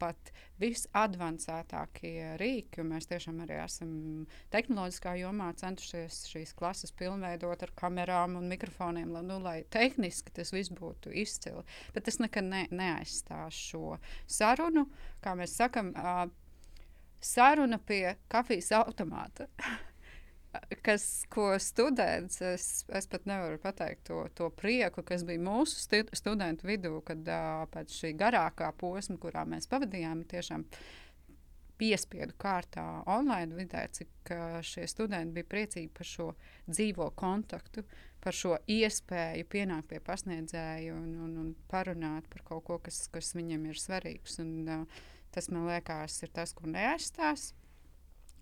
pat 0.00 0.32
visadvancētākie 0.62 2.36
rīki, 2.40 2.80
un 2.82 2.92
mēs 2.94 3.08
tiešām 3.10 3.42
arī 3.44 3.58
esam 3.62 3.92
tehnoloģiskā 4.54 5.14
jomā 5.20 5.50
centušies 5.60 6.22
šīs 6.30 6.54
klases 6.58 6.94
pilnveidot 6.98 7.66
ar 7.66 7.74
kamerām 7.78 8.38
un 8.40 8.48
mikrofoniem, 8.52 9.12
lai, 9.14 9.24
nu, 9.28 9.38
lai 9.42 9.56
tehniski 9.72 10.34
tas 10.38 10.54
viss 10.54 10.72
būtu 10.72 11.12
izcili. 11.24 11.64
Bet 11.94 12.08
tas 12.08 12.20
nekad 12.22 12.48
ne, 12.48 12.66
neaizstās 12.72 13.58
šo 13.70 13.98
sarunu, 14.26 14.86
kā 15.24 15.36
mēs 15.38 15.56
sakam, 15.60 15.92
saruna 17.22 17.78
pie 17.78 18.16
kafijas 18.32 18.72
automāta. 18.82 19.48
kas, 20.84 21.04
ko 21.32 21.52
students, 21.62 22.40
es, 22.44 22.66
es 22.92 23.08
pat 23.10 23.26
nevaru 23.28 23.58
pateikt 23.62 24.04
to, 24.08 24.22
to 24.36 24.50
prieku, 24.54 25.04
kas 25.06 25.24
bija 25.28 25.40
mūsu 25.42 25.78
stu, 25.80 26.02
studentu 26.16 26.68
vidū, 26.68 26.98
kad 27.06 27.28
uh, 27.28 27.62
pēc 27.72 27.94
šī 28.00 28.12
garākā 28.20 28.72
posma, 28.78 29.18
kurā 29.22 29.46
mēs 29.48 29.68
pavadījām, 29.70 30.26
tiešām 30.28 30.66
piespiedu 31.80 32.36
kārtā 32.38 32.84
online 33.10 33.56
vidē, 33.56 33.86
cik 33.96 34.34
uh, 34.34 34.58
šie 34.66 34.86
studenti 34.90 35.38
bija 35.38 35.48
priecīgi 35.54 35.90
par 35.96 36.08
šo 36.08 36.28
dzīvo 36.68 37.08
kontaktu, 37.18 37.86
par 38.22 38.36
šo 38.36 38.58
iespēju 38.70 39.48
pienākt 39.50 39.88
pie 39.90 40.02
pasniedzēja 40.04 40.94
un, 40.94 41.08
un, 41.26 41.32
un 41.42 41.48
parunāt 41.72 42.28
par 42.30 42.44
kaut 42.52 42.68
ko, 42.68 42.78
kas, 42.84 43.06
kas 43.14 43.32
viņam 43.38 43.66
ir 43.72 43.80
svarīgs. 43.80 44.38
Un, 44.44 44.54
uh, 44.68 45.02
tas 45.32 45.48
man 45.48 45.66
liekas, 45.70 46.20
ir 46.22 46.32
tas, 46.36 46.52
ko 46.54 46.68
neaizstās. 46.68 47.54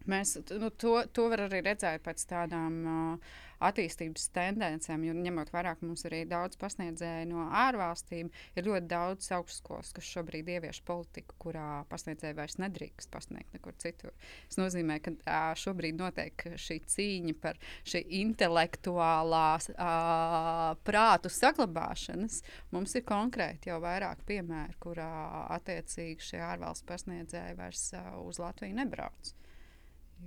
Mēs 0.09 0.39
nu, 0.57 0.71
to, 0.71 0.97
to 1.13 1.29
varam 1.29 1.51
arī 1.51 1.61
redzēt 1.67 2.05
pēc 2.07 2.23
tādām 2.31 2.77
uh, 2.89 3.33
attīstības 3.61 4.31
tendencēm, 4.33 5.05
jo 5.05 5.15
ņemot 5.17 5.51
vērā, 5.53 5.75
ka 5.77 5.85
mums 5.87 6.07
arī 6.09 6.23
daudz 6.29 6.57
pasniedzēju 6.61 7.29
no 7.29 7.45
ārvalstīm, 7.61 8.31
ir 8.57 8.67
ļoti 8.67 8.89
daudz 8.89 9.29
augstskolas, 9.37 9.93
kas 9.97 10.09
šobrīd 10.15 10.49
ievieš 10.55 10.81
politiku, 10.89 11.37
kurā 11.45 11.83
pasniedzēji 11.93 12.39
vairs 12.39 12.57
nedrīkst 12.63 13.13
pasniegt 13.13 13.53
nekur 13.57 13.77
citur. 13.83 14.15
Tas 14.49 14.61
nozīmē, 14.61 15.01
ka 15.05 15.13
uh, 15.13 15.51
šobrīd 15.61 16.01
notiek 16.01 16.47
šī 16.57 16.79
cīņa 16.95 17.37
par 17.43 17.61
šī 17.85 18.03
intelektuālās 18.23 19.69
uh, 19.75 20.71
prātu 20.87 21.33
saglabāšanas. 21.35 22.41
Mums 22.73 22.97
ir 22.97 23.05
konkrēti 23.09 23.73
jau 23.73 23.81
vairāk 23.85 24.25
piemēri, 24.29 24.79
kurā 24.81 25.11
attiecīgi 25.59 26.33
šie 26.33 26.41
ārvalstu 26.49 26.89
pasniedzēji 26.89 27.61
vairs 27.61 27.91
uh, 27.99 28.17
uz 28.25 28.41
Latviju 28.41 28.81
nebrauc 28.81 29.35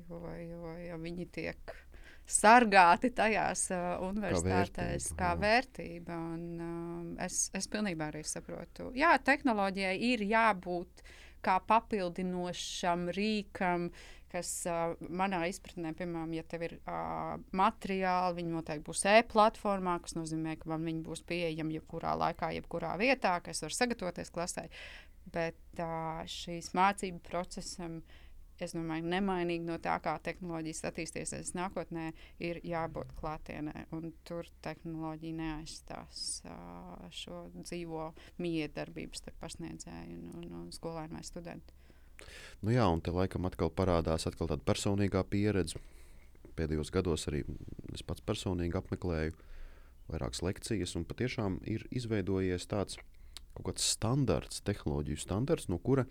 jo, 0.09 0.21
jo, 0.41 0.75
jo 0.87 0.99
viņi 1.01 1.29
tiek 1.33 1.75
sargāti 2.29 3.11
tajās 3.15 3.67
uh, 3.75 4.05
universitātēs 4.07 5.11
kā 5.17 5.33
vērtība. 5.35 5.35
Kā 5.35 5.35
vērtība 5.43 6.17
un, 6.33 6.47
um, 6.63 7.11
es, 7.23 7.49
es 7.55 7.67
pilnībā 7.71 8.09
arī 8.11 8.23
saprotu. 8.27 8.91
Jā, 8.97 9.15
tehnoloģijai 9.19 9.95
ir 10.13 10.25
jābūt 10.31 11.03
kā 11.43 11.57
papildinošam 11.67 13.09
rīkam, 13.15 13.89
kas 14.31 14.49
uh, 14.71 14.95
manā 15.13 15.43
izpratnē, 15.51 15.91
piemēram, 15.97 16.31
ja 16.33 16.45
tev 16.47 16.63
ir 16.69 16.77
uh, 16.79 17.35
materiāli, 17.53 18.39
viņi 18.39 18.55
noteikti 18.55 18.87
būs 18.87 19.03
e-platformā, 19.19 19.99
kas 20.05 20.15
nozīmē, 20.17 20.55
ka 20.61 20.71
man 20.71 20.87
viņi 20.89 21.03
būs 21.05 21.25
pieejami 21.29 21.77
jebkurā 21.77 22.15
laikā, 22.23 22.53
jebkurā 22.57 22.95
vietā, 23.01 23.35
ka 23.43 23.53
es 23.53 23.61
varu 23.65 23.77
sagatavoties 23.77 24.33
klasē. 24.33 24.69
Bet 25.33 25.59
uh, 25.83 26.23
šīs 26.27 26.71
mācību 26.75 27.21
procesam 27.27 28.01
es 28.61 28.73
domāju, 28.75 29.05
nemainīgi 29.09 29.65
no 29.65 29.77
tā, 29.81 29.95
kā 30.03 30.15
tehnoloģijas 30.23 30.83
attīstīsies 30.89 31.53
nākotnē, 31.57 32.09
ir 32.43 32.59
jābūt 32.65 33.13
klātienē. 33.19 33.85
Tur 34.27 34.49
tehnoloģija 34.65 35.37
neaizstās 35.39 36.25
uh, 36.45 37.07
šo 37.13 37.45
dzīvo 37.55 38.11
miedarbību 38.43 39.17
starp 39.19 39.39
pasniedzēju 39.43 40.19
un, 40.19 40.27
un, 40.37 40.51
un 40.63 40.67
skolēnu 40.75 41.17
vai 41.17 41.23
studentu. 41.27 41.79
Nu 42.63 42.71
jā, 42.71 42.85
un 42.87 43.01
te 43.03 43.11
laikam 43.11 43.47
atkal 43.49 43.73
parādās 43.73 44.27
atkal 44.29 44.47
tāda 44.51 44.63
personīgā 44.63 45.25
pieredze. 45.27 45.81
Pēdējos 46.53 46.93
gados 46.93 47.25
arī 47.31 47.41
es 47.95 48.05
pats 48.05 48.21
personīgi 48.21 48.77
apmeklēju 48.77 49.33
vairākas 50.11 50.43
lekcijas, 50.45 50.93
un 50.99 51.07
patiešām 51.09 51.57
ir 51.67 51.87
izveidojies 51.91 52.67
tāds 52.69 52.99
kaut 53.53 53.67
kāds 53.71 53.85
standarts, 53.95 54.61
tehnoloģiju 54.65 55.19
standarts, 55.21 55.69
no 55.69 55.79
kura 55.81 56.05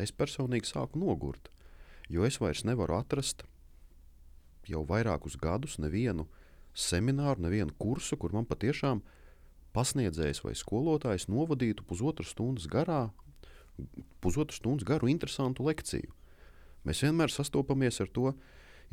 es 0.00 0.12
personīgi 0.12 0.68
sāku 0.68 1.00
nogurt 1.00 1.48
jo 2.08 2.26
es 2.26 2.40
vairs 2.40 2.64
nevaru 2.64 2.98
atrast 3.00 3.44
jau 4.66 4.82
vairākus 4.86 5.36
gadus 5.38 5.78
nevienu 5.78 6.26
semināru, 6.76 7.40
nevienu 7.46 7.72
kursu, 7.78 8.18
kur 8.20 8.34
man 8.34 8.46
patiešām 8.48 9.02
pasniedzējs 9.76 10.42
vai 10.44 10.54
skolotājs 10.56 11.28
novadītu 11.30 11.84
pusotru 11.86 12.26
stundas 12.26 12.68
garā, 12.70 13.06
pusotru 14.24 14.56
stundas 14.56 14.86
garu 14.88 15.10
interesantu 15.12 15.66
lekciju. 15.66 16.12
Mēs 16.86 17.02
vienmēr 17.02 17.32
sastopamies 17.32 18.00
ar 18.04 18.12
to, 18.14 18.32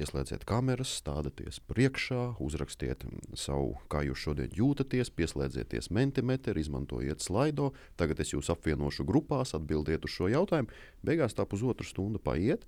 ieslēdziet 0.02 0.46
kameras, 0.50 0.96
stādieties 0.98 1.60
priekšā, 1.70 2.40
uzrakstiet 2.42 3.04
savu, 3.38 3.76
kā 3.92 4.02
jūs 4.08 4.24
šodien 4.26 4.56
jūtaties, 4.58 5.12
pieslēdzieties 5.14 5.92
mentimetru, 5.94 6.58
izmantojiet 6.60 7.22
slaido, 7.22 7.72
tagad 8.00 8.24
es 8.24 8.34
jūs 8.34 8.50
apvienošu 8.54 9.06
grupās, 9.06 9.54
atbildiet 9.54 10.08
uz 10.08 10.16
šo 10.16 10.32
jautājumu. 10.34 10.74
Beigās 11.06 11.38
tā 11.38 11.46
pusotra 11.50 11.86
stunda 11.86 12.22
paiet, 12.24 12.66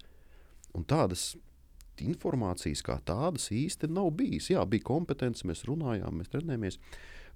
Un 0.76 0.84
tādas 0.88 1.34
informācijas 2.03 2.84
kā 2.86 2.97
tādas 3.07 3.49
īsti 3.53 3.89
nav 3.91 4.11
bijis. 4.19 4.49
Jā, 4.51 4.65
bija 4.67 4.84
kompetence, 4.88 5.45
mēs 5.47 5.63
runājām, 5.67 6.19
mēs 6.19 6.32
trenējāmies. 6.34 6.80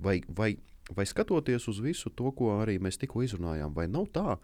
Vai, 0.04 0.20
vai, 0.28 0.54
vai 0.96 1.06
skatoties 1.08 1.68
uz 1.72 1.80
visu 1.84 2.12
to, 2.12 2.32
ko 2.36 2.58
arī 2.60 2.80
mēs 2.82 3.00
tikko 3.00 3.24
izrunājām, 3.26 3.74
vai 3.76 3.88
nav 3.92 4.10
tā, 4.16 4.38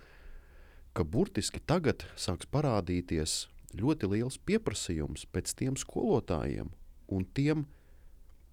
ka 0.96 1.04
burtiski 1.04 1.60
tagad 1.60 2.06
sāks 2.20 2.48
parādīties 2.52 3.46
ļoti 3.76 4.12
liels 4.14 4.38
pieprasījums 4.48 5.26
pēc 5.36 5.52
tiem 5.60 5.80
skolotājiem 5.80 6.70
un 7.12 7.26
tiem 7.36 7.66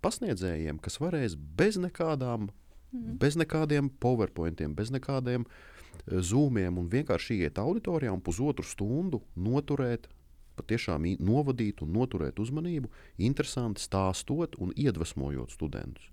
pasniedzējiem, 0.02 0.80
kas 0.82 0.98
varēs 0.98 1.36
bez 1.38 1.78
nekādām, 1.78 2.48
mm. 2.90 3.18
bez 3.22 3.38
nekādiem 3.38 3.90
PowerPointiem, 4.02 4.74
bez 4.74 4.90
nekādiem 4.94 5.46
eh, 5.46 6.18
zūmiem 6.18 6.80
un 6.80 6.90
vienkārši 6.90 7.38
iet 7.46 7.62
auditorijā 7.62 8.10
un 8.14 8.24
pusotru 8.24 8.66
stundu 8.66 9.22
noturēt 9.38 10.10
patiešām 10.58 11.06
novadīt 11.20 11.82
un 11.84 11.92
noturēt 11.96 12.40
uzmanību, 12.42 12.90
interesanti 13.18 13.82
stāstot 13.82 14.58
un 14.58 14.72
iedvesmojot 14.76 15.54
studentus. 15.54 16.08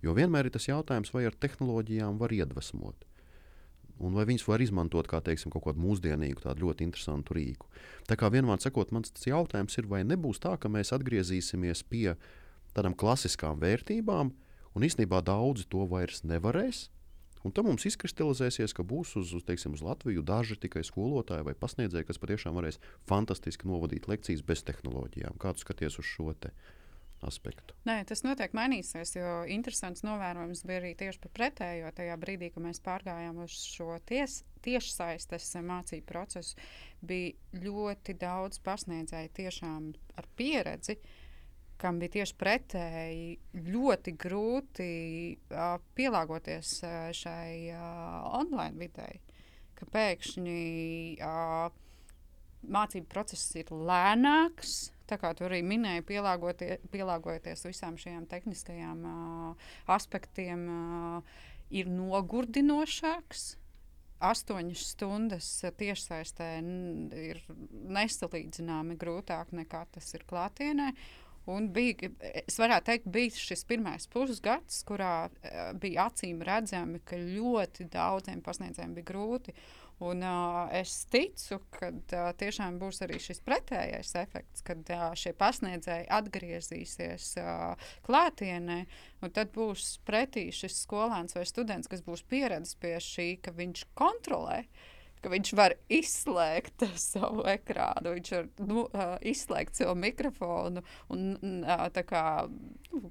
Jo 0.00 0.14
vienmēr 0.16 0.48
ir 0.48 0.54
tas 0.54 0.68
jautājums, 0.68 1.12
vai 1.12 1.26
ar 1.28 1.36
tehnoloģijām 1.36 2.18
var 2.20 2.32
iedvesmot. 2.32 3.06
Un 4.00 4.14
vai 4.16 4.24
viņas 4.24 4.46
var 4.48 4.62
izmantot 4.64 5.08
kā 5.10 5.20
teiksim, 5.20 5.52
kaut 5.52 5.66
kādu 5.66 5.82
mūsdienīgu, 5.84 6.40
tādu 6.40 6.64
ļoti 6.64 6.86
interesantu 6.88 7.36
rīku. 7.36 7.68
Tā 8.08 8.16
kā 8.16 8.30
vienmēr 8.32 8.62
sakot, 8.64 8.94
mans 8.96 9.12
jautājums 9.12 9.76
ir, 9.76 9.90
vai 9.90 10.00
nebūs 10.08 10.40
tā, 10.40 10.54
ka 10.56 10.72
mēs 10.72 10.94
atgriezīsimies 10.96 11.84
pie 11.84 12.14
tādām 12.72 12.96
klasiskām 12.96 13.60
vērtībām, 13.60 14.32
un 14.72 14.86
īstenībā 14.86 15.20
daudzi 15.26 15.68
to 15.68 15.84
vairs 15.90 16.24
nevarēs, 16.24 16.86
Un 17.46 17.54
tam 17.56 17.70
mums 17.70 17.86
izkristalizēsies, 17.88 18.74
ka 18.76 18.84
būs 18.84 19.14
uz, 19.20 19.32
uz, 19.36 19.44
teiksim, 19.48 19.72
uz 19.76 19.84
Latviju 19.84 20.24
daži 20.26 20.58
tikai 20.60 20.82
skolotāji 20.84 21.46
vai 21.46 21.56
pasniedzēji, 21.56 22.08
kas 22.10 22.20
patiešām 22.20 22.58
varēs 22.58 22.80
fantastiski 23.08 23.68
novadīt 23.70 24.10
lekcijas 24.10 24.44
bez 24.44 24.64
tehnoloģijām. 24.68 25.40
Kā 25.40 25.54
tu 25.56 25.64
skaties 25.64 25.96
uz 26.02 26.08
šo 26.08 26.34
aspektu? 27.24 27.76
Nē, 27.88 28.02
tas 28.08 28.22
noteikti 28.24 28.56
mainīsies, 28.56 29.14
jo 29.16 29.32
interesants 29.52 30.04
novērojums 30.04 30.62
bija 30.68 30.82
arī 30.82 30.92
tieši 31.00 31.20
par 31.24 31.32
pretējo. 31.36 31.92
Tajā 31.96 32.16
brīdī, 32.20 32.52
kad 32.52 32.64
mēs 32.64 32.80
pārgājām 32.84 33.42
uz 33.44 33.56
šo 33.72 33.96
ties, 34.08 34.42
tiešsaistes 34.64 35.48
mācību 35.64 36.06
procesu, 36.08 36.60
bija 37.00 37.60
ļoti 37.64 38.16
daudz 38.20 38.60
pasniedzēju 38.64 39.34
tiešām 39.40 39.90
ar 40.20 40.28
pieredzi. 40.36 41.00
Uh, 41.00 41.19
kam 41.80 41.98
bija 42.00 42.18
tieši 42.18 42.36
pretēji 42.40 43.28
ļoti 43.72 44.14
grūti 44.20 44.88
uh, 45.50 45.76
pielāgoties 45.96 46.76
uh, 46.84 46.96
šai 47.16 47.72
uh, 47.72 47.82
online 48.40 48.76
videi. 48.80 49.20
Ka 49.78 49.88
pēkšņi 49.88 50.64
uh, 51.24 51.70
mācību 52.68 53.08
process 53.10 53.54
ir 53.56 53.70
lēnāks, 53.72 54.90
tā 55.08 55.16
kā 55.20 55.32
tu 55.34 55.46
arī 55.48 55.62
minēji, 55.66 56.04
pielāgojoties 56.06 57.64
visām 57.66 57.96
šiem 58.00 58.26
tehniskajiem 58.30 59.06
uh, 59.08 59.70
aspektiem, 59.96 60.68
uh, 60.68 61.40
ir 61.70 61.90
nogurdinošāks. 61.90 63.54
Astoņas 64.20 64.82
stundas 64.92 65.46
tiešsaistē 65.80 66.50
ir 66.60 67.38
nesalīdzināmi 67.96 68.98
grūtāk 69.00 69.54
nekā 69.56 69.86
tas 69.94 70.10
ir 70.12 70.26
klātienē. 70.28 70.90
Un 71.48 71.70
bija, 71.72 72.10
es 72.44 72.58
varētu 72.60 72.90
teikt, 72.90 73.06
bija 73.12 73.32
šis 73.40 73.64
pirmais 73.68 74.04
pusgads, 74.12 74.82
kurā 74.88 75.14
uh, 75.28 75.60
bija 75.80 76.10
acīm 76.10 76.42
redzami, 76.44 77.00
ka 77.04 77.16
ļoti 77.20 77.88
daudziem 77.92 78.42
pasniedzējiem 78.44 78.92
bija 78.98 79.08
grūti. 79.12 79.54
Un, 80.00 80.22
uh, 80.24 80.68
es 80.72 80.92
ticu, 81.12 81.58
ka 81.76 81.90
uh, 81.92 82.28
tiešām 82.40 82.78
būs 82.80 83.02
arī 83.04 83.18
šis 83.20 83.42
pretējais 83.44 84.14
efekts, 84.20 84.64
kad 84.64 84.92
uh, 84.94 85.10
šie 85.16 85.34
pasniedzēji 85.36 86.08
atgriezīsies 86.20 87.34
uh, 87.40 87.90
klātienē. 88.06 88.78
Tad 89.28 89.52
būs 89.56 89.98
pretī 90.08 90.46
šis 90.56 90.82
skolēns 90.86 91.36
vai 91.36 91.44
students, 91.48 91.88
kas 91.88 92.04
būs 92.04 92.24
pieredzējis 92.32 92.80
pie 92.80 92.96
šī, 93.04 93.28
ka 93.44 93.52
viņš 93.56 93.84
kontrolē 94.00 94.62
uh, 94.64 94.88
ka 95.22 95.32
viņš 95.32 95.52
var 95.58 95.74
izslēgt 95.92 96.84
savu 97.00 97.44
ekrānu, 97.50 98.14
viņš 98.16 98.32
var 98.36 98.48
nu, 98.70 98.84
izslēgt 99.32 99.80
savu 99.80 99.96
mikrofonu 100.00 100.82
un 101.12 101.64
kā, 102.10 102.24
nu, 102.92 103.02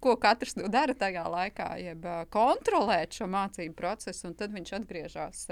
ko 0.00 0.16
katrs 0.22 0.56
nu 0.58 0.70
dara 0.72 0.96
tajā 0.98 1.26
laikā, 1.32 1.70
jeb 1.82 2.06
kontrolēt 2.34 3.18
šo 3.18 3.28
mācību 3.32 3.76
procesu, 3.78 4.28
un 4.30 4.36
tad 4.38 4.54
viņš 4.56 4.74
atgriežas 4.80 5.46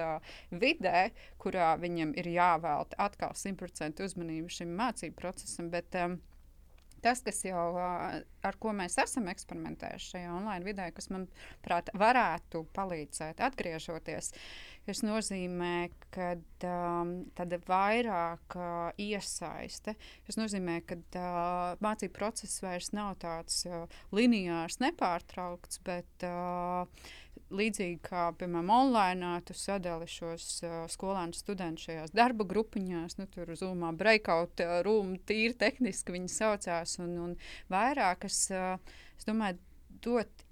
vidē, 0.51 1.09
kurā 1.43 1.75
viņam 1.81 2.15
ir 2.21 2.31
jāvēlta 2.35 3.01
atkal 3.09 3.35
100% 3.39 4.05
uzmanību 4.07 4.53
šim 4.53 4.75
mācību 4.79 5.19
procesam. 5.19 5.71
Bet, 5.75 5.95
um, 6.01 6.19
tas, 7.05 7.21
kas 7.25 7.43
jau 7.45 7.65
ar 7.79 8.59
ko 8.61 8.73
mēs 8.77 8.97
esam 9.03 9.29
eksperimentējuši 9.33 10.11
šajā 10.15 10.31
online 10.35 10.67
vidē, 10.67 10.89
kas 10.97 11.11
manuprāt 11.13 11.91
varētu 12.01 12.65
palīdzēt 12.77 13.43
atgriežoties, 13.45 14.33
tas 14.85 15.03
nozīmē, 15.05 15.75
ka 16.15 16.35
um, 16.69 17.15
tāda 17.37 17.61
vairāk 17.69 18.57
uh, 18.59 18.89
iesaiste. 19.01 19.97
Tas 20.27 20.41
nozīmē, 20.41 20.81
ka 20.89 20.99
uh, 21.01 21.83
mācību 21.85 22.17
process 22.17 22.63
vairs 22.65 22.93
nav 22.97 23.15
tāds 23.25 23.63
uh, 23.69 23.85
lineārs, 24.17 24.81
nepārtraukts, 24.85 25.81
bet 25.87 26.29
uh, 26.29 26.89
līdzīgi 27.53 27.99
kā, 28.05 28.29
piemēram, 28.39 28.71
online, 28.73 29.31
tu 29.47 29.57
sadali 29.57 30.09
šos 30.11 30.47
uh, 30.65 30.75
skolēnu 30.91 31.37
studentus 31.37 31.89
šajās 31.89 32.15
darba 32.17 32.47
grupiņās, 32.49 33.19
nu, 33.21 33.29
tur 33.33 33.53
zumā 33.59 33.93
breakout 33.97 34.63
uh, 34.65 34.79
room, 34.87 35.15
tīri 35.29 35.57
tehniski 35.61 36.17
viņi 36.17 36.33
saucās, 36.33 36.99
un, 37.05 37.15
un 37.27 37.37
vairākas, 37.73 38.41
uh, 38.55 38.99
es 39.19 39.29
domāju, 39.29 39.61
dot, 40.05 40.45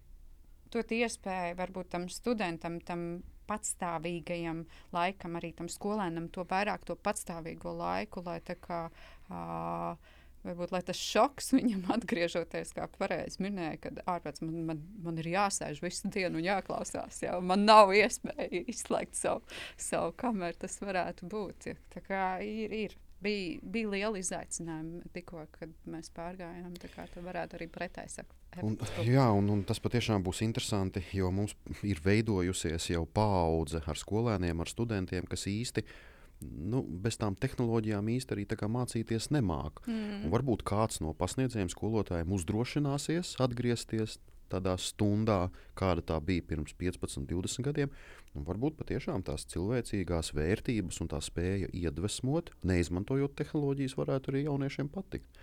dot 0.72 0.96
iespēju 0.96 1.58
varbūt 1.58 1.92
tam 1.96 2.08
studentam, 2.12 2.80
tam 2.84 3.22
patstāvīgajam 3.50 4.64
laikam, 4.94 5.36
arī 5.40 5.52
tam 5.56 5.68
skolēnam, 5.72 6.30
to 6.32 6.44
vairāk 6.48 6.84
to 6.88 6.96
patstāvīgo 6.96 7.74
laiku, 7.76 8.24
lai 8.26 8.40
tā 8.44 8.58
kā. 8.60 8.86
Uh, 9.28 10.18
Varbūt 10.42 10.74
tas 10.88 10.98
šoks 10.98 11.52
viņam 11.54 11.84
atgriežoties, 11.96 12.74
kā 12.74 12.88
pareizi 12.96 13.42
minēja, 13.44 13.78
kad 13.86 14.02
ārpus 14.10 14.42
man, 14.42 14.58
man, 14.72 14.82
man 15.04 15.22
ir 15.22 15.30
jāsēž 15.36 15.82
visu 15.84 16.10
dienu 16.10 16.40
un 16.40 16.48
jāklausās. 16.48 17.22
Jā. 17.22 17.38
Man 17.38 17.66
nav 17.68 17.94
iespēja 17.94 18.64
izslēgt 18.72 19.18
savu, 19.18 19.46
savu 19.78 20.16
kameru, 20.18 20.58
tas 20.64 20.78
varētu 20.82 21.30
būt. 21.30 21.70
Ja. 21.70 21.78
Tā 21.94 22.04
kā 22.08 22.26
ir, 22.46 22.76
ir. 22.88 23.00
Bija, 23.22 23.60
bija 23.62 23.86
liela 23.86 24.18
izaicinājuma 24.18 25.04
tikko, 25.14 25.44
kad 25.54 25.70
mēs 25.86 26.08
pārgājām. 26.10 26.72
Tā 26.82 26.88
kā 26.90 27.04
tā 27.06 27.20
varētu 27.22 27.54
arī 27.54 27.68
pretēji 27.70 28.16
sakot. 28.16 28.34
Un, 28.66 28.74
jā, 29.06 29.28
un, 29.30 29.46
un 29.54 29.62
tas 29.62 29.78
patiešām 29.78 30.24
būs 30.26 30.40
interesanti, 30.42 31.04
jo 31.14 31.30
mums 31.30 31.54
ir 31.86 32.02
veidojusies 32.02 32.88
jau 32.90 33.04
paudze 33.06 33.78
ar 33.86 34.00
skolēniem, 34.00 34.58
ar 34.58 34.72
studentiem, 34.74 35.30
kas 35.30 35.46
uh, 35.86 35.94
nu, 36.42 36.82
bez 36.82 37.18
tām 37.20 37.36
tehnoloģijām 37.38 38.10
īsti 38.16 38.36
arī 38.36 38.46
mācīties 38.48 39.30
nemāk. 39.34 39.82
Mm. 39.86 40.26
Un 40.26 40.34
varbūt 40.34 40.64
kāds 40.68 41.00
no 41.00 41.14
pasniedzējiem, 41.14 41.70
skolotājiem 41.72 42.32
uzdrošināsies 42.36 43.36
atgriezties 43.42 44.18
tādā 44.52 44.74
stundā, 44.80 45.50
kāda 45.78 46.04
tā 46.12 46.18
bija 46.20 46.44
pirms 46.44 46.74
15, 46.78 47.24
20 47.28 47.64
gadiem. 47.64 47.92
Un 48.36 48.44
varbūt 48.48 48.76
patiešām 48.80 49.24
tās 49.24 49.46
cilvēcīgās 49.52 50.32
vērtības 50.36 51.00
un 51.04 51.10
tā 51.12 51.20
spēja 51.24 51.70
iedvesmot, 51.72 52.52
neizmantojot 52.64 53.36
tehnoloģijas, 53.36 53.96
varētu 54.00 54.32
arī 54.32 54.44
jauniešiem 54.46 54.92
patikt. 54.92 55.40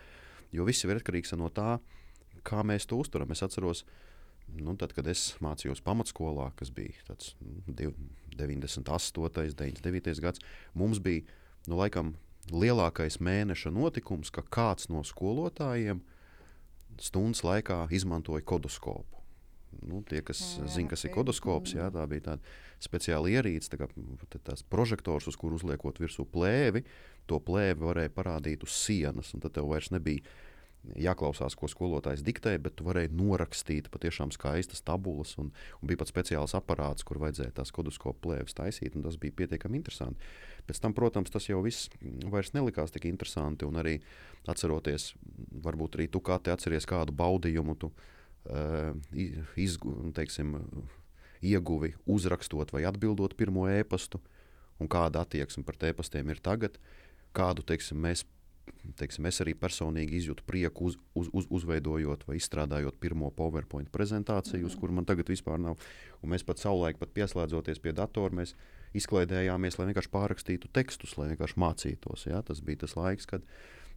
Jo 0.54 0.66
viss 0.66 0.86
ir 0.86 0.98
atkarīgs 0.98 1.36
no 1.38 1.50
tā, 1.54 1.78
kā 2.46 2.64
mēs 2.66 2.90
to 2.90 2.98
uztveram. 3.02 3.34
Es 3.34 3.46
atceros, 3.46 3.84
ka 3.86 4.08
Nu, 4.58 4.74
tad, 4.80 4.94
kad 4.98 5.08
es 5.08 5.34
mācījos 5.44 5.84
pamatskolā, 5.86 6.50
kas 6.60 6.72
bija 6.74 7.06
tāds, 7.08 7.36
nu, 7.44 7.62
98, 8.40 9.54
99 9.60 10.24
gads, 10.24 10.42
mums 10.78 11.02
bija 11.04 11.26
nu, 11.68 11.78
laikam, 11.80 12.16
lielākais 12.50 13.20
mēneša 13.22 13.72
notikums, 13.76 14.32
ka 14.34 14.42
kāds 14.42 14.90
no 14.90 15.04
skolotājiem 15.06 16.02
stundas 17.00 17.44
laikā 17.46 17.86
izmantoja 17.96 18.44
kodoskopu. 18.46 19.20
Nu, 19.86 20.02
tie, 20.04 20.24
kas 20.26 20.40
zina, 20.74 20.90
kas 20.92 21.06
ir 21.06 21.14
kodoskops, 21.14 21.76
jā, 21.78 21.88
tā 21.94 22.04
bija 22.10 22.32
tāda 22.32 22.54
speciāla 22.82 23.30
ierīce, 23.32 23.70
tā 23.72 23.78
kā, 23.80 23.88
tās 24.42 24.64
prožektors, 24.66 25.30
uz 25.30 25.38
kuru 25.40 25.60
uzliekot 25.60 26.02
virsū 26.02 26.26
plēvi, 26.34 26.82
to 27.30 27.38
plēvi 27.46 27.86
varēja 27.86 28.12
parādīt 28.16 28.66
uz 28.66 28.74
sienas, 28.74 29.30
tad 29.38 29.54
tev 29.56 29.70
vairs 29.70 29.92
nebija 29.94 30.26
jāklausās, 31.00 31.56
ko 31.60 31.68
skolotājs 31.70 32.24
diktēja, 32.26 32.62
bet 32.64 32.78
tu 32.80 32.86
varēji 32.88 33.12
norakstīt 33.18 33.90
patiešām 33.92 34.32
skaistas 34.36 34.82
tabulas. 34.86 35.36
Un, 35.42 35.52
un 35.80 35.90
bija 35.90 36.00
pat 36.02 36.12
speciāls 36.12 36.56
aparāts, 36.58 37.06
kur 37.08 37.20
vajadzēja 37.22 37.58
tās 37.60 37.74
kodoskopu 37.76 38.24
plēves 38.28 38.56
taisīt, 38.58 38.96
un 38.96 39.06
tas 39.06 39.20
bija 39.20 39.36
pietiekami 39.42 39.80
interesanti. 39.82 40.32
Pēc 40.70 40.80
tam, 40.84 40.96
protams, 40.98 41.34
tas 41.34 41.50
jau 41.50 41.60
viss 41.66 41.90
vairs 42.32 42.54
nelikās 42.56 42.96
tik 42.96 43.10
interesanti. 43.10 43.68
Un 43.68 43.82
arī 43.82 43.98
atceroties, 44.50 45.12
varbūt 45.66 46.00
arī 46.00 46.08
tu 46.12 46.24
kā 46.24 46.40
te 46.42 46.54
atceries 46.56 46.88
kādu 46.90 47.16
baudījumu, 47.20 47.76
tu 47.80 47.92
uh, 47.92 48.96
izgu, 49.60 49.94
teiksim, 50.16 50.56
ieguvi 51.46 51.94
uzrakstot 52.10 52.74
vai 52.76 52.84
atbildot 52.88 53.36
pirmo 53.40 53.68
ēpastu, 53.72 54.20
un 54.80 54.90
kāda 54.92 55.24
attieksme 55.24 55.64
pret 55.68 55.92
ēpastiem 55.92 56.32
ir 56.32 56.42
tagad. 56.44 56.80
Kādu 57.36 57.64
teiksim, 57.68 58.00
mēs 58.02 58.24
teiksim, 59.00 59.28
es 59.30 59.42
arī 59.44 59.56
personīgi 59.58 60.20
izjūtu 60.20 60.46
prieku, 60.48 60.90
uz, 60.90 60.98
uz, 61.18 61.30
uz, 61.36 61.48
uzveidojot 61.60 62.26
vai 62.28 62.38
izstrādājot 62.40 63.00
pirmo 63.02 63.32
PowerPoint 63.36 63.92
prezentāciju, 63.94 64.68
uz 64.70 64.78
kuru 64.80 65.00
man 65.00 65.08
tagad 65.10 65.32
vispār 65.32 65.60
nav. 65.62 65.80
Un 66.24 66.34
mēs 66.34 66.46
pat 66.48 66.62
savulaik, 66.62 67.00
pat 67.02 67.14
pieslēdzoties 67.16 67.82
pie 67.84 67.96
datora, 67.96 68.42
mēs 68.42 68.56
izklaidējāmies, 68.98 69.78
lai 69.80 69.90
vienkārši 69.92 70.14
pārrakstītu 70.14 70.72
tekstus, 70.76 71.18
lai 71.20 71.32
vienkārši 71.34 71.60
mācītos. 71.62 72.26
Ja? 72.30 72.42
Tas 72.46 72.64
bija 72.66 72.86
tas 72.86 72.98
laiks, 73.00 73.30
kad. 73.30 73.46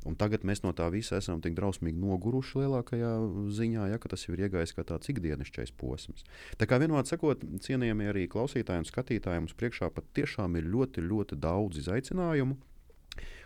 Un 0.02 0.16
tagad 0.18 0.42
mēs 0.42 0.64
no 0.64 0.72
tā 0.74 0.88
visa 0.90 1.20
esam 1.20 1.38
tik 1.38 1.54
drausmīgi 1.54 2.00
noguruši 2.02 2.64
lielākajā 2.64 3.10
ziņā, 3.54 3.84
ja, 3.92 4.00
ka 4.02 4.10
tas 4.10 4.24
jau 4.26 4.32
ir 4.34 4.48
iegājis 4.48 4.74
kā 4.74 4.82
tāds 4.88 5.12
ikdienišķais 5.12 5.70
posms. 5.78 6.24
Tā 6.58 6.66
kā 6.66 6.80
vienmēr 6.82 7.06
sakot, 7.06 7.44
cienījamie 7.62 8.08
arī 8.10 8.24
klausītāji 8.32 8.82
un 8.82 8.88
skatītāji, 8.88 9.44
mums 9.44 9.54
priekšā 9.54 9.92
pat 9.94 10.10
tiešām 10.18 10.58
ir 10.58 10.66
ļoti, 10.74 11.06
ļoti 11.06 11.38
daudz 11.38 11.84
izaicinājumu. 11.84 12.58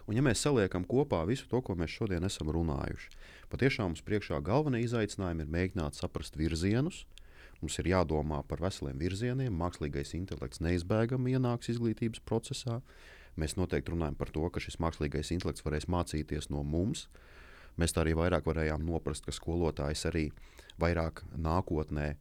Un, 0.07 0.15
ja 0.15 0.23
mēs 0.23 0.45
saliekam 0.45 0.85
kopā 0.87 1.25
visu 1.27 1.49
to, 1.51 1.59
ko 1.67 1.75
mēs 1.79 1.91
šodien 1.91 2.27
esam 2.27 2.53
runājuši, 2.55 3.11
patiešām 3.51 3.91
mums 3.91 4.05
priekšā 4.07 4.39
galvenie 4.47 4.85
izaicinājumi 4.85 5.43
ir 5.43 5.53
mēģināt 5.55 5.99
saprast 5.99 6.39
virzienus. 6.39 7.03
Mums 7.59 7.79
ir 7.81 7.89
jādomā 7.91 8.43
par 8.47 8.61
veseliem 8.63 9.01
virzieniem. 9.01 9.55
Mākslīgais 9.57 10.13
intelekts 10.19 10.61
neizbēgami 10.63 11.35
ienāks 11.35 11.73
izglītības 11.73 12.23
procesā. 12.29 12.83
Mēs 13.41 13.57
noteikti 13.57 13.95
runājam 13.95 14.19
par 14.21 14.31
to, 14.33 14.45
ka 14.53 14.63
šis 14.63 14.79
mākslīgais 14.85 15.33
intelekts 15.35 15.65
varēs 15.65 15.89
mācīties 15.91 16.51
no 16.53 16.63
mums. 16.63 17.07
Mēs 17.81 17.97
tā 17.97 18.05
arī 18.05 18.15
vairāk 18.17 18.47
varējām 18.49 18.85
noprast, 18.87 19.27
ka 19.27 19.35
skolotājs 19.35 20.07
arī 20.09 20.29
vairāk 20.81 21.25
nākotnē 21.35 22.15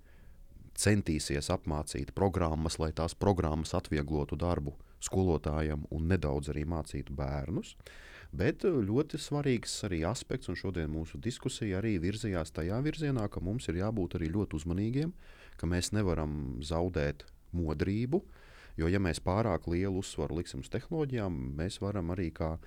centīsies 0.75 1.51
apmācīt 1.53 2.15
programmas, 2.15 2.79
lai 2.79 2.91
tās 2.95 3.15
programmas 3.15 3.75
atvieglotu 3.77 4.39
darbu 4.39 4.73
skolotājam 5.05 5.85
un 5.93 6.09
nedaudz 6.11 6.51
arī 6.53 6.65
mācītu 6.69 7.15
bērnus. 7.15 7.75
Bet 8.35 8.65
uh, 8.67 8.79
ļoti 8.83 9.19
svarīgs 9.21 9.77
arī 9.87 10.01
aspekts, 10.07 10.49
un 10.51 10.59
šodien 10.59 10.91
mūsu 10.91 11.19
diskusija 11.21 11.79
arī 11.79 11.95
virzījās 12.03 12.51
tajā 12.55 12.81
virzienā, 12.83 13.27
ka 13.31 13.43
mums 13.43 13.69
ir 13.71 13.79
jābūt 13.79 14.17
arī 14.19 14.31
ļoti 14.33 14.59
uzmanīgiem, 14.59 15.13
ka 15.59 15.69
mēs 15.69 15.93
nevaram 15.95 16.57
zaudēt 16.65 17.23
modrību. 17.55 18.23
Jo, 18.75 18.89
ja 18.91 18.99
mēs 18.99 19.21
pārāk 19.23 19.69
lielu 19.71 20.01
uzsvaru 20.01 20.41
liksim 20.41 20.65
uz 20.65 20.71
tehnoloģijām, 20.73 21.37
mēs 21.55 21.79
varam 21.79 22.09
arī 22.11 22.27
kā, 22.35 22.57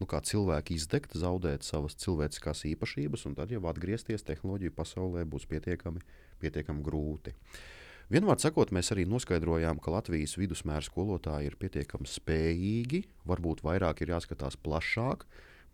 nu, 0.00 0.06
kā 0.08 0.22
cilvēki 0.24 0.78
izdegt, 0.78 1.12
zaudēt 1.12 1.66
savas 1.66 1.98
cilvēciskās 2.00 2.64
īpašības, 2.70 3.26
un 3.28 3.36
tad 3.36 3.52
jau 3.52 3.60
atgriezties 3.68 4.24
tehnoloģiju 4.24 4.72
pasaulē 4.78 5.26
būs 5.28 5.44
pietiekami, 5.50 6.00
pietiekami 6.40 6.86
grūti. 6.86 7.34
Uh, 7.36 7.77
Vienmēr 8.08 8.38
sakot, 8.40 8.70
mēs 8.72 8.88
arī 8.94 9.04
noskaidrojām, 9.04 9.82
ka 9.84 9.92
Latvijas 9.92 10.38
vidusmēra 10.40 10.80
skolotāji 10.80 11.50
ir 11.50 11.56
pietiekami 11.60 12.08
spējīgi, 12.08 13.02
varbūt 13.28 13.60
vairāk 13.66 14.00
ir 14.00 14.14
jāskatās 14.14 14.56
plašāk, 14.64 15.26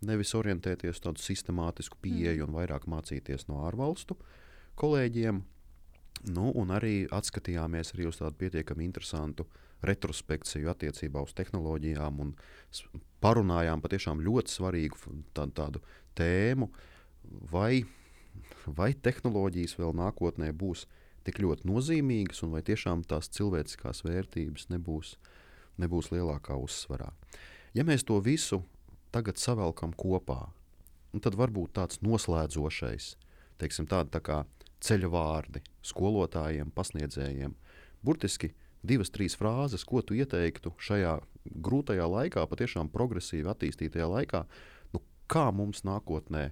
nevis 0.03 0.33
orientēties 0.35 0.99
tādu 1.05 1.23
sistemātisku 1.23 1.95
pieeju 2.03 2.43
mm. 2.43 2.49
un 2.49 2.57
vairāk 2.57 2.89
mācīties 2.91 3.47
no 3.47 3.61
ārvalstu 3.63 4.17
kolēģiem. 4.75 5.39
Nu, 6.35 6.49
un 6.59 6.73
arī 6.75 7.05
atskatījāmies 7.13 7.93
arī 7.95 8.09
uz 8.09 8.19
tādu 8.19 8.35
pietiekami 8.43 8.83
interesantu 8.83 9.47
retrospekciju 9.85 10.73
attiecībā 10.73 11.23
uz 11.23 11.31
tehnoloģijām 11.37 12.19
un 12.23 12.35
parunājām 13.23 13.83
patiešām 13.83 14.23
ļoti 14.25 14.57
svarīgu 14.57 15.15
tādu, 15.37 15.55
tādu 15.55 15.83
tēmu, 16.19 16.67
vai, 17.51 17.85
vai 18.67 18.91
tehnoloģijas 19.07 19.79
vēl 19.79 19.95
nākotnē 20.03 20.51
būs 20.51 20.83
tik 21.25 21.41
ļoti 21.41 21.67
nozīmīgas, 21.69 22.43
un 22.45 22.55
vai 22.55 22.61
tiešām 22.65 23.03
tās 23.09 23.29
cilvēciskās 23.33 24.03
vērtības 24.05 24.69
nebūs, 24.73 25.15
nebūs 25.81 26.11
lielākā 26.13 26.57
uzsvarā. 26.61 27.11
Ja 27.75 27.83
mēs 27.87 28.05
to 28.07 28.19
visu 28.23 28.61
tagad 29.15 29.39
savelkam 29.41 29.93
kopā, 29.97 30.51
tad 31.23 31.37
varbūt 31.39 31.75
tāds 31.77 32.01
noslēdzošais, 32.03 33.15
teiksim, 33.61 33.87
tāda 33.89 34.17
tā 34.17 34.21
kā 34.23 34.37
ceļa 34.85 35.09
vārdi 35.11 35.63
skolotājiem, 35.85 36.71
pasniedzējiem, 36.75 37.55
burtiski 38.05 38.51
divas, 38.85 39.11
trīs 39.13 39.37
frāzes, 39.39 39.85
ko 39.87 40.03
tu 40.05 40.17
ieteiktu 40.17 40.75
šajā 40.77 41.17
grūtajā 41.65 42.05
laikā, 42.09 42.45
patiešām 42.49 42.91
progresīvi 42.93 43.49
attīstītajā 43.51 44.07
laikā, 44.11 44.43
nu, 44.93 45.01
kā 45.31 45.47
mums 45.55 45.83
nākotnē 45.87 46.49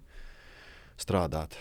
strādāt 1.01 1.57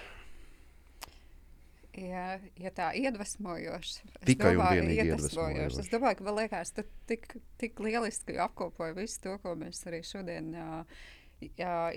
ja, 1.97 2.27
ja 2.61 2.73
tā 2.75 2.91
iedvesmojoši. 2.99 4.11
Tikai 4.27 4.55
un 4.57 4.65
vienīgi 4.65 5.07
iedvesmojoši. 5.13 5.83
Es 5.85 5.91
domāju, 5.93 6.21
ka 6.21 6.27
man 6.29 6.39
liekas, 6.41 6.73
tu 6.77 6.85
tik, 7.11 7.29
tik 7.61 7.81
lieliski 7.83 8.39
apkopoji 8.43 8.97
visu 8.97 9.21
to, 9.27 9.37
ko 9.43 9.55
mēs 9.61 9.83
arī 9.91 10.03
šodien 10.07 10.53
uh, 10.57 11.05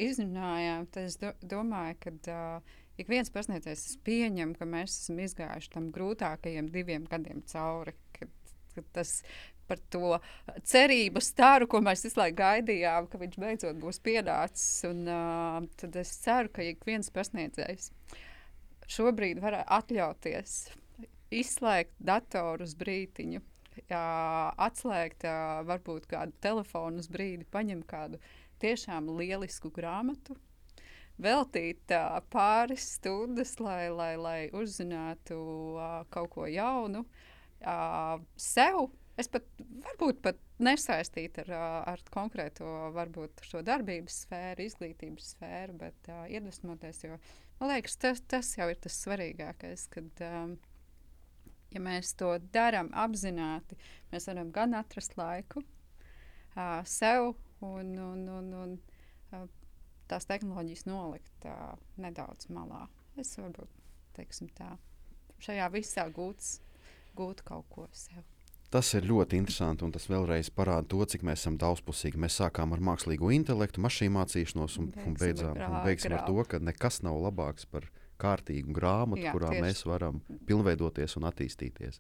izrunājām. 0.02 0.90
Tad 0.92 1.10
es 1.10 1.18
do, 1.22 1.32
domāju, 1.56 1.98
ka 2.04 2.16
uh, 2.36 2.78
ik 3.02 3.12
viens 3.12 3.32
pasniedzējs 3.34 3.88
pieņem, 4.08 4.56
ka 4.60 4.68
mēs 4.70 5.00
esam 5.06 5.24
izgājuši 5.26 5.74
tam 5.78 5.92
grūtākajiem 5.96 6.72
diviem 6.74 7.08
gadiem 7.12 7.44
cauri. 7.52 7.96
Kad, 8.16 8.32
kad 8.76 8.94
tas 9.00 9.20
par 9.66 9.80
to 9.90 10.20
cerību 10.68 11.24
staru, 11.24 11.66
ko 11.72 11.80
mēs 11.82 12.04
visu 12.06 12.20
laiku 12.20 12.38
gaidījām, 12.44 13.08
ka 13.10 13.18
viņš 13.22 13.40
beidzot 13.42 13.80
būs 13.82 14.04
pienācis. 14.06 14.84
Un, 14.92 15.06
uh, 15.10 15.60
tad 15.80 15.98
es 16.04 16.14
ceru, 16.22 16.52
ka 16.54 16.66
ik 16.68 16.86
viens 16.86 17.10
pasniedzējs 17.16 17.94
šobrīd 18.92 19.42
var 19.44 19.62
atļauties 19.66 20.58
izslēgt 21.34 21.94
datoru 22.00 22.66
uz 22.66 22.76
brītiņu. 22.80 23.42
Jā, 23.90 24.02
atslēgt 24.62 25.26
jā, 25.28 25.38
varbūt 25.68 26.08
kādu 26.08 26.36
telefonu 26.44 27.02
uz 27.04 27.10
brīdi, 27.12 27.48
paņemt 27.52 27.88
kādu 27.90 28.22
tiešām 28.64 29.10
lielisku 29.18 29.72
grāmatu, 29.76 30.38
veltīt 31.22 31.92
uh, 31.92 32.22
pāris 32.32 32.88
stundas, 32.96 33.58
lai, 33.60 33.90
lai, 33.92 34.14
lai 34.20 34.40
uzzinātu 34.56 35.40
uh, 35.76 35.98
kaut 36.12 36.32
ko 36.38 36.48
jaunu 36.48 37.04
uh, 37.04 38.16
sev. 38.40 38.88
Es 39.20 39.30
pat 39.32 39.46
varbūt 39.60 40.20
pat 40.24 40.40
nesaistītu 40.64 41.46
ar, 41.46 41.52
ar 41.96 42.02
konkrēto 42.12 42.68
varbūt, 42.96 43.44
šo 43.48 43.62
darbības 43.64 44.24
sfēru, 44.26 44.66
izglītības 44.68 45.36
sfēru, 45.36 45.76
bet 45.84 46.12
uh, 46.12 46.26
iedvesmoties. 46.32 47.04
Jo, 47.08 47.20
man 47.60 47.72
liekas, 47.72 47.98
tas, 48.02 48.22
tas 48.28 48.52
jau 48.58 48.68
ir 48.72 48.80
tas 48.82 48.98
svarīgākais. 49.06 49.88
Kad, 49.94 50.24
um, 50.28 50.56
ja 51.74 51.84
mēs 51.84 52.14
to 52.20 52.36
darām 52.56 52.92
apzināti, 52.96 53.78
mēs 54.12 54.30
varam 54.32 54.52
gan 54.56 54.78
atrast 54.78 55.18
laiku 55.20 55.64
uh, 55.64 56.82
sev 56.88 57.34
un, 57.66 57.96
un, 58.00 58.28
un, 58.38 58.52
un 58.64 58.78
uh, 59.34 59.48
tās 60.12 60.28
tehnoloģijas 60.30 60.86
nolikt 60.90 61.50
uh, 61.50 61.74
nedaudz 62.02 62.52
malā. 62.54 62.86
Es 63.20 63.36
varbūt 63.40 63.72
teiksim, 64.16 64.52
tā, 64.56 64.76
šajā 65.44 65.68
visā 65.74 66.08
gūts, 66.14 66.60
gūt 67.16 67.44
kaut 67.48 67.68
ko 67.72 67.88
sev. 67.96 68.24
Tas 68.74 68.90
ir 68.98 69.06
ļoti 69.08 69.38
interesanti, 69.40 69.86
un 69.86 69.92
tas 69.94 70.08
vēlreiz 70.10 70.50
parāda 70.52 70.88
to, 70.92 71.04
cik 71.06 71.24
mēs 71.28 71.44
esam 71.44 71.60
daudzpusīgi. 71.62 72.20
Mēs 72.20 72.40
sākām 72.42 72.74
ar 72.76 72.82
mākslīgo 72.84 73.30
intelektu, 73.32 73.84
mašīnu 73.84 74.16
mācīšanos, 74.18 74.80
un, 74.82 74.90
un 75.06 75.20
beidzām 75.20 75.60
un 75.62 75.78
beigsim 75.86 76.16
ar 76.18 76.26
to, 76.28 76.42
ka 76.50 76.60
nekas 76.60 77.04
nav 77.06 77.20
labāks 77.28 77.70
par 77.70 77.88
kārtīgu 78.22 78.74
grāmatu, 78.76 79.24
Jā, 79.26 79.34
kurā 79.36 79.52
tieši. 79.52 79.64
mēs 79.64 79.84
varam 79.88 80.22
pilnveidoties 80.48 81.18
un 81.20 81.28
attīstīties. 81.30 82.00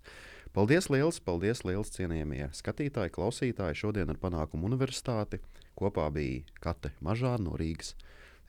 Paldies 0.56 0.88
liels, 0.88 1.20
paldies 1.20 1.66
liels 1.68 1.92
cienījamie 1.92 2.48
skatītāji, 2.56 3.14
klausītāji. 3.18 3.76
Šodien 3.82 4.12
ar 4.12 4.20
panākumu 4.22 4.70
universitāti 4.70 5.42
kopā 5.76 6.08
bija 6.16 6.44
Kate 6.64 6.94
Mažāna 7.04 7.50
no 7.50 7.60
Rīgas. 7.60 7.94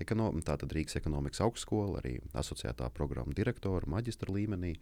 Ekonom, 0.02 0.38
tātad 0.44 0.70
Rīgas 0.76 0.98
ekonomikas 1.00 1.40
augstskola, 1.42 2.02
arī 2.02 2.18
asociētā 2.36 2.90
programma 2.94 3.34
direktora 3.34 3.88
maģistra 3.90 4.34
līmenī 4.34 4.74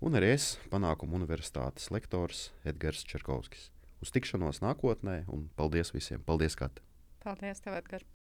un 0.00 0.18
arī 0.18 0.32
es, 0.34 0.56
panākumu 0.72 1.18
universitātes 1.20 1.90
lektors 1.94 2.50
Edgars 2.64 3.04
Čerkovskis. 3.08 3.70
Uz 4.04 4.12
tikšanos 4.12 4.60
nākotnē, 4.64 5.22
un 5.32 5.48
paldies 5.56 5.94
visiem! 5.96 6.24
Paldies, 6.26 6.58
Kate! 6.58 6.84
Paldies, 7.24 7.64
tev, 7.64 7.78
Edgars! 7.80 8.15